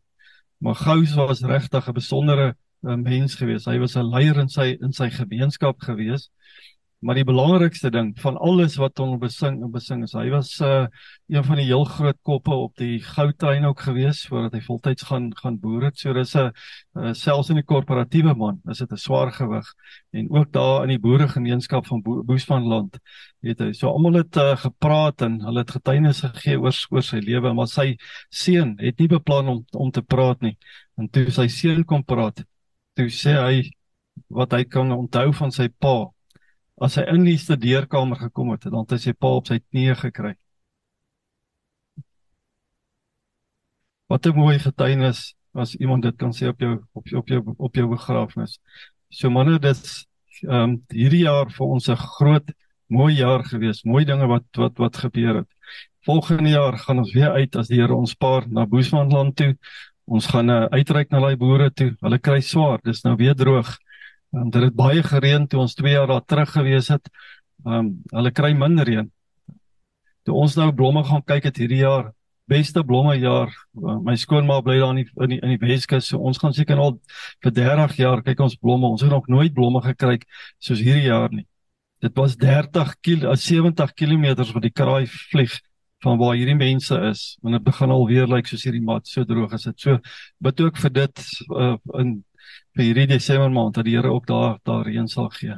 Maar 0.58 0.76
Gous 0.76 1.14
was 1.14 1.42
regtig 1.42 1.88
'n 1.88 1.94
besondere 1.94 2.56
uh, 2.82 2.96
mens 2.96 3.36
gewees. 3.36 3.66
Hy 3.66 3.78
was 3.80 3.96
'n 3.96 4.08
leier 4.08 4.38
in 4.38 4.50
sy 4.50 4.78
in 4.80 4.94
sy 4.94 5.10
gemeenskap 5.10 5.82
gewees. 5.82 6.30
Maar 7.02 7.18
die 7.18 7.26
belangrikste 7.26 7.90
ding 7.90 8.12
van 8.22 8.36
alles 8.38 8.76
wat 8.78 9.00
hom 9.02 9.16
besing 9.20 9.56
en 9.66 9.72
besing 9.74 10.04
is, 10.06 10.12
hy 10.14 10.28
was 10.30 10.52
uh 10.62 10.86
een 11.32 11.46
van 11.48 11.58
die 11.58 11.66
heel 11.66 11.86
groot 11.88 12.18
koppe 12.28 12.52
op 12.54 12.76
die 12.78 13.00
goudtrein 13.02 13.66
ook 13.66 13.80
gewees 13.88 14.20
voordat 14.30 14.58
hy 14.58 14.62
voltyds 14.66 15.08
gaan 15.10 15.32
gaan 15.40 15.58
boer 15.64 15.88
het. 15.88 15.98
So 15.98 16.14
dis 16.14 16.36
'n 16.36 16.52
uh, 16.94 17.14
selfs 17.14 17.50
in 17.50 17.58
die 17.58 17.66
korporatiewe 17.66 18.36
man, 18.36 18.62
is 18.70 18.84
dit 18.84 18.92
'n 18.92 18.98
swaar 18.98 19.32
gewig 19.32 19.74
en 20.12 20.30
ook 20.30 20.52
daar 20.52 20.84
in 20.84 20.90
die 20.90 21.00
boeregemeenskap 21.00 21.88
van 21.88 22.02
Bo 22.02 22.24
Boesmanland 22.24 23.00
weet 23.42 23.60
hy. 23.60 23.72
So 23.74 23.90
almal 23.90 24.22
het 24.22 24.38
uh, 24.38 24.56
gepraat 24.56 25.22
en 25.22 25.42
hulle 25.42 25.60
het 25.60 25.72
getuienis 25.72 26.22
gegee 26.22 26.60
oor 26.60 26.76
oor 26.92 27.04
sy 27.04 27.18
lewe, 27.18 27.54
maar 27.54 27.68
sy 27.68 27.98
seun 28.30 28.76
het 28.78 29.00
nie 29.00 29.08
beplan 29.08 29.48
om 29.48 29.66
om 29.72 29.92
te 29.92 30.02
praat 30.02 30.42
nie. 30.42 30.58
En 30.98 31.10
toe 31.10 31.32
sy 31.32 31.48
seun 31.48 31.84
kom 31.86 32.04
praat, 32.04 32.44
toe 32.94 33.10
sê 33.10 33.34
hy 33.42 33.72
wat 34.30 34.52
hy 34.54 34.64
kan 34.66 34.92
onthou 34.92 35.32
van 35.34 35.52
sy 35.52 35.70
pa 35.70 36.12
as 36.82 36.98
hy 36.98 37.04
in 37.14 37.26
die 37.28 37.38
studeerkamer 37.38 38.18
gekom 38.18 38.52
het, 38.56 38.66
dan 38.66 38.82
het 38.84 38.96
hy 38.96 39.02
sy 39.04 39.14
pa 39.14 39.36
op 39.38 39.50
sy 39.50 39.60
knieë 39.62 39.98
gekry. 40.06 40.34
Wat 44.10 44.26
'n 44.26 44.36
mooi 44.36 44.60
getuienis 44.60 45.36
as 45.54 45.76
iemand 45.76 46.04
dit 46.04 46.18
kan 46.18 46.32
sê 46.32 46.48
op 46.50 46.60
jou 46.60 46.80
op 46.94 47.08
jou 47.08 47.20
op 47.20 47.28
jou, 47.28 47.56
op 47.58 47.76
jou 47.76 47.88
begrafnis. 47.88 48.60
So 49.10 49.30
manne, 49.30 49.60
dit 49.60 49.84
ehm 50.44 50.64
um, 50.64 50.84
hierdie 50.90 51.24
jaar 51.24 51.50
vir 51.52 51.68
ons 51.68 51.90
'n 51.90 51.96
groot 51.96 52.52
mooi 52.88 53.14
jaar 53.16 53.44
gewees. 53.44 53.84
Mooi 53.84 54.06
dinge 54.06 54.28
wat 54.28 54.46
wat 54.56 54.78
wat 54.78 54.98
gebeur 54.98 55.36
het. 55.36 55.50
Volgende 56.06 56.50
jaar 56.50 56.78
gaan 56.78 56.98
ons 56.98 57.14
weer 57.14 57.32
uit 57.32 57.56
as 57.56 57.68
die 57.68 57.80
Here 57.80 57.96
ons 57.96 58.16
paar 58.16 58.48
na 58.50 58.66
Boesmanland 58.66 59.36
toe. 59.36 59.56
Ons 60.06 60.28
gaan 60.28 60.50
uh, 60.50 60.66
uitreik 60.72 61.12
na 61.12 61.20
daai 61.20 61.38
boere 61.38 61.70
toe. 61.72 61.96
Hulle 62.02 62.20
kry 62.20 62.42
swaar. 62.42 62.80
Dis 62.84 63.04
nou 63.04 63.16
weer 63.16 63.36
droog. 63.36 63.78
Um, 64.32 64.50
dit 64.50 64.64
het 64.64 64.76
baie 64.76 65.04
gereën 65.04 65.48
toe 65.48 65.60
ons 65.60 65.74
2 65.76 65.92
jaar 65.92 66.08
daar 66.08 66.24
terug 66.26 66.52
gewees 66.56 66.88
het. 66.88 67.10
Ehm 67.66 67.74
um, 67.78 67.90
hulle 68.16 68.32
kry 68.32 68.54
min 68.56 68.80
reën. 68.80 69.12
Toe 70.24 70.36
ons 70.36 70.56
nou 70.56 70.72
blomme 70.74 71.04
gaan 71.04 71.24
kyk 71.24 71.50
het 71.50 71.58
hierdie 71.60 71.82
jaar, 71.82 72.14
beste 72.48 72.84
blomme 72.84 73.18
jaar. 73.20 73.52
Uh, 73.76 73.98
my 74.00 74.16
skoonma 74.16 74.62
bly 74.64 74.78
daar 74.80 74.96
in 74.96 75.02
die 75.04 75.10
in 75.26 75.34
die, 75.36 75.40
in 75.42 75.54
die 75.56 75.60
Weskus. 75.68 76.08
So 76.08 76.18
ons 76.18 76.40
gaan 76.40 76.56
seker 76.56 76.80
al 76.80 76.96
vir 77.44 77.56
30 77.60 77.98
jaar 78.00 78.24
kyk 78.24 78.40
ons 78.48 78.56
blomme. 78.56 78.88
Ons 78.88 79.04
het 79.04 79.12
nog 79.12 79.28
nooit 79.28 79.54
blomme 79.54 79.84
gekry 79.84 80.22
soos 80.60 80.80
hierdie 80.80 81.10
jaar 81.10 81.30
nie. 81.32 81.46
Dit 82.02 82.16
was 82.16 82.38
30 82.40 82.96
km 83.02 83.36
70 83.36 83.94
km 83.94 84.26
wat 84.54 84.64
die 84.64 84.74
kraai 84.74 85.06
vlieg 85.08 85.60
van 86.02 86.18
waar 86.18 86.36
hierdie 86.40 86.58
mense 86.58 86.98
is. 87.12 87.38
En 87.44 87.52
dit 87.52 87.64
begin 87.64 87.92
al 87.92 88.08
weer 88.08 88.26
lyk 88.26 88.46
like, 88.46 88.50
soos 88.50 88.64
hierdie 88.64 88.82
mat 88.82 89.08
so 89.08 89.28
droog 89.28 89.54
is 89.54 89.68
dit. 89.70 89.80
So 89.80 90.00
bid 90.40 90.62
ook 90.62 90.78
vir 90.78 91.00
dit 91.04 91.26
uh, 91.52 91.76
in 92.00 92.22
vir 92.76 92.84
hierdie 92.88 93.10
Desember 93.14 93.52
maand 93.52 93.76
dat 93.76 93.86
die 93.86 93.96
Here 93.98 94.12
ook 94.12 94.28
daar 94.28 94.58
daarheen 94.68 95.08
sal 95.08 95.30
gee. 95.36 95.58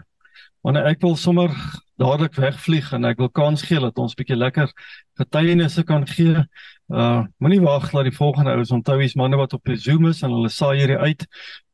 Want 0.64 0.80
ek 0.80 1.02
wil 1.04 1.16
sommer 1.20 1.52
dadelik 2.00 2.38
wegvlieg 2.40 2.92
en 2.96 3.06
ek 3.06 3.20
wil 3.22 3.30
kans 3.30 3.66
gee 3.68 3.82
dat 3.84 4.00
ons 4.02 4.16
bietjie 4.18 4.38
lekker 4.40 4.72
getuienisse 5.20 5.84
kan 5.88 6.08
gee. 6.10 6.46
Uh 6.90 7.26
moenie 7.44 7.62
wag 7.64 7.90
dat 7.92 8.08
die 8.08 8.16
volgende 8.16 8.56
ouens 8.56 8.72
onthou 8.72 8.98
hier's 9.02 9.18
manne 9.20 9.38
wat 9.40 9.54
op 9.54 9.74
Zoom 9.76 10.08
is 10.10 10.24
en 10.24 10.34
hulle 10.34 10.50
saai 10.50 10.80
hierdie 10.80 10.98
uit. 10.98 11.28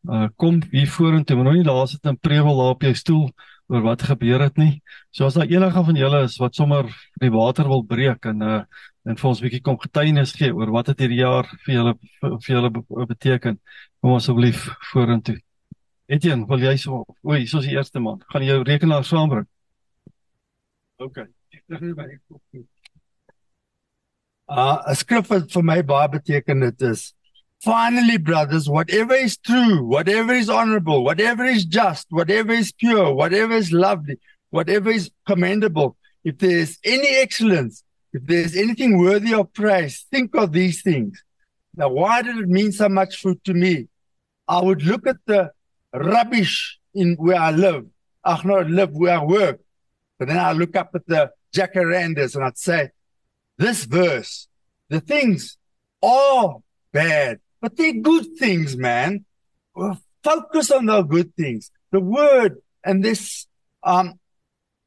Uh 0.09 0.27
kom 0.35 0.61
hier 0.71 0.89
vorentoe, 0.89 1.37
moenie 1.37 1.63
daar 1.67 1.87
sit 1.87 2.05
en 2.05 2.17
prewel 2.17 2.57
daar 2.57 2.75
op 2.75 2.83
jou 2.83 2.93
stoel 2.95 3.29
oor 3.69 3.83
wat 3.85 4.03
gebeur 4.09 4.41
het 4.41 4.57
nie. 4.57 4.81
So 5.13 5.25
as 5.29 5.37
daar 5.37 5.49
enige 5.49 5.83
van 5.85 5.97
julle 5.97 6.23
is 6.25 6.39
wat 6.41 6.55
sommer 6.57 6.89
die 7.21 7.31
water 7.31 7.67
wil 7.69 7.83
breek 7.85 8.25
en 8.25 8.41
uh 8.41 8.61
en 9.05 9.15
vir 9.15 9.29
ons 9.29 9.39
'n 9.39 9.43
bietjie 9.45 9.61
kom 9.61 9.77
getuienis 9.79 10.33
gee 10.33 10.53
oor 10.53 10.71
wat 10.71 10.87
het 10.87 10.99
hierdie 10.99 11.21
jaar 11.21 11.45
vir 11.65 11.73
julle 11.75 11.93
vir 12.21 12.53
julle 12.55 13.05
beteken. 13.07 13.59
Kom 14.01 14.15
asseblief 14.15 14.69
vorentoe. 14.91 15.39
Etienne, 16.07 16.47
wil 16.47 16.59
jy 16.59 16.75
so 16.77 17.05
oei, 17.23 17.45
soos 17.47 17.65
die 17.65 17.75
eerste 17.75 17.99
man, 17.99 18.21
gaan 18.31 18.41
jy 18.41 18.47
jou 18.49 18.63
rekenaar 18.63 19.05
saambring? 19.05 19.47
OK. 20.97 21.17
Uh 24.49 24.77
'n 24.89 24.95
skrif 24.95 25.29
wat 25.29 25.51
vir 25.51 25.63
my 25.63 25.81
baie 25.83 26.09
beteken 26.09 26.59
dit 26.59 26.81
is 26.81 27.13
Finally 27.61 28.17
brothers 28.17 28.69
whatever 28.69 29.15
is 29.15 29.37
true 29.37 29.83
whatever 29.83 30.33
is 30.33 30.49
honorable 30.49 31.03
whatever 31.03 31.43
is 31.43 31.65
just 31.65 32.07
whatever 32.09 32.53
is 32.53 32.71
pure 32.71 33.13
whatever 33.13 33.53
is 33.53 33.71
lovely 33.71 34.17
whatever 34.49 34.89
is 34.89 35.11
commendable 35.27 35.97
if 36.23 36.37
there 36.37 36.57
is 36.57 36.79
any 36.85 37.17
excellence 37.17 37.83
if 38.13 38.25
there 38.25 38.41
is 38.41 38.55
anything 38.55 38.97
worthy 38.97 39.33
of 39.33 39.53
praise 39.53 40.05
think 40.11 40.35
of 40.35 40.51
these 40.51 40.81
things 40.81 41.23
Now, 41.75 41.89
why 41.89 42.21
did 42.21 42.37
it 42.37 42.49
mean 42.49 42.71
so 42.71 42.89
much 42.89 43.21
food 43.21 43.43
to 43.45 43.53
me? 43.53 43.87
I 44.47 44.61
would 44.61 44.81
look 44.83 45.07
at 45.07 45.17
the 45.25 45.51
rubbish 45.93 46.79
in 46.93 47.15
where 47.15 47.39
I 47.39 47.51
live. 47.51 47.85
I 48.23 48.41
not 48.43 48.69
live 48.69 48.91
where 48.91 49.19
I 49.19 49.23
work. 49.23 49.61
But 50.17 50.27
then 50.27 50.37
I 50.37 50.51
look 50.51 50.75
up 50.75 50.91
at 50.93 51.07
the 51.07 51.31
jacarandas 51.55 52.35
and 52.35 52.43
I'd 52.43 52.57
say, 52.57 52.89
this 53.57 53.85
verse, 53.85 54.47
the 54.89 54.99
things 54.99 55.57
are 56.03 56.57
bad, 56.91 57.39
but 57.61 57.77
they're 57.77 57.93
good 57.93 58.35
things, 58.37 58.75
man. 58.75 59.25
Focus 60.23 60.71
on 60.71 60.87
the 60.87 61.01
good 61.03 61.35
things. 61.35 61.71
The 61.91 61.99
word 62.01 62.57
and 62.83 63.03
this, 63.03 63.47
um, 63.83 64.19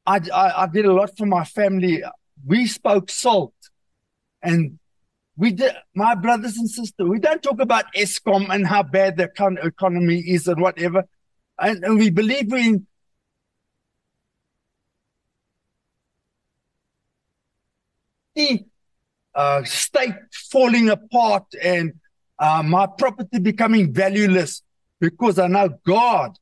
I, 0.05 0.19
I, 0.31 0.63
I 0.63 0.67
did 0.67 0.85
a 0.85 0.93
lot 0.93 1.17
for 1.17 1.25
my 1.25 1.43
family. 1.43 2.03
We 2.45 2.67
spoke 2.67 3.09
salt 3.09 3.53
and 4.41 4.79
we 5.35 5.51
did, 5.51 5.73
my 5.95 6.15
brothers 6.15 6.57
and 6.57 6.69
sisters, 6.69 7.07
we 7.07 7.19
don't 7.19 7.41
talk 7.41 7.59
about 7.59 7.85
ESCOM 7.95 8.53
and 8.53 8.67
how 8.67 8.83
bad 8.83 9.17
the 9.17 9.29
economy 9.63 10.19
is 10.19 10.47
and 10.47 10.61
whatever. 10.61 11.05
And, 11.59 11.83
and 11.83 11.97
we 11.97 12.09
believe 12.09 12.51
in 12.53 12.85
the 18.35 18.65
uh, 19.33 19.63
state 19.63 20.15
falling 20.51 20.89
apart 20.89 21.45
and 21.61 21.93
uh, 22.39 22.63
my 22.63 22.87
property 22.97 23.39
becoming 23.39 23.93
valueless 23.93 24.61
because 24.99 25.39
I 25.39 25.47
know 25.47 25.69
God 25.85 26.37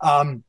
um, 0.00 0.44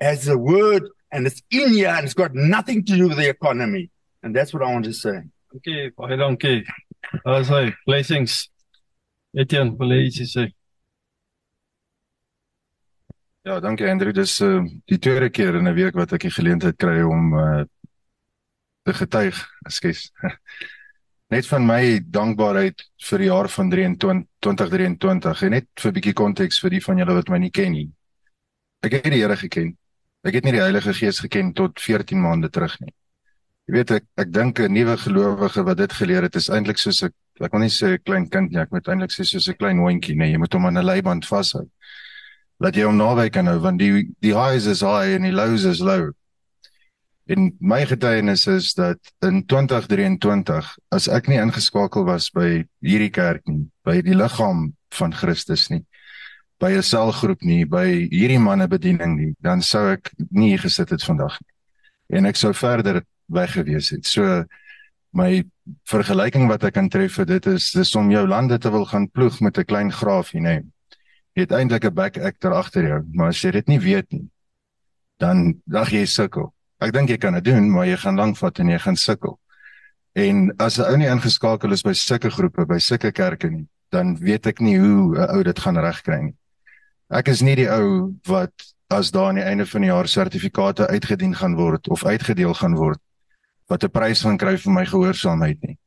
has 0.00 0.28
a 0.28 0.36
word 0.36 0.88
and 1.10 1.26
it's 1.26 1.42
in 1.50 1.72
here 1.72 1.88
and 1.88 2.04
it's 2.04 2.14
got 2.14 2.34
nothing 2.34 2.84
to 2.84 2.96
do 2.96 3.08
with 3.08 3.18
the 3.18 3.28
economy. 3.28 3.90
And 4.22 4.34
that's 4.34 4.52
what 4.52 4.62
I 4.62 4.72
want 4.72 4.84
to 4.84 4.92
say. 4.92 5.22
Okay, 5.56 5.90
baie 5.96 6.16
dankie. 6.16 6.64
As 7.24 7.48
hy 7.48 7.72
blessings. 7.86 8.48
Etienne, 9.36 9.76
wil 9.78 9.92
jy 9.94 10.06
iets 10.08 10.32
sê? 10.34 10.48
Ja, 13.46 13.60
dankie 13.64 13.86
Andrew. 13.88 14.12
Dis 14.12 14.40
uh 14.44 14.64
die 14.90 14.98
tweede 14.98 15.30
keer 15.30 15.56
in 15.56 15.68
'n 15.68 15.74
week 15.74 15.94
wat 15.94 16.12
ek 16.12 16.26
die 16.26 16.34
geleentheid 16.34 16.76
kry 16.76 17.00
om 17.02 17.32
uh 17.32 17.64
te 18.84 18.92
getuig. 18.92 19.38
Ekskuus. 19.66 20.10
Net 21.32 21.46
van 21.46 21.66
my 21.66 22.00
dankbaarheid 22.04 22.82
vir 23.08 23.18
die 23.18 23.28
jaar 23.28 23.48
van 23.48 23.70
23 23.70 24.26
2023 24.40 25.42
en 25.42 25.50
net 25.50 25.66
vir 25.76 25.90
'n 25.90 25.94
bietjie 25.94 26.14
konteks 26.16 26.60
vir 26.60 26.70
die 26.70 26.84
van 26.84 26.98
julle 26.98 27.14
wat 27.14 27.28
my 27.28 27.38
nie 27.38 27.50
ken 27.50 27.72
nie. 27.72 27.88
Ek 28.82 28.92
het 28.92 29.04
die 29.04 29.20
Here 29.22 29.36
geken. 29.36 29.76
Ek 30.24 30.34
het 30.34 30.44
nie 30.44 30.52
die 30.52 30.64
Heilige 30.64 30.92
Gees 30.94 31.20
geken 31.20 31.52
tot 31.52 31.80
14 31.80 32.20
maande 32.20 32.50
terug 32.50 32.80
nie. 32.80 32.92
Jy 33.68 33.74
weet 33.74 33.90
ek 33.92 34.04
ek 34.16 34.30
dink 34.32 34.60
'n 34.64 34.72
nuwe 34.72 34.96
gelowige 34.96 35.62
wat 35.64 35.76
dit 35.76 35.92
geleer 35.92 36.24
het 36.24 36.36
is 36.40 36.48
eintlik 36.48 36.78
soos 36.80 37.02
'n 37.04 37.12
ek 37.44 37.52
wil 37.52 37.60
nie 37.60 37.68
sê 37.68 37.92
'n 37.94 38.02
klein 38.02 38.26
kind 38.26 38.50
nie, 38.50 38.60
ek 38.60 38.72
moet 38.72 38.88
eintlik 38.88 39.12
sê 39.12 39.26
soos 39.28 39.48
'n 39.48 39.58
klein 39.60 39.78
hondjie, 39.78 40.16
nee, 40.16 40.32
jy 40.32 40.38
moet 40.38 40.52
hom 40.52 40.66
aan 40.66 40.78
'n 40.78 40.84
leiband 40.84 41.26
vashou. 41.26 41.68
Laat 42.60 42.76
jy 42.76 42.84
hom 42.86 42.96
naby 42.96 43.28
kan 43.30 43.46
hou 43.46 43.58
want 43.60 43.78
die 43.78 44.08
die 44.22 44.32
highs 44.32 44.66
is 44.66 44.80
high 44.80 45.12
en 45.14 45.22
die 45.22 45.36
lows 45.36 45.64
is 45.64 45.80
low. 45.80 46.12
En 47.28 47.52
my 47.60 47.84
getuienis 47.84 48.46
is 48.46 48.72
dat 48.72 48.98
in 49.20 49.44
2023 49.44 50.78
as 50.90 51.08
ek 51.08 51.28
nie 51.28 51.36
ingeskakel 51.36 52.06
was 52.06 52.30
by 52.30 52.64
hierdie 52.80 53.12
kerk 53.12 53.46
nie, 53.46 53.68
by 53.84 54.00
die 54.00 54.16
liggaam 54.16 54.72
van 54.96 55.12
Christus 55.12 55.68
nie, 55.68 55.84
by 56.58 56.72
'n 56.72 56.82
selgroep 56.82 57.42
nie, 57.42 57.66
by 57.66 58.08
hierdie 58.08 58.40
manne 58.40 58.66
bediening 58.66 59.16
nie, 59.18 59.34
dan 59.42 59.60
sou 59.60 59.92
ek 59.92 60.10
nie 60.30 60.56
hier 60.56 60.64
gesit 60.64 60.88
het 60.88 61.04
vandag 61.04 61.36
nie. 61.40 62.18
En 62.18 62.24
ek 62.24 62.36
sou 62.36 62.54
verder 62.54 63.04
weg 63.28 63.52
gewees 63.52 63.90
het. 63.90 64.06
So 64.06 64.44
my 65.16 65.44
vergelyking 65.88 66.48
wat 66.48 66.64
ek 66.68 66.76
kan 66.76 66.88
tref 66.92 67.18
vir 67.18 67.28
dit 67.28 67.46
is 67.52 67.70
dis 67.76 67.94
om 67.98 68.10
jou 68.12 68.24
lande 68.28 68.58
te 68.58 68.70
wil 68.72 68.86
gaan 68.88 69.08
ploeg 69.08 69.40
met 69.40 69.58
'n 69.58 69.64
klein 69.64 69.92
graafie, 69.92 70.40
nê. 70.40 70.64
Jy 71.34 71.42
het 71.42 71.52
eintlik 71.52 71.84
'n 71.84 71.94
back 71.94 72.18
actor 72.18 72.52
agter 72.52 72.82
jou, 72.82 73.02
maar 73.12 73.28
as 73.28 73.42
jy 73.42 73.50
dit 73.50 73.68
nie 73.68 73.78
weet 73.78 74.12
nie, 74.12 74.28
dan 75.18 75.60
dag 75.66 75.90
jy 75.90 76.04
sukkel. 76.04 76.54
Ek 76.80 76.92
dink 76.92 77.08
jy 77.08 77.16
kan 77.16 77.34
dit 77.34 77.44
doen, 77.44 77.70
maar 77.70 77.86
jy 77.86 77.96
gaan 77.96 78.16
lank 78.16 78.36
vat 78.36 78.58
en 78.58 78.68
jy 78.68 78.78
gaan 78.78 78.96
sukkel. 78.96 79.38
En 80.14 80.52
as 80.58 80.78
'n 80.78 80.84
ou 80.84 80.96
nie 80.96 81.08
ingeskakel 81.08 81.72
is 81.72 81.82
by 81.82 81.92
sulke 81.92 82.30
groepe, 82.30 82.66
by 82.66 82.78
sulke 82.78 83.12
kerke 83.12 83.50
nie, 83.50 83.66
dan 83.90 84.16
weet 84.16 84.46
ek 84.46 84.60
nie 84.60 84.78
hoe 84.78 85.16
'n 85.16 85.30
ou 85.36 85.42
dit 85.42 85.58
gaan 85.58 85.76
regkry 85.76 86.22
nie. 86.22 86.36
Ek 87.10 87.28
is 87.28 87.42
nie 87.42 87.56
die 87.56 87.70
ou 87.70 88.14
wat 88.26 88.52
as 88.90 89.10
daar 89.10 89.28
aan 89.28 89.34
die 89.34 89.44
einde 89.44 89.66
van 89.66 89.80
die 89.80 89.90
jaar 89.90 90.08
sertifikate 90.08 90.86
uitgedien 90.88 91.34
gaan 91.34 91.56
word 91.56 91.88
of 91.88 92.04
uitgedeel 92.04 92.54
gaan 92.54 92.74
word 92.74 92.98
wat 93.68 93.84
'n 93.84 93.90
prys 93.92 94.22
gaan 94.22 94.38
kry 94.38 94.56
vir 94.56 94.72
my 94.72 94.84
gehoorsaamheid 94.84 95.62
nie. 95.62 95.78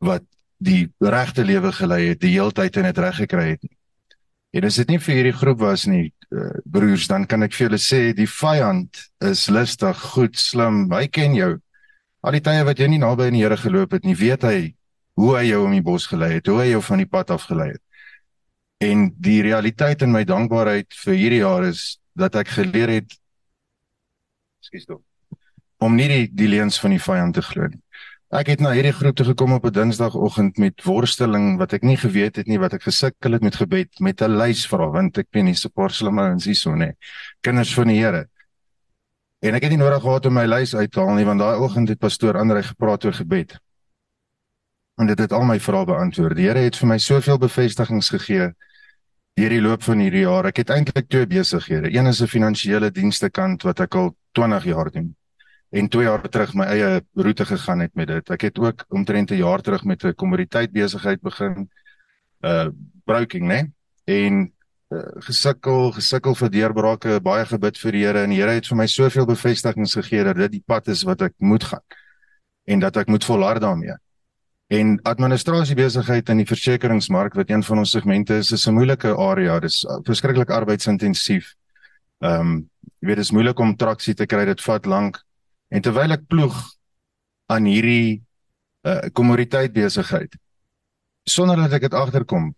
Wat 0.00 0.24
die 0.58 0.90
regte 0.98 1.44
lewe 1.44 1.72
gelei 1.72 2.08
het, 2.08 2.20
die 2.20 2.34
heeltyd 2.34 2.76
en 2.76 2.82
dit 2.90 2.98
reg 2.98 3.16
gekry 3.16 3.48
het 3.50 3.62
nie. 3.62 3.76
En 4.50 4.64
as 4.64 4.76
dit 4.76 4.88
nie 4.88 4.98
vir 4.98 5.14
hierdie 5.14 5.36
groep 5.36 5.58
was 5.60 5.86
nie, 5.86 6.12
uh, 6.30 6.58
broers, 6.64 7.06
dan 7.06 7.26
kan 7.26 7.42
ek 7.42 7.52
vir 7.52 7.68
julle 7.68 7.78
sê 7.78 8.14
die 8.16 8.26
vyand 8.26 8.96
is 9.20 9.48
lustig, 9.48 9.98
goed, 10.14 10.36
slim. 10.36 10.90
Hy 10.90 11.06
ken 11.06 11.34
jou. 11.34 11.58
Al 12.24 12.32
die 12.32 12.40
tye 12.40 12.64
wat 12.64 12.78
jy 12.78 12.88
nie 12.88 12.98
naby 13.02 13.28
aan 13.28 13.36
die 13.36 13.44
Here 13.44 13.56
geloop 13.56 13.92
het 13.92 14.04
nie, 14.04 14.16
weet 14.16 14.42
hy 14.42 14.74
hoe 15.18 15.36
hy 15.36 15.44
jou 15.50 15.64
om 15.66 15.74
die 15.74 15.82
bos 15.82 16.06
gelei 16.06 16.38
het, 16.38 16.46
hoe 16.46 16.60
hy 16.62 16.70
jou 16.72 16.82
van 16.82 17.02
die 17.02 17.10
pad 17.10 17.30
af 17.34 17.46
gelei 17.50 17.72
het. 17.74 17.82
En 18.80 19.08
die 19.18 19.40
realiteit 19.42 20.02
in 20.06 20.12
my 20.14 20.22
dankbaarheid 20.24 20.94
vir 21.04 21.14
hierdie 21.18 21.42
jaar 21.42 21.66
is 21.66 21.98
dat 22.18 22.38
ek 22.38 22.54
geleer 22.54 22.98
het 22.98 23.18
Skus 24.62 24.84
tog. 24.84 25.00
Om 25.78 25.94
nie 25.94 26.08
die, 26.08 26.24
die 26.34 26.48
leuns 26.48 26.80
van 26.82 26.90
die 26.90 27.02
vyand 27.02 27.34
te 27.34 27.42
glo 27.42 27.68
nie. 27.70 27.80
Ek 28.28 28.50
het 28.50 28.60
na 28.60 28.74
hierdie 28.76 28.92
groep 28.92 29.16
toe 29.16 29.24
gekom 29.24 29.54
op 29.56 29.64
'n 29.64 29.72
Dinsdagoggend 29.72 30.58
met 30.58 30.84
worsteling 30.84 31.56
wat 31.56 31.72
ek 31.72 31.82
nie 31.82 31.96
geweet 31.96 32.36
het 32.36 32.46
nie 32.46 32.58
wat 32.58 32.74
ek 32.74 32.82
gesukkel 32.82 33.32
het 33.32 33.42
met 33.42 33.56
gebed 33.56 34.00
met 34.00 34.20
'n 34.20 34.36
lys 34.36 34.66
vra 34.66 34.90
want 34.90 35.18
ek 35.18 35.30
ben 35.30 35.44
nie 35.44 35.54
so 35.54 35.68
paar 35.68 35.90
slimme 35.90 36.28
en 36.28 36.40
siso 36.40 36.74
nê. 36.74 36.92
Kinders 37.40 37.74
van 37.74 37.86
die 37.88 37.96
Here. 37.96 38.28
En 39.40 39.54
ek 39.54 39.62
het 39.62 39.70
nie 39.70 39.78
nodig 39.78 40.02
gehad 40.02 40.26
om 40.26 40.34
my 40.34 40.44
lys 40.44 40.74
uit 40.74 40.92
te 40.92 41.00
haal 41.00 41.14
nie 41.14 41.24
want 41.24 41.40
daai 41.40 41.56
oggend 41.56 41.88
het 41.88 41.98
pastoor 41.98 42.36
Andre 42.36 42.62
gepraat 42.62 43.04
oor 43.04 43.14
gebed. 43.14 43.58
En 44.98 45.06
dit 45.06 45.18
het 45.18 45.32
al 45.32 45.44
my 45.44 45.58
vrae 45.60 45.84
beantwoord. 45.84 46.36
Die 46.36 46.46
Here 46.46 46.58
het 46.58 46.76
vir 46.76 46.88
my 46.88 46.98
soveel 46.98 47.38
bevestigings 47.38 48.08
gegee 48.08 48.52
hierdie 49.34 49.62
loop 49.62 49.82
van 49.82 49.98
hierdie 49.98 50.26
jaar. 50.26 50.44
Ek 50.46 50.56
het 50.56 50.70
eintlik 50.70 51.08
twee 51.08 51.26
besighede. 51.26 51.96
Een 51.96 52.06
is 52.06 52.20
'n 52.20 52.26
finansiële 52.26 52.90
dienste 52.90 53.30
kant 53.30 53.62
wat 53.62 53.80
ek 53.80 53.94
al 53.94 54.16
20 54.32 54.64
jaar 54.64 54.90
doen 54.90 55.16
en 55.70 55.88
2 55.88 56.04
jaar 56.04 56.28
terug 56.28 56.54
my 56.54 56.64
eie 56.64 57.00
roete 57.14 57.44
gegaan 57.44 57.80
het 57.80 57.94
met 57.94 58.08
dit. 58.08 58.30
Ek 58.30 58.40
het 58.48 58.58
ook 58.58 58.84
omtrent 58.88 59.30
'n 59.30 59.36
jaar 59.36 59.60
terug 59.60 59.84
met 59.84 60.04
'n 60.04 60.14
kommoditeit 60.14 60.72
besigheid 60.72 61.20
begin 61.20 61.68
uh 62.40 62.68
broking, 63.04 63.46
né? 63.48 63.70
En 64.04 64.52
uh, 64.88 65.00
gesukkel, 65.24 65.92
gesukkel 65.92 66.34
vir 66.34 66.50
deurbrake, 66.50 67.20
baie 67.20 67.46
gebid 67.46 67.78
vir 67.78 67.92
die 67.92 68.04
Here 68.04 68.22
en 68.22 68.30
die 68.30 68.40
Here 68.40 68.52
het 68.52 68.66
vir 68.66 68.76
my 68.76 68.86
soveel 68.86 69.26
bevestigings 69.26 69.94
gegee 69.94 70.24
dat 70.24 70.36
dit 70.36 70.52
die 70.52 70.64
pad 70.66 70.88
is 70.88 71.02
wat 71.02 71.22
ek 71.22 71.34
moet 71.38 71.64
gaan 71.64 71.84
en 72.64 72.80
dat 72.80 72.96
ek 72.96 73.08
moet 73.08 73.24
volhard 73.24 73.60
daarmee. 73.60 73.96
En 74.68 74.98
administrasie 75.02 75.76
besigheid 75.76 76.28
in 76.28 76.42
die 76.42 76.48
versekeringsmark 76.48 77.34
wat 77.34 77.50
een 77.50 77.62
van 77.64 77.78
ons 77.78 77.90
segmente 77.90 78.36
is, 78.36 78.52
is 78.52 78.66
'n 78.68 78.74
moeilike 78.74 79.16
area. 79.16 79.58
Dis 79.60 79.84
uh, 79.84 79.98
verskriklik 80.04 80.50
arbeidsintensief. 80.50 81.54
Ehm, 82.20 82.40
um, 82.40 82.70
jy 83.00 83.06
weet 83.06 83.16
dit 83.16 83.24
is 83.24 83.30
moeilik 83.30 83.58
om 83.58 83.76
traksie 83.76 84.14
te 84.14 84.26
kry, 84.26 84.44
dit 84.44 84.60
vat 84.60 84.86
lank. 84.86 85.24
En 85.68 85.84
terwyl 85.84 86.16
ek 86.16 86.26
ploeg 86.28 86.56
aan 87.52 87.68
hierdie 87.68 88.22
uh 88.88 89.10
kommoditeit 89.12 89.72
besigheid 89.74 90.36
sonder 91.28 91.58
dat 91.58 91.72
ek 91.76 91.88
dit 91.88 91.94
agterkom 91.94 92.52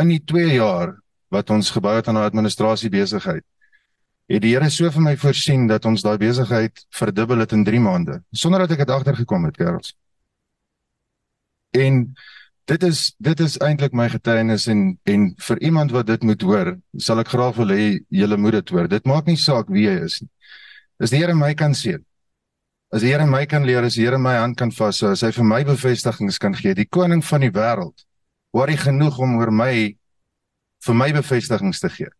in 0.00 0.12
die 0.12 0.22
2 0.24 0.54
jaar 0.54 0.94
wat 1.34 1.50
ons 1.50 1.72
gebou 1.74 1.94
het 1.96 2.08
aan 2.08 2.16
'n 2.16 2.28
administrasie 2.30 2.90
besigheid 2.90 3.44
het 4.28 4.42
die 4.42 4.52
Here 4.54 4.70
so 4.70 4.90
vir 4.90 5.02
my 5.02 5.16
voorsien 5.16 5.66
dat 5.66 5.84
ons 5.84 6.02
daai 6.02 6.16
besigheid 6.18 6.86
verdubbel 6.90 7.44
het 7.44 7.52
in 7.52 7.64
3 7.64 7.80
maande 7.80 8.22
sonder 8.30 8.60
dat 8.60 8.70
ek 8.70 8.84
dit 8.86 8.90
agtergekom 8.90 9.44
het 9.44 9.56
kerels. 9.56 9.94
En 11.70 12.14
dit 12.64 12.82
is 12.82 13.14
dit 13.18 13.40
is 13.40 13.58
eintlik 13.58 13.92
my 13.92 14.08
getuienis 14.08 14.66
en 14.66 14.98
en 15.04 15.34
vir 15.36 15.58
iemand 15.58 15.90
wat 15.90 16.06
dit 16.06 16.22
moet 16.22 16.42
hoor 16.42 16.78
sal 16.96 17.18
ek 17.18 17.28
graag 17.28 17.56
wil 17.56 17.68
hê 17.68 18.00
julle 18.08 18.36
moet 18.36 18.52
dit 18.52 18.68
hoor. 18.68 18.88
Dit 18.88 19.04
maak 19.04 19.26
nie 19.26 19.36
saak 19.36 19.68
wie 19.68 19.88
jy 19.88 20.04
is 20.04 20.20
nie 20.20 20.30
As 21.00 21.10
die 21.10 21.22
Here 21.22 21.34
my 21.34 21.54
kan 21.54 21.72
seën. 21.74 22.02
As 22.92 23.02
die 23.02 23.12
Here 23.12 23.26
my 23.26 23.46
kan 23.46 23.64
leer, 23.64 23.84
as 23.84 23.94
die 23.94 24.04
Here 24.04 24.18
my 24.18 24.34
hand 24.36 24.56
kan 24.56 24.70
vashou, 24.70 25.12
as 25.12 25.22
hy 25.22 25.32
vir 25.32 25.44
my 25.44 25.62
bevestigings 25.64 26.38
kan 26.38 26.54
gee, 26.54 26.74
die 26.74 26.88
koning 26.88 27.22
van 27.24 27.46
die 27.46 27.52
wêreld, 27.52 28.04
worry 28.52 28.76
genoeg 28.76 29.18
om 29.22 29.38
oor 29.40 29.50
my 29.50 29.72
vir 30.82 30.98
my 30.98 31.12
bevestigings 31.14 31.80
te 31.80 31.88
gee 31.88 32.10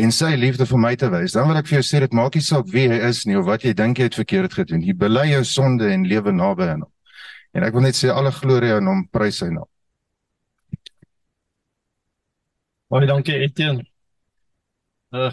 en 0.00 0.12
sy 0.14 0.32
liefde 0.38 0.66
vir 0.66 0.80
my 0.80 0.94
te 0.96 1.08
wys. 1.12 1.34
Dan 1.36 1.48
wil 1.48 1.58
ek 1.60 1.68
vir 1.68 1.78
jou 1.78 1.84
sê 1.86 2.00
dit 2.02 2.16
maak 2.16 2.36
nie 2.36 2.44
saak 2.44 2.70
wie 2.72 2.88
hy 2.90 2.98
is 3.08 3.22
nie 3.28 3.36
of 3.38 3.46
wat 3.48 3.66
jy 3.66 3.74
dink 3.76 4.00
jy 4.00 4.08
het 4.08 4.18
verkeerd 4.18 4.56
gedoen. 4.56 4.84
Jy 4.86 4.96
bely 4.98 5.28
jou 5.32 5.42
sonde 5.48 5.90
en 5.92 6.06
lewe 6.08 6.32
naby 6.34 6.70
aan 6.72 6.86
hom. 6.86 6.92
En 7.52 7.66
ek 7.66 7.76
wil 7.76 7.86
net 7.86 7.98
sê 7.98 8.10
alle 8.10 8.32
glorie 8.32 8.72
aan 8.72 8.88
hom, 8.88 9.04
prys 9.12 9.42
sy 9.42 9.50
naam. 9.52 9.68
Baie 12.92 13.08
dankie 13.08 13.38
Etienne. 13.44 13.86
Uh 15.12 15.32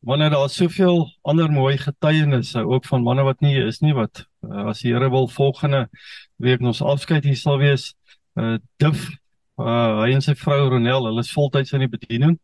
Wanneer 0.00 0.30
daar 0.30 0.48
soveel 0.48 1.18
ander 1.22 1.52
mooi 1.52 1.78
getuienisse 1.78 2.66
ook 2.66 2.84
van 2.84 3.02
manne 3.02 3.22
wat 3.22 3.40
nie 3.40 3.58
is 3.60 3.80
nie 3.80 3.92
wat 3.92 4.22
uh, 4.40 4.70
as 4.72 4.80
die 4.80 4.94
Here 4.94 5.10
wil 5.12 5.28
volgende 5.28 5.88
week 6.40 6.62
ons 6.64 6.80
afskeid 6.80 7.24
hier 7.28 7.36
sal 7.36 7.58
wees. 7.60 7.90
Uh 8.34 8.56
Dif 8.80 9.10
uh 9.60 10.00
hy 10.00 10.14
en 10.16 10.24
sy 10.24 10.32
vrou 10.40 10.70
Ronel, 10.72 11.04
hulle 11.10 11.20
is 11.20 11.32
voltyds 11.36 11.76
in 11.76 11.84
die 11.84 11.90
bediening. 11.92 12.38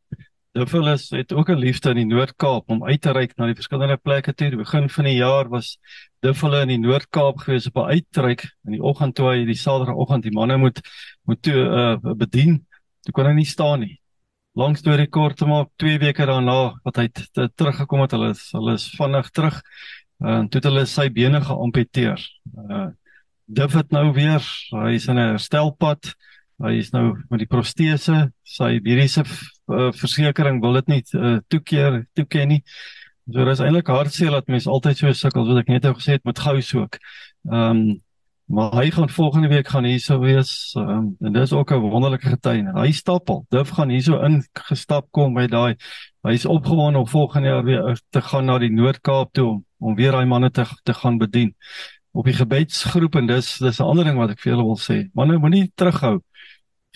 Dif 0.52 0.76
hulle 0.76 0.98
het 1.00 1.32
ook 1.32 1.48
'n 1.48 1.58
liefde 1.64 1.94
in 1.96 2.02
die 2.02 2.12
Noord-Kaap 2.12 2.68
om 2.68 2.84
uit 2.84 3.00
te 3.00 3.12
reik 3.16 3.32
na 3.38 3.46
die 3.48 3.56
verskillende 3.56 3.96
plekke 3.96 4.34
toe. 4.34 4.50
Die 4.50 4.60
begin 4.60 4.90
van 4.90 5.04
die 5.04 5.16
jaar 5.16 5.48
was 5.48 5.78
Dif 6.20 6.40
hulle 6.44 6.60
in 6.60 6.74
die 6.76 6.82
Noord-Kaap 6.84 7.38
gewees 7.38 7.72
op 7.72 7.76
'n 7.76 7.88
uitreik 7.96 8.44
in 8.66 8.72
die 8.76 8.82
oggend 8.82 9.14
toe 9.14 9.32
hy 9.32 9.44
die 9.44 9.56
Saterdagoggend 9.56 10.28
die 10.28 10.36
manne 10.36 10.58
moet 10.58 10.80
moet 11.24 11.42
toe 11.42 11.56
uh 11.56 12.12
bedien. 12.12 12.66
Toe 13.00 13.12
kon 13.12 13.26
hy 13.26 13.32
nie 13.32 13.48
staan 13.48 13.80
nie 13.80 13.96
lang 14.56 14.76
storie 14.78 15.08
kort 15.12 15.36
te 15.36 15.46
maak, 15.48 15.68
2 15.80 15.98
weke 16.00 16.26
daarna 16.26 16.74
wat 16.84 17.00
hy 17.00 17.08
teruggekom 17.12 18.04
het, 18.04 18.14
hulle 18.16 18.30
is 18.32 18.46
hulle 18.56 18.76
is 18.78 18.86
vinnig 18.96 19.30
terug. 19.36 19.58
Uh, 20.24 20.38
en 20.40 20.46
toe 20.48 20.62
het 20.62 20.68
hulle 20.70 20.86
sy 20.88 21.10
bene 21.12 21.42
geamputeer. 21.44 22.22
Uh 22.68 22.86
David 23.46 23.92
nou 23.94 24.08
weer, 24.10 24.42
hy 24.74 24.96
is 24.96 25.04
in 25.06 25.20
'n 25.20 25.36
herstelpad. 25.36 26.08
Hy 26.58 26.72
is 26.80 26.90
nou 26.90 27.14
met 27.30 27.38
die 27.38 27.46
protese, 27.46 28.32
sy 28.42 28.80
mediese 28.82 29.22
uh, 29.22 29.92
versekering 29.94 30.58
wil 30.60 30.72
dit 30.80 30.88
nie 30.88 31.02
uh, 31.14 31.36
toekeer 31.46 32.00
toeken 32.16 32.48
nie. 32.48 32.62
So 33.30 33.44
dis 33.44 33.62
eintlik 33.62 33.86
hartseer 33.86 34.34
dat 34.34 34.50
mense 34.50 34.70
altyd 34.70 34.98
so 34.98 35.12
sukkel, 35.12 35.46
soos 35.46 35.60
ek 35.60 35.70
net 35.70 35.86
nou 35.86 35.94
gesê 35.94 36.16
het 36.16 36.24
met 36.26 36.42
gous 36.42 36.74
ook. 36.74 36.98
Ehm 37.52 37.70
um, 37.70 38.02
Maar 38.46 38.74
hy 38.78 38.90
gaan 38.90 39.10
volgende 39.10 39.48
week 39.48 39.68
gaan 39.68 39.84
hierso 39.84 40.18
wees 40.18 40.74
um, 40.78 41.16
en 41.20 41.32
dis 41.32 41.52
ook 41.52 41.72
'n 41.72 41.80
wonderlike 41.80 42.28
getuienis. 42.28 42.74
Hy 42.74 42.92
stap 42.92 43.30
al. 43.30 43.44
Duf 43.48 43.68
gaan 43.68 43.88
hierso 43.88 44.20
ingestap 44.22 45.06
kom 45.10 45.34
by 45.34 45.46
daai 45.46 45.76
hy's 46.22 46.44
opgewonde 46.46 46.98
om 46.98 47.08
volgende 47.08 47.48
jaar 47.48 47.64
weer 47.64 48.00
te 48.10 48.20
gaan 48.20 48.44
na 48.44 48.58
die 48.58 48.70
Noord-Kaap 48.70 49.32
toe 49.32 49.46
om 49.46 49.66
om 49.78 49.94
weer 49.94 50.12
daai 50.12 50.26
manne 50.26 50.50
te 50.50 50.64
te 50.82 50.94
gaan 50.94 51.18
bedien 51.18 51.54
op 52.16 52.24
die 52.24 52.34
gebedsgroep 52.36 53.16
en 53.20 53.26
dis 53.26 53.58
dis 53.58 53.80
'n 53.80 53.84
ander 53.84 54.04
ding 54.04 54.18
wat 54.18 54.30
ek 54.30 54.40
vir 54.40 54.52
julle 54.52 54.64
wil 54.64 54.78
sê. 54.78 55.10
Manne 55.14 55.38
moenie 55.38 55.72
terughou. 55.74 56.20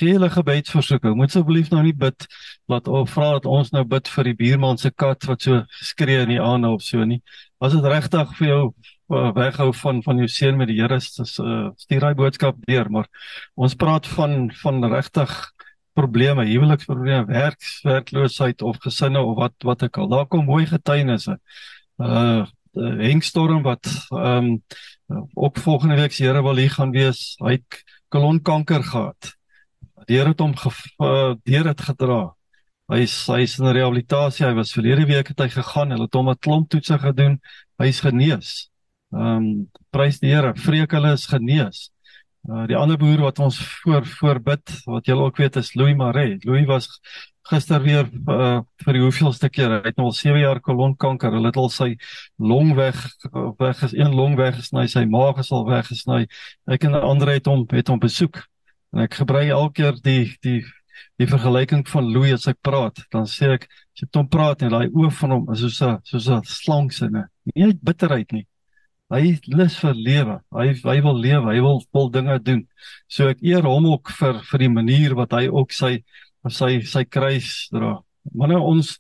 Gee 0.01 0.13
hulle 0.13 0.31
gebedsversoeke. 0.31 1.15
Moet 1.15 1.29
asseblief 1.29 1.71
nou 1.71 1.83
nie 1.83 1.93
bid 1.93 2.27
laat 2.67 2.89
of 2.89 3.11
vra 3.11 3.33
dat 3.33 3.47
ons 3.47 3.71
nou 3.71 3.85
bid 3.85 4.09
vir 4.09 4.25
die 4.25 4.35
buurman 4.35 4.79
se 4.79 4.91
kat 4.91 5.25
wat 5.25 5.43
so 5.43 5.65
skree 5.69 6.23
in 6.23 6.29
die 6.29 6.41
aand 6.41 6.65
of 6.65 6.83
so 6.83 7.05
nie. 7.05 7.23
Was 7.59 7.73
dit 7.73 7.85
regtig 7.85 8.37
vir 8.39 8.49
jou 8.49 8.75
uh, 9.11 9.31
weghou 9.35 9.73
van 9.75 10.03
van 10.03 10.17
jou 10.17 10.29
seun 10.29 10.57
met 10.57 10.69
die 10.69 10.81
Here 10.81 10.97
is 10.97 11.39
uh, 11.39 11.71
stuur 11.77 12.01
daai 12.01 12.15
boodskap 12.15 12.57
deur 12.67 12.91
maar 12.91 13.09
ons 13.55 13.75
praat 13.75 14.07
van 14.07 14.51
van 14.63 14.85
regtig 14.85 15.35
probleme 15.93 16.47
huweliksprobleme 16.47 17.25
werkswerkloosheid 17.27 18.63
of 18.63 18.79
gesinne 18.81 19.21
of 19.21 19.37
wat 19.37 19.67
wat 19.67 19.83
ek 19.89 19.99
al. 19.99 20.09
Daar 20.09 20.27
kom 20.31 20.47
mooi 20.49 20.67
getuienisse. 20.67 21.39
Uh 21.99 22.47
hengstorm 22.71 23.65
wat 23.67 23.87
ehm 24.15 24.47
um, 24.47 25.25
op 25.35 25.59
volgende 25.59 25.97
week 25.99 26.13
se 26.13 26.25
Here 26.25 26.43
wil 26.43 26.57
hier 26.57 26.71
gaan 26.71 26.93
wees. 26.95 27.35
Hy 27.43 27.59
het 27.59 27.81
kolonkanker 28.09 28.83
gehad. 28.83 29.33
Die 30.07 30.17
Here 30.17 30.31
het 30.31 30.41
hom 30.41 30.55
deur 31.43 31.65
dit 31.73 31.81
gedra. 31.81 32.21
Hy 32.91 33.03
is 33.03 33.27
hy 33.27 33.43
is 33.43 33.59
in 33.59 33.73
rehabilitasie. 33.75 34.47
Hy 34.47 34.55
was 34.55 34.73
verlede 34.73 35.07
week 35.07 35.35
het 35.35 35.41
hy 35.41 35.49
gegaan. 35.49 35.91
Hulle 35.91 36.07
het 36.07 36.15
hom 36.15 36.31
'n 36.31 36.39
klomp 36.39 36.71
toetse 36.71 36.99
gedoen. 36.99 37.41
Hy's 37.79 38.01
genees 38.01 38.70
Ehm 39.11 39.37
um, 39.37 39.47
prys 39.91 40.21
die 40.23 40.31
Here, 40.31 40.53
vreek 40.55 40.93
hulle 40.95 41.13
is 41.17 41.27
genees. 41.27 41.89
Uh 42.49 42.63
die 42.71 42.77
ander 42.79 42.97
boer 42.99 43.21
wat 43.27 43.41
ons 43.43 43.59
voor 43.83 44.07
voorbid, 44.07 44.73
wat 44.87 45.07
julle 45.11 45.27
ook 45.27 45.41
weet 45.43 45.57
is 45.61 45.75
Louis 45.75 45.97
Maree. 45.99 46.39
Louis 46.47 46.67
was 46.67 46.87
gister 47.51 47.83
weer 47.83 48.07
uh 48.07 48.61
vir 48.85 48.97
die 48.97 49.03
hoeveelste 49.03 49.51
keer, 49.51 49.75
hy 49.81 49.91
het 49.91 49.99
nou 49.99 50.07
al 50.09 50.15
7 50.15 50.39
jaar 50.41 50.61
kolonkanker. 50.63 51.35
Hulle 51.35 51.51
het 51.51 51.59
al 51.59 51.73
sy 51.75 51.97
long 52.39 52.75
weg 52.79 53.01
weg 53.59 53.83
is 53.89 53.97
een 53.99 54.15
long 54.15 54.37
weggesny, 54.39 54.87
sy 54.87 55.05
maag 55.11 55.43
is 55.43 55.51
al 55.53 55.67
weggesny. 55.67 56.27
Ek 56.71 56.87
en 56.87 56.95
ander 57.01 57.35
het 57.35 57.51
hom 57.51 57.67
het 57.75 57.91
hom 57.91 57.99
besoek. 58.01 58.45
En 58.95 59.03
ek 59.07 59.19
gebruik 59.25 59.51
elke 59.51 59.83
keer 59.83 59.99
die 60.07 60.37
die 60.47 60.61
die 61.21 61.29
vergelyking 61.29 61.83
van 61.89 62.07
Louis 62.13 62.33
as 62.37 62.47
ek 62.49 62.61
praat, 62.63 63.03
dan 63.13 63.27
sê 63.29 63.57
ek 63.57 63.67
as 63.67 64.07
ek 64.07 64.17
hom 64.17 64.29
praat 64.31 64.63
en 64.63 64.73
daai 64.73 64.89
oë 64.89 65.11
van 65.19 65.35
hom 65.35 65.51
is 65.53 65.65
soos 65.65 65.83
'n 65.83 65.99
soos 66.05 66.29
'n 66.31 66.43
slang 66.45 66.93
se, 66.93 67.09
nie. 67.11 67.27
Nie 67.55 67.75
bitterheid 67.75 68.33
nie. 68.33 68.47
Hy 69.11 69.35
lus 69.51 69.77
vir 69.83 69.95
lewe. 69.99 70.37
Hy 70.55 70.67
hy 70.85 70.97
wil 71.03 71.17
lewe. 71.19 71.51
Hy 71.51 71.61
wil 71.65 71.81
vol 71.91 72.11
dinge 72.15 72.39
doen. 72.47 72.65
So 73.11 73.31
ek 73.33 73.43
eer 73.43 73.67
hom 73.67 73.89
ook 73.91 74.13
vir 74.21 74.39
vir 74.51 74.65
die 74.65 74.73
manier 74.73 75.17
wat 75.19 75.35
hy 75.35 75.49
ook 75.51 75.75
sy 75.75 75.97
sy 76.49 76.81
sy 76.87 77.05
kruis 77.05 77.69
dra. 77.75 77.99
Maar 78.33 78.55
nou 78.55 78.61
ons 78.73 78.99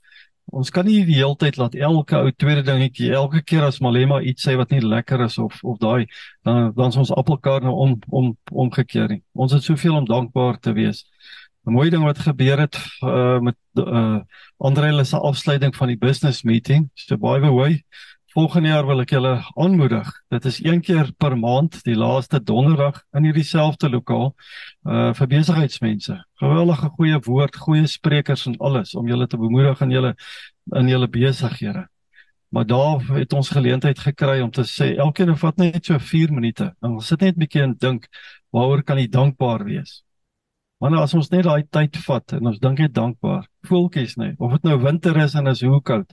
ons 0.50 0.70
kan 0.74 0.82
nie 0.82 1.04
die 1.06 1.20
hele 1.20 1.36
tyd 1.38 1.60
laat 1.60 1.76
elke 1.78 2.18
ou 2.18 2.30
tweede 2.34 2.64
dingetjie 2.66 3.12
elke 3.14 3.38
keer 3.46 3.68
as 3.68 3.78
Malema 3.78 4.18
iets 4.26 4.42
sê 4.48 4.56
wat 4.58 4.72
nie 4.74 4.80
lekker 4.82 5.22
is 5.28 5.38
of 5.38 5.60
of 5.62 5.78
daai 5.78 6.08
dan 6.42 6.72
dan 6.74 6.90
ons 6.90 7.12
appelkaart 7.14 7.68
nou 7.68 7.76
om 7.84 7.94
om 8.10 8.32
omgekeer 8.50 9.08
nie. 9.14 9.22
Ons 9.34 9.54
het 9.54 9.62
soveel 9.62 10.00
om 10.00 10.08
dankbaar 10.08 10.58
te 10.58 10.74
wees. 10.74 11.04
'n 11.66 11.72
mooi 11.72 11.90
ding 11.90 12.02
wat 12.02 12.18
gebeur 12.18 12.58
het 12.58 12.76
uh, 13.04 13.38
met 13.38 13.56
uh 13.76 14.20
Andre 14.58 15.04
se 15.04 15.16
afsluiting 15.16 15.76
van 15.76 15.88
die 15.88 15.96
business 15.96 16.42
meeting. 16.42 16.90
So 16.94 17.16
by 17.16 17.40
the 17.40 17.52
way, 17.52 17.84
volgende 18.34 18.68
jaar 18.68 18.86
wil 18.86 19.02
ek 19.02 19.10
julle 19.10 19.32
aanmoedig. 19.58 20.08
Dit 20.30 20.44
is 20.46 20.60
een 20.62 20.80
keer 20.86 21.10
per 21.18 21.34
maand, 21.38 21.80
die 21.86 21.96
laaste 21.98 22.38
donderdag 22.42 23.00
in 23.16 23.26
hierdie 23.26 23.46
selfde 23.46 23.90
lokaal 23.90 24.34
uh 24.86 25.10
vir 25.18 25.30
besigheidsmense. 25.30 26.16
Geweldige 26.42 26.90
goeie 26.98 27.18
woord, 27.26 27.56
goeie 27.56 27.86
sprekers 27.90 28.46
en 28.46 28.58
alles 28.58 28.94
om 28.94 29.08
julle 29.10 29.26
te 29.26 29.38
bemoedig 29.40 29.82
in 29.82 29.94
julle 29.96 30.14
in 30.78 30.88
julle 30.88 31.08
besighede. 31.10 31.86
Maar 32.50 32.66
daar 32.66 33.02
het 33.16 33.32
ons 33.32 33.50
geleentheid 33.50 33.98
gekry 33.98 34.40
om 34.42 34.50
te 34.50 34.62
sê 34.66 34.92
elkeen 34.98 35.36
vat 35.36 35.56
net 35.58 35.84
so 35.84 35.98
4 35.98 36.32
minute. 36.32 36.70
En 36.82 36.98
ons 36.98 37.06
sit 37.06 37.20
net 37.20 37.36
'n 37.36 37.40
bietjie 37.40 37.62
en 37.62 37.74
dink 37.78 38.06
waaroor 38.52 38.82
kan 38.82 38.98
jy 38.98 39.08
dankbaar 39.08 39.64
wees? 39.64 40.02
Want 40.78 40.96
as 40.96 41.14
ons 41.14 41.30
net 41.30 41.44
daai 41.44 41.64
tyd 41.70 41.96
vat 41.96 42.32
en 42.32 42.46
ons 42.46 42.58
dink 42.58 42.78
net 42.78 42.94
dankbaar, 42.94 43.46
voeltjies 43.68 44.16
net, 44.16 44.36
of 44.38 44.52
dit 44.52 44.62
nou 44.62 44.78
winter 44.80 45.16
is 45.16 45.34
en 45.34 45.46
is 45.46 45.62
hoe 45.62 45.82
koud. 45.82 46.12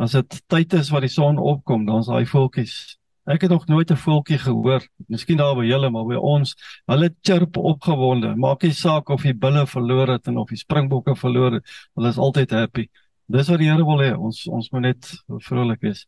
As 0.00 0.12
dit 0.16 0.42
tyd 0.48 0.72
is 0.78 0.90
wat 0.92 1.04
die 1.04 1.12
son 1.12 1.38
opkom, 1.38 1.84
dan 1.86 2.00
is 2.00 2.08
daai 2.08 2.26
voeltjies. 2.26 2.96
Ek 3.28 3.44
het 3.44 3.50
nog 3.50 3.66
nooit 3.68 3.90
'n 3.90 3.96
voeltjie 3.96 4.38
gehoor. 4.38 4.82
Miskien 5.08 5.36
daar 5.36 5.54
by 5.54 5.64
julle, 5.64 5.90
maar 5.90 6.04
by 6.04 6.16
ons, 6.16 6.54
hulle 6.86 7.14
chirp 7.22 7.56
opgewonde. 7.56 8.34
Maak 8.36 8.62
nie 8.62 8.72
saak 8.72 9.08
of 9.10 9.22
die 9.22 9.34
bulle 9.34 9.66
verloor 9.66 10.08
het 10.08 10.26
en 10.26 10.38
of 10.38 10.48
die 10.48 10.56
springbokke 10.56 11.14
verloor 11.16 11.52
het, 11.52 11.64
hulle 11.94 12.08
is 12.08 12.18
altyd 12.18 12.50
happy. 12.50 12.88
Dis 13.28 13.48
wat 13.48 13.58
die 13.58 13.68
Here 13.70 13.84
wil 13.84 14.00
hê. 14.00 14.16
Ons 14.18 14.48
ons 14.48 14.70
moet 14.72 14.82
net 14.82 15.22
vrolik 15.38 15.80
wees. 15.80 16.06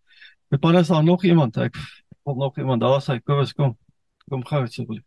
Met 0.50 0.62
maar 0.62 0.74
is 0.74 0.88
daar 0.88 1.04
nog 1.04 1.24
iemand. 1.24 1.56
Ek 1.56 1.74
wil 2.24 2.34
nog 2.34 2.58
iemand 2.58 2.80
daar 2.80 3.00
sê. 3.00 3.20
Eens 3.24 3.52
kom. 3.52 3.76
Kom 4.28 4.44
gou 4.44 4.62
asseblief. 4.62 5.04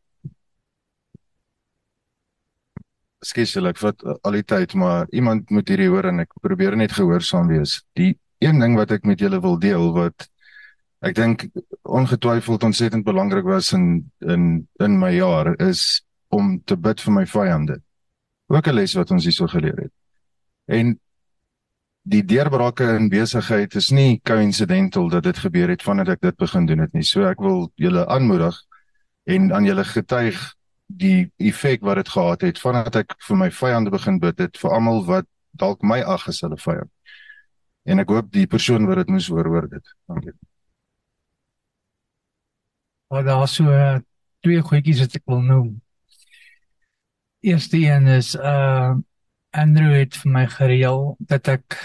skielik 3.26 3.80
wat 3.82 4.04
al 4.22 4.38
die 4.38 4.46
tyd 4.46 4.74
maar 4.78 5.08
iemand 5.10 5.50
moet 5.50 5.68
hierdie 5.68 5.90
hoor 5.90 6.06
en 6.06 6.20
ek 6.24 6.34
probeer 6.42 6.76
net 6.78 6.94
gehoorsaam 6.96 7.50
wees. 7.50 7.82
Die 7.98 8.18
een 8.40 8.60
ding 8.60 8.76
wat 8.78 8.92
ek 8.92 9.06
met 9.06 9.20
julle 9.20 9.40
wil 9.42 9.58
deel 9.60 9.92
wat 9.96 10.28
ek 11.06 11.16
dink 11.16 11.46
ongetwyfeld 11.82 12.64
ontsettend 12.64 13.06
belangrik 13.06 13.46
was 13.46 13.74
in 13.74 14.12
in 14.20 14.68
in 14.80 14.98
my 15.00 15.12
jaar 15.16 15.54
is 15.62 16.04
om 16.30 16.62
te 16.66 16.78
bid 16.78 17.02
vir 17.02 17.14
my 17.14 17.26
vyande. 17.26 17.82
Ook 18.48 18.68
'n 18.68 18.76
les 18.76 18.94
wat 18.94 19.12
ons 19.12 19.24
hierso 19.24 19.48
geleer 19.48 19.78
het. 19.78 19.94
En 20.66 21.00
die 22.02 22.24
deurbrake 22.24 22.96
in 22.96 23.10
besigheid 23.10 23.76
is 23.76 23.90
nie 23.92 24.20
coincidental 24.24 25.10
dat 25.10 25.24
dit 25.24 25.38
gebeur 25.38 25.70
het 25.70 25.84
vandat 25.84 26.08
ek 26.08 26.22
dit 26.22 26.38
begin 26.38 26.66
doen 26.66 26.80
het 26.80 26.94
nie. 26.94 27.04
So 27.04 27.24
ek 27.28 27.40
wil 27.40 27.72
julle 27.76 28.08
aanmoedig 28.08 28.56
en 29.26 29.54
aan 29.54 29.66
julle 29.66 29.84
getuig 29.84 30.56
die 30.88 31.32
effek 31.38 31.82
wat 31.82 31.96
dit 31.96 32.10
gehad 32.10 32.42
het 32.42 32.60
vandat 32.60 32.96
ek 32.96 33.16
vir 33.28 33.38
my 33.38 33.50
vyande 33.52 33.92
begin 33.92 34.20
bid 34.20 34.40
het 34.40 34.58
vir 34.58 34.72
almal 34.72 35.04
wat 35.06 35.26
dalk 35.52 35.84
my 35.84 36.00
ag 36.02 36.28
as 36.28 36.42
hulle 36.42 36.58
vyand. 36.58 36.92
En 37.88 38.04
ek 38.04 38.12
hoop 38.12 38.30
die 38.36 38.48
persoon 38.52 38.88
wat 38.90 39.02
dit 39.02 39.12
moes 39.16 39.30
hoor 39.32 39.48
hoor 39.48 39.68
dit. 39.72 39.94
Dankie. 40.12 40.34
Maar 43.08 43.24
daar 43.24 43.44
is 43.46 43.56
so 43.56 43.72
uh, 43.72 44.00
twee 44.44 44.62
goedjies 44.62 45.04
wat 45.06 45.16
ek 45.16 45.24
wil 45.32 45.44
noem. 45.46 45.70
Eerste 47.48 47.80
een 47.80 48.10
is 48.18 48.36
uh 48.36 48.98
Andrew 49.58 49.94
het 49.96 50.14
vir 50.20 50.32
my 50.32 50.44
gereël 50.52 51.16
dat 51.32 51.48
ek 51.50 51.78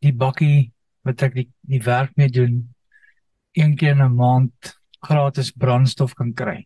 die 0.00 0.14
bakkie 0.14 0.70
wat 1.04 1.22
ek 1.26 1.34
die, 1.34 1.48
die 1.66 1.80
werk 1.82 2.14
mee 2.16 2.30
doen 2.32 2.62
een 3.58 3.74
keer 3.76 3.98
'n 3.98 4.14
maand 4.14 4.78
gratis 5.02 5.50
brandstof 5.50 6.14
kan 6.14 6.30
kry 6.32 6.62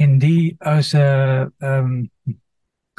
en 0.00 0.18
die 0.22 0.56
ou 0.58 0.80
se 0.82 1.02
ehm 1.02 1.90
um, 1.90 2.38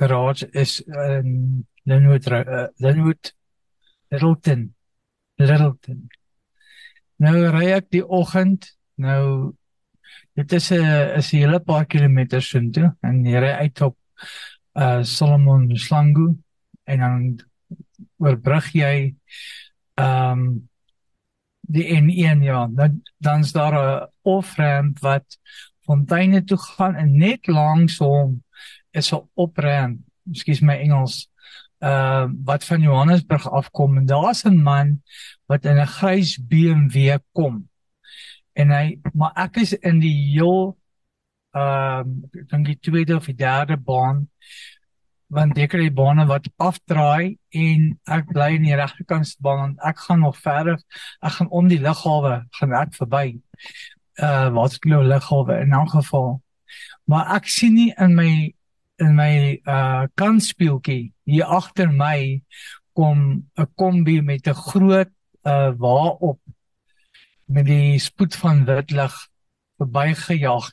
garage 0.01 0.47
is 0.51 0.79
in 0.81 1.67
Linwood 1.83 2.27
uh, 2.27 2.67
Linwood 2.77 3.33
Littleton 4.09 4.73
Littleton 5.45 6.09
nou 7.21 7.35
ry 7.55 7.67
ek 7.77 7.89
die 7.95 8.03
oggend 8.05 8.71
nou 9.01 9.53
dit 10.37 10.53
is 10.53 10.71
'n 10.71 11.17
is 11.19 11.33
'n 11.33 11.37
hele 11.37 11.59
paar 11.59 11.85
kilometers 11.85 12.49
so 12.49 12.59
toe 12.59 12.95
en 13.03 13.23
ry 13.25 13.53
uit 13.63 13.81
op 13.81 13.97
uh 14.75 15.03
Solomon 15.03 15.77
Slangu 15.77 16.35
en 16.85 16.99
dan 16.99 17.39
oorbrug 18.17 18.73
jy 18.73 19.15
ehm 19.95 20.31
um, 20.31 20.69
die 21.71 21.87
N1 22.01 22.43
ja 22.43 22.67
dan 22.67 23.01
dan's 23.17 23.51
daar 23.51 23.75
'n 23.75 24.07
off-ramp 24.21 24.99
wat 24.99 25.37
fonteine 25.85 26.43
toe 26.43 26.57
gaan 26.57 26.95
en 26.95 27.17
net 27.17 27.47
langs 27.47 27.97
hom 27.97 28.43
is 28.91 29.11
'n 29.13 29.27
opren, 29.33 30.03
ekskuus 30.29 30.61
my 30.61 30.75
Engels, 30.75 31.30
uh 31.81 32.27
wat 32.45 32.65
van 32.65 32.81
Johannesburg 32.81 33.49
afkom 33.49 33.97
en 33.97 34.05
daar's 34.05 34.43
'n 34.45 34.61
man 34.61 35.01
wat 35.45 35.65
in 35.65 35.79
'n 35.79 35.87
grys 35.87 36.37
BMW 36.37 37.17
kom. 37.31 37.69
En 38.53 38.69
hy 38.69 38.99
maar 39.13 39.31
ek 39.35 39.57
is 39.57 39.73
in 39.73 39.99
die 39.99 40.33
heel 40.33 40.77
uh, 41.55 42.03
ek 42.33 42.49
dink 42.49 42.65
die 42.65 42.79
tweede 42.79 43.15
of 43.15 43.25
die 43.25 43.35
derde 43.35 43.77
baan 43.77 44.29
want 45.31 45.57
ek 45.57 45.71
kry 45.71 45.89
bane 45.89 46.25
wat 46.27 46.47
afdraai 46.59 47.37
en 47.49 47.99
ek 48.05 48.27
bly 48.35 48.49
in 48.55 48.63
die 48.67 48.75
regterkant 48.75 49.35
baan 49.39 49.77
ek 49.87 49.97
gaan 49.97 50.19
nog 50.19 50.37
verder 50.37 50.77
ek 51.21 51.31
gaan 51.31 51.49
om 51.49 51.67
die 51.67 51.79
lughawe 51.79 52.43
gaan 52.59 52.73
ek 52.73 52.93
verby 52.99 53.39
uh 54.19 54.49
wat 54.53 54.75
ek 54.75 54.85
nou 54.85 55.03
liggawe 55.03 55.61
in 55.61 55.73
'n 55.73 55.87
geval. 55.89 56.41
Maar 57.05 57.35
ek 57.35 57.47
sien 57.47 57.73
nie 57.73 57.93
in 57.97 58.15
my 58.15 58.53
in 59.01 59.15
my 59.17 59.59
uh 59.65 60.05
kanspeeltjie 60.19 61.11
hier 61.25 61.49
agter 61.57 61.89
my 61.89 62.41
kom 62.93 63.43
'n 63.57 63.67
kombi 63.75 64.21
met 64.21 64.47
'n 64.47 64.53
groot 64.53 65.11
uh 65.45 65.71
waarop 65.77 66.39
met 67.45 67.65
die 67.65 67.99
spoed 67.99 68.35
van 68.35 68.65
wit 68.65 68.91
lig 68.91 69.15
verbygejaag. 69.77 70.71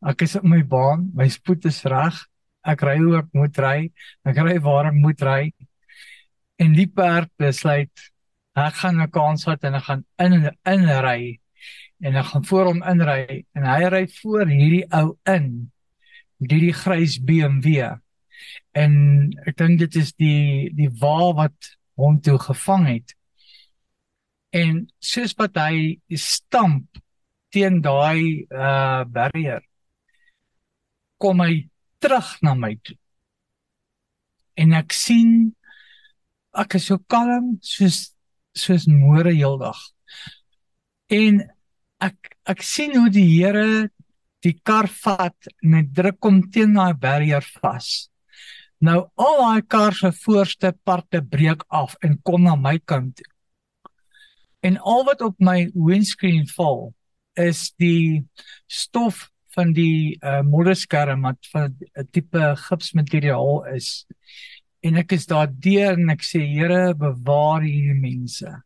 Ek 0.00 0.22
is 0.22 0.36
op 0.36 0.44
my 0.44 0.62
baan, 0.64 1.10
my 1.14 1.28
spoed 1.28 1.64
is 1.64 1.84
reg. 1.84 2.16
Ek 2.64 2.82
ry 2.82 2.96
hoe 2.98 3.18
ek 3.18 3.28
moet 3.32 3.58
ry. 3.58 3.92
Ek 4.24 4.36
ry 4.36 4.58
waar 4.58 4.86
ek 4.90 4.98
moet 4.98 5.20
ry. 5.22 5.52
En 6.58 6.72
die 6.72 6.88
perd 6.88 7.30
besluit 7.38 7.92
ek 8.58 8.74
gaan 8.74 9.00
'n 9.00 9.10
kans 9.10 9.44
vat 9.44 9.64
en 9.64 9.74
ek 9.74 9.84
gaan 9.84 10.04
in 10.18 10.50
in 10.64 10.88
ry 11.04 11.38
en 12.00 12.14
hy 12.14 12.22
gaan 12.22 12.44
voor 12.44 12.70
hom 12.70 12.82
inry 12.82 13.44
en 13.54 13.66
hy 13.66 13.88
ry 13.90 14.04
voor 14.20 14.46
hierdie 14.46 14.84
ou 14.94 15.16
in 15.26 15.70
hierdie 16.38 16.74
grys 16.76 17.18
BMW 17.18 17.88
en 18.78 18.94
ek 19.46 19.56
dink 19.58 19.80
dit 19.82 19.98
is 19.98 20.12
die 20.20 20.70
die 20.76 20.90
wa 21.00 21.32
wat 21.36 21.72
hom 21.98 22.20
toe 22.22 22.38
gevang 22.38 22.86
het. 22.86 23.14
En 24.54 24.86
soos 25.02 25.34
wat 25.38 25.58
hy 25.58 25.98
stamp 26.14 27.00
teen 27.52 27.80
daai 27.84 28.46
uh 28.48 29.02
barrier 29.08 29.64
kom 31.18 31.42
hy 31.42 31.66
terug 31.98 32.30
na 32.46 32.54
my 32.54 32.76
toe. 32.86 32.96
En 34.58 34.74
ek 34.78 34.94
sien 34.94 35.50
ek 36.58 36.78
is 36.78 36.88
so 36.90 37.02
kalm 37.10 37.56
soos 37.62 38.14
soos 38.58 38.88
môre 38.90 39.34
heeldag. 39.34 39.78
En 41.10 41.42
ek 42.02 42.34
ek 42.48 42.62
sien 42.62 42.94
hoe 42.96 43.10
die 43.10 43.26
Here 43.26 43.90
die 44.44 44.54
kar 44.64 44.88
vat 45.02 45.48
en 45.62 45.74
hy 45.78 45.82
druk 45.94 46.22
hom 46.24 46.42
teen 46.52 46.76
daai 46.76 46.94
barrier 46.94 47.44
vas. 47.62 48.08
Nou 48.84 49.08
al 49.18 49.40
daai 49.42 49.62
kar 49.66 49.96
se 49.96 50.12
voorste 50.22 50.72
parte 50.86 51.22
breek 51.22 51.64
af 51.74 51.96
en 52.04 52.18
kom 52.22 52.46
na 52.46 52.54
my 52.56 52.78
kant 52.78 53.16
toe. 53.18 53.32
En 54.62 54.78
al 54.78 55.04
wat 55.06 55.22
op 55.22 55.36
my 55.38 55.70
windscreen 55.74 56.46
val 56.56 56.92
is 57.38 57.68
die 57.78 58.24
stof 58.66 59.28
van 59.54 59.72
die 59.74 60.18
uh, 60.22 60.40
modderskerm 60.46 61.26
wat 61.26 61.50
van 61.52 61.74
'n 61.74 62.06
tipe 62.10 62.54
gipsmateriaal 62.66 63.66
is. 63.74 64.06
En 64.82 64.96
ek 64.96 65.12
is 65.12 65.26
daar 65.26 65.50
deur 65.50 65.98
en 65.98 66.10
ek 66.10 66.22
sê 66.22 66.42
Here 66.46 66.94
bewaar 66.94 67.62
hierdie 67.62 67.98
mense 67.98 68.62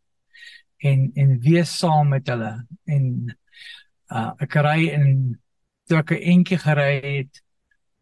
en 0.82 1.12
en 1.14 1.38
wees 1.40 1.78
saam 1.78 2.08
met 2.08 2.28
hulle 2.28 2.52
en 2.84 3.06
uh, 4.10 4.32
ek 4.42 4.56
ry 4.66 4.90
in 4.90 5.38
toe 5.88 5.98
ek 5.98 6.12
'n 6.12 6.22
entjie 6.34 6.58
gery 6.58 6.94
het 7.02 7.42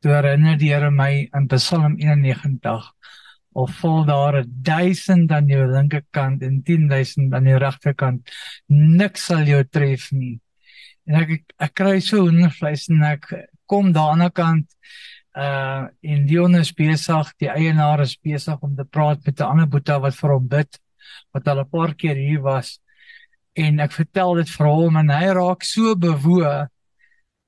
toe 0.02 0.12
herinner 0.12 0.56
die 0.58 0.72
Here 0.72 0.90
my 0.90 1.28
in 1.34 1.48
Psalm 1.48 1.96
91 1.98 2.92
of 3.52 3.70
vol 3.80 4.04
daar 4.04 4.44
1000 4.46 5.32
aan 5.32 5.48
jou 5.48 5.66
linkerkant 5.66 6.42
en 6.42 6.62
10000 6.62 7.34
aan 7.34 7.46
jou 7.46 7.58
regterkant 7.58 8.30
niks 8.68 9.26
sal 9.26 9.44
jou 9.44 9.62
tref 9.64 10.10
nie 10.12 10.40
en 11.06 11.22
ek 11.22 11.30
ek, 11.58 11.74
kry 11.74 12.00
so 12.00 12.24
hoendervleis 12.26 12.88
en 12.88 13.02
ek 13.02 13.26
kom 13.66 13.92
daar 13.92 14.12
aan 14.12 14.26
die 14.26 14.30
kant 14.30 14.68
uh 15.36 15.88
in 16.02 16.26
die 16.26 16.38
ons 16.42 16.72
besig 16.74 17.34
die 17.38 17.50
eienaar 17.50 18.02
is 18.02 18.16
besig 18.16 18.62
om 18.62 18.76
te 18.76 18.84
praat 18.84 19.26
met 19.26 19.40
'n 19.40 19.50
ander 19.50 19.66
boetie 19.66 19.98
wat 20.00 20.14
vir 20.14 20.30
hom 20.30 20.48
bid 20.48 20.80
wat 21.32 21.48
al 21.48 21.60
'n 21.60 21.70
paar 21.70 21.94
keer 21.94 22.16
hier 22.16 22.42
was 22.42 22.80
en 23.54 23.80
ek 23.80 23.92
vertel 23.92 24.34
dit 24.40 24.50
vir 24.50 24.66
hom 24.66 24.96
en 24.96 25.10
hy 25.10 25.32
raak 25.34 25.64
so 25.66 25.94
bewoe. 25.96 26.68